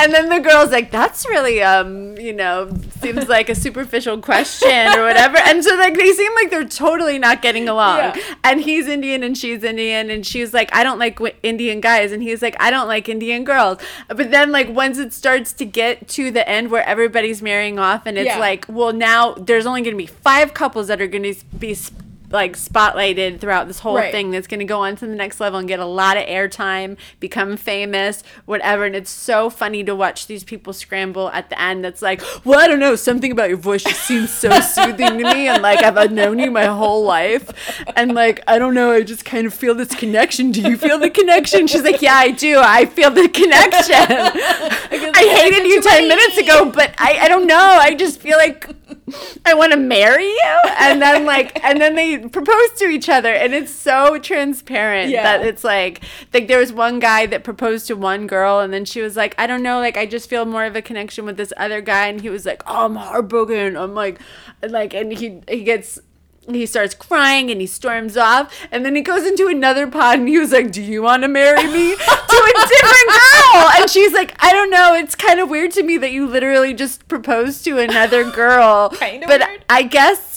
and 0.03 0.13
then 0.13 0.29
the 0.29 0.39
girl's 0.39 0.71
like, 0.71 0.91
"That's 0.91 1.25
really, 1.27 1.61
um, 1.63 2.17
you 2.17 2.33
know, 2.33 2.69
seems 3.01 3.27
like 3.27 3.49
a 3.49 3.55
superficial 3.55 4.19
question 4.19 4.69
or 4.97 5.03
whatever." 5.03 5.37
And 5.39 5.63
so 5.63 5.75
like 5.75 5.95
they 5.95 6.11
seem 6.11 6.33
like 6.35 6.49
they're 6.49 6.65
totally 6.65 7.17
not 7.19 7.41
getting 7.41 7.67
along. 7.69 7.97
Yeah. 7.97 8.15
And 8.43 8.61
he's 8.61 8.87
Indian 8.87 9.23
and 9.23 9.37
she's 9.37 9.63
Indian, 9.63 10.09
and 10.09 10.25
she's 10.25 10.53
like, 10.53 10.69
"I 10.75 10.83
don't 10.83 10.99
like 10.99 11.19
Indian 11.43 11.81
guys," 11.81 12.11
and 12.11 12.21
he's 12.21 12.41
like, 12.41 12.55
"I 12.59 12.69
don't 12.69 12.87
like 12.87 13.07
Indian 13.09 13.43
girls." 13.43 13.79
But 14.07 14.31
then 14.31 14.51
like 14.51 14.69
once 14.69 14.97
it 14.97 15.13
starts 15.13 15.53
to 15.53 15.65
get 15.65 16.07
to 16.09 16.31
the 16.31 16.47
end 16.47 16.69
where 16.71 16.85
everybody's 16.87 17.41
marrying 17.41 17.79
off, 17.79 18.05
and 18.05 18.17
it's 18.17 18.27
Yeah. 18.27 18.39
like, 18.39 18.65
well, 18.67 18.93
now 18.93 19.33
there's 19.33 19.65
only 19.65 19.81
going 19.81 19.93
to 19.95 19.97
be 19.97 20.05
five 20.07 20.53
couples 20.53 20.87
that 20.87 21.01
are 21.01 21.07
going 21.07 21.23
to 21.23 21.35
be. 21.57 21.77
Like 22.33 22.57
spotlighted 22.57 23.39
throughout 23.39 23.67
this 23.67 23.79
whole 23.79 23.95
Right. 23.95 24.11
thing 24.11 24.31
that's 24.31 24.47
going 24.47 24.59
to 24.59 24.65
go 24.65 24.79
on 24.81 24.95
to 24.97 25.05
the 25.07 25.15
next 25.15 25.39
level 25.39 25.59
and 25.59 25.67
get 25.67 25.79
a 25.79 25.85
lot 25.85 26.17
of 26.17 26.25
airtime, 26.25 26.97
become 27.19 27.55
famous, 27.57 28.23
whatever. 28.45 28.85
And 28.85 28.95
it's 28.95 29.11
so 29.11 29.49
funny 29.51 29.83
to 29.83 29.93
watch 29.95 30.25
these 30.27 30.43
people 30.43 30.73
scramble 30.73 31.29
at 31.29 31.49
the 31.51 31.61
end. 31.61 31.85
That's 31.85 32.01
like, 32.01 32.21
well, 32.43 32.59
I 32.59 32.67
don't 32.67 32.79
know, 32.79 32.95
something 32.95 33.31
about 33.31 33.49
your 33.49 33.59
voice 33.59 33.83
just 33.83 34.01
seems 34.01 34.31
so 34.31 34.49
soothing 34.75 35.19
to 35.19 35.23
me, 35.33 35.47
and 35.47 35.61
like 35.61 35.83
I've 35.83 36.11
known 36.11 36.39
you 36.39 36.49
my 36.49 36.65
whole 36.65 37.03
life, 37.05 37.51
and 37.95 38.13
like 38.15 38.41
I 38.47 38.57
don't 38.57 38.73
know, 38.73 38.91
I 38.91 39.03
just 39.03 39.23
kind 39.25 39.45
of 39.45 39.53
feel 39.53 39.75
this 39.75 39.93
connection. 39.93 40.51
Do 40.51 40.61
you 40.61 40.75
feel 40.75 40.97
the 40.97 41.11
connection? 41.11 41.67
She's 41.67 41.83
like, 41.83 42.01
yeah, 42.01 42.15
I 42.15 42.31
do. 42.31 42.57
I 42.59 42.85
feel 42.87 43.11
the 43.11 43.29
connection. 43.29 43.95
I 45.15 45.39
hated 45.41 45.67
you 45.67 45.81
ten 45.81 46.07
minutes 46.07 46.37
ago, 46.39 46.65
but 46.71 46.93
I 46.97 47.19
I 47.21 47.27
don't 47.27 47.45
know. 47.47 47.55
I 47.57 47.93
just 47.93 48.19
feel 48.19 48.37
like. 48.37 48.67
I 49.45 49.53
want 49.53 49.71
to 49.73 49.77
marry 49.77 50.25
you, 50.27 50.59
and 50.79 51.01
then 51.01 51.25
like, 51.25 51.63
and 51.63 51.79
then 51.81 51.95
they 51.95 52.17
propose 52.19 52.71
to 52.77 52.85
each 52.85 53.09
other, 53.09 53.33
and 53.33 53.53
it's 53.53 53.71
so 53.71 54.17
transparent 54.19 55.09
Yeah. 55.09 55.23
that 55.23 55.45
it's 55.45 55.63
like, 55.63 56.03
like 56.33 56.47
there 56.47 56.59
was 56.59 56.71
one 56.73 56.99
guy 56.99 57.25
that 57.27 57.43
proposed 57.43 57.87
to 57.87 57.95
one 57.95 58.27
girl, 58.27 58.59
and 58.59 58.73
then 58.73 58.85
she 58.85 59.01
was 59.01 59.15
like, 59.15 59.35
I 59.37 59.47
don't 59.47 59.63
know, 59.63 59.79
like 59.79 59.97
I 59.97 60.05
just 60.05 60.29
feel 60.29 60.45
more 60.45 60.65
of 60.65 60.75
a 60.75 60.81
connection 60.81 61.25
with 61.25 61.37
this 61.37 61.53
other 61.57 61.81
guy, 61.81 62.07
and 62.07 62.21
he 62.21 62.29
was 62.29 62.45
like, 62.45 62.63
oh, 62.67 62.85
I'm 62.85 62.95
heartbroken, 62.95 63.75
I'm 63.77 63.93
like, 63.95 64.19
and 64.61 64.71
like, 64.71 64.93
and 64.93 65.11
he 65.11 65.41
he 65.47 65.63
gets. 65.63 65.99
He 66.49 66.65
starts 66.65 66.93
crying 66.93 67.49
and 67.49 67.61
he 67.61 67.67
storms 67.67 68.17
off, 68.17 68.53
and 68.71 68.85
then 68.85 68.95
he 68.95 69.01
goes 69.01 69.25
into 69.25 69.47
another 69.47 69.87
pod 69.87 70.19
and 70.19 70.27
he 70.27 70.37
was 70.37 70.51
like, 70.51 70.71
"Do 70.71 70.81
you 70.81 71.01
want 71.01 71.23
to 71.23 71.29
marry 71.29 71.63
me?" 71.67 71.95
to 71.95 72.01
a 72.01 72.67
different 72.67 73.09
girl, 73.09 73.69
and 73.77 73.89
she's 73.89 74.11
like, 74.13 74.35
"I 74.43 74.51
don't 74.51 74.69
know. 74.69 74.93
It's 74.93 75.15
kind 75.15 75.39
of 75.39 75.49
weird 75.49 75.71
to 75.71 75.83
me 75.83 75.97
that 75.97 76.11
you 76.11 76.27
literally 76.27 76.73
just 76.73 77.07
proposed 77.07 77.63
to 77.65 77.79
another 77.79 78.29
girl, 78.29 78.89
Kinda 78.99 79.25
but 79.27 79.41
weird. 79.47 79.63
I 79.69 79.83
guess 79.83 80.32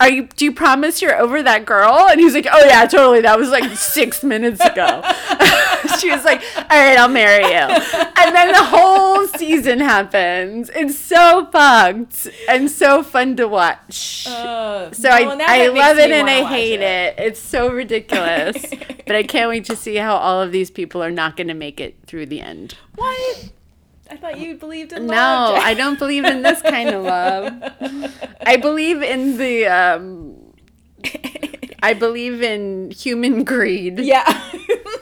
are 0.00 0.10
you 0.10 0.26
do 0.36 0.44
you 0.46 0.52
promise 0.52 1.00
you're 1.00 1.18
over 1.20 1.42
that 1.42 1.64
girl 1.64 2.08
and 2.10 2.18
he's 2.20 2.34
like 2.34 2.46
oh 2.50 2.64
yeah 2.66 2.86
totally 2.86 3.20
that 3.20 3.38
was 3.38 3.50
like 3.50 3.64
six 3.76 4.24
minutes 4.24 4.60
ago 4.64 5.02
she 5.98 6.10
was 6.10 6.24
like 6.24 6.42
all 6.56 6.64
right 6.70 6.98
i'll 6.98 7.08
marry 7.08 7.44
you 7.44 7.50
and 7.52 8.34
then 8.34 8.48
the 8.48 8.64
whole 8.64 9.26
season 9.28 9.78
happens 9.78 10.70
it's 10.74 10.98
so 10.98 11.46
fucked 11.52 12.26
and 12.48 12.70
so 12.70 13.02
fun 13.02 13.36
to 13.36 13.46
watch 13.46 14.26
Uh, 14.26 14.90
so 14.92 15.08
no, 15.08 15.44
I, 15.46 15.64
I 15.64 15.68
love 15.68 15.98
it 15.98 16.10
and 16.10 16.28
I 16.28 16.44
hate 16.44 16.80
it. 16.80 17.14
It's 17.18 17.40
so 17.40 17.70
ridiculous. 17.70 18.56
but 19.06 19.16
I 19.16 19.22
can't 19.22 19.48
wait 19.48 19.64
to 19.66 19.76
see 19.76 19.96
how 19.96 20.16
all 20.16 20.40
of 20.42 20.52
these 20.52 20.70
people 20.70 21.02
are 21.02 21.10
not 21.10 21.36
going 21.36 21.48
to 21.48 21.54
make 21.54 21.80
it 21.80 21.96
through 22.06 22.26
the 22.26 22.40
end. 22.40 22.74
What? 22.96 23.50
I 24.10 24.16
thought 24.16 24.40
you 24.40 24.56
believed 24.56 24.92
in 24.92 25.06
love. 25.06 25.54
No. 25.54 25.60
I 25.60 25.74
don't 25.74 25.98
believe 25.98 26.24
in 26.24 26.42
this 26.42 26.60
kind 26.62 26.90
of 26.90 27.04
love. 27.04 27.62
I 28.40 28.56
believe 28.56 29.02
in 29.02 29.38
the 29.38 29.66
um 29.66 30.36
I 31.82 31.94
believe 31.94 32.42
in 32.42 32.90
human 32.90 33.44
greed 33.44 34.00
yeah. 34.00 34.50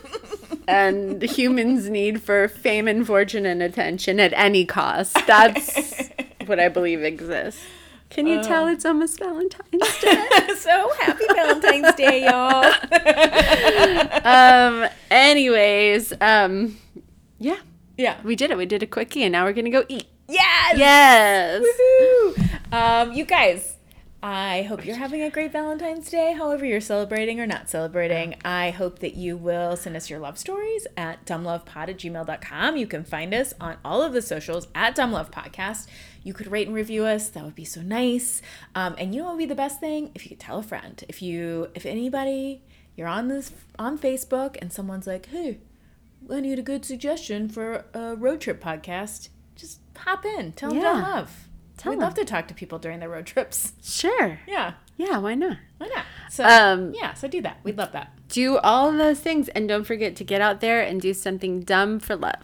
and 0.68 1.22
humans' 1.22 1.88
need 1.88 2.22
for 2.22 2.48
fame 2.48 2.86
and 2.86 3.06
fortune 3.06 3.46
and 3.46 3.62
attention 3.62 4.20
at 4.20 4.34
any 4.34 4.66
cost. 4.66 5.16
That's 5.26 6.10
what 6.44 6.60
I 6.60 6.68
believe 6.68 7.02
exists. 7.02 7.62
Can 8.10 8.26
you 8.26 8.42
tell 8.42 8.66
it's 8.68 8.84
almost 8.86 9.18
Valentine's 9.18 10.00
Day? 10.00 10.28
so 10.56 10.92
happy 11.00 11.24
Valentine's 11.34 11.94
Day, 11.94 12.24
y'all. 12.24 12.64
um 14.24 14.88
anyways, 15.10 16.12
um 16.20 16.76
yeah, 17.38 17.58
yeah. 17.98 18.16
we 18.24 18.37
did 18.37 18.50
it. 18.50 18.56
We 18.56 18.66
did 18.66 18.82
a 18.82 18.87
quickie 18.87 19.22
and 19.22 19.32
now 19.32 19.44
we're 19.44 19.52
going 19.52 19.66
to 19.66 19.70
go 19.70 19.84
eat. 19.88 20.06
Yes. 20.28 20.78
Yes. 20.78 21.62
Woohoo! 21.62 22.72
Um, 22.72 23.12
you 23.12 23.24
guys, 23.24 23.78
I 24.22 24.62
hope 24.62 24.84
you're 24.84 24.96
having 24.96 25.22
a 25.22 25.30
great 25.30 25.52
Valentine's 25.52 26.11
Day, 26.11 26.32
however 26.32 26.64
you're 26.64 26.80
celebrating 26.80 27.38
or 27.38 27.46
not 27.46 27.70
celebrating. 27.70 28.34
I 28.44 28.70
hope 28.70 28.98
that 28.98 29.14
you 29.14 29.37
will 29.37 29.76
send 29.76 29.96
us 29.96 30.11
your 30.11 30.18
love 30.18 30.38
stories 30.38 30.88
at 30.96 31.24
dumblovepod 31.24 31.88
at 31.88 31.98
gmail.com. 31.98 32.76
You 32.76 32.87
can 32.88 33.04
find 33.04 33.32
us 33.32 33.54
on 33.61 33.76
all 33.84 34.02
of 34.02 34.12
the 34.12 34.20
socials 34.20 34.66
at 34.74 34.96
dumblovepodcast. 34.96 35.87
You 36.24 36.34
could 36.34 36.50
rate 36.50 36.66
and 36.66 36.74
review 36.74 37.04
us. 37.04 37.28
That 37.28 37.44
would 37.44 37.54
be 37.54 37.64
so 37.64 37.80
nice. 37.80 38.42
Um, 38.74 38.96
and 38.98 39.14
you 39.14 39.20
know 39.20 39.26
what 39.26 39.37
would 39.37 39.42
be 39.42 39.46
the 39.46 39.54
best 39.54 39.78
thing? 39.78 40.11
If 40.16 40.24
you 40.24 40.30
could 40.30 40.40
tell 40.40 40.58
a 40.58 40.62
friend. 40.64 41.02
If 41.08 41.22
you, 41.22 41.68
if 41.76 41.87
anybody, 41.87 42.62
you're 42.96 43.06
on 43.06 43.28
this, 43.28 43.52
on 43.78 43.98
Facebook 43.98 44.56
and 44.61 44.72
someone's 44.72 45.06
like, 45.06 45.26
hey, 45.26 45.58
I 46.30 46.40
need 46.40 46.58
a 46.58 46.62
good 46.62 46.84
suggestion 46.84 47.48
for 47.48 47.84
a 47.94 48.14
road 48.14 48.40
trip 48.40 48.62
podcast. 48.62 49.28
Just 49.56 49.80
hop 49.96 50.24
in. 50.24 50.52
Tell 50.52 50.70
them 50.70 50.78
Yeah. 50.80 50.92
to 50.92 50.98
love. 51.00 51.48
Tell 51.78 51.90
We'd 51.90 51.96
'em. 51.96 52.02
love 52.02 52.14
to 52.14 52.24
talk 52.24 52.48
to 52.48 52.54
people 52.54 52.78
during 52.78 52.98
their 53.00 53.08
road 53.08 53.24
trips. 53.26 53.72
Sure. 53.82 54.40
Yeah. 54.46 54.72
Yeah, 54.96 55.18
why 55.18 55.34
not? 55.34 55.58
Why 55.78 55.86
not? 55.94 56.04
So 56.30 56.44
Um, 56.44 56.92
yeah, 56.92 57.14
so 57.14 57.28
do 57.28 57.40
that. 57.42 57.58
We'd 57.62 57.78
love 57.78 57.92
that. 57.92 58.10
Do 58.28 58.58
all 58.58 58.90
of 58.90 58.98
those 58.98 59.20
things 59.20 59.48
and 59.50 59.68
don't 59.68 59.84
forget 59.84 60.16
to 60.16 60.24
get 60.24 60.40
out 60.40 60.60
there 60.60 60.80
and 60.82 61.00
do 61.00 61.14
something 61.14 61.62
dumb 61.62 62.00
for 62.00 62.16
love. 62.16 62.34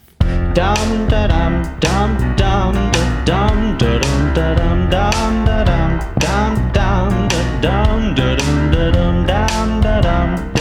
Dum 0.55 1.09
da 1.09 1.27
dum 1.27 1.63
dum 1.81 2.37
dum 2.37 2.93
da 2.93 2.95
dum 3.25 3.77
da 3.79 4.55
dum 4.55 4.91
da 4.91 5.11
dum 5.11 5.15
dum 5.15 5.45
da 5.45 5.65
dum 5.65 7.29
dum 7.61 8.15
dum 8.15 8.15
da 8.15 8.91
dum 8.93 9.27
da 9.83 10.54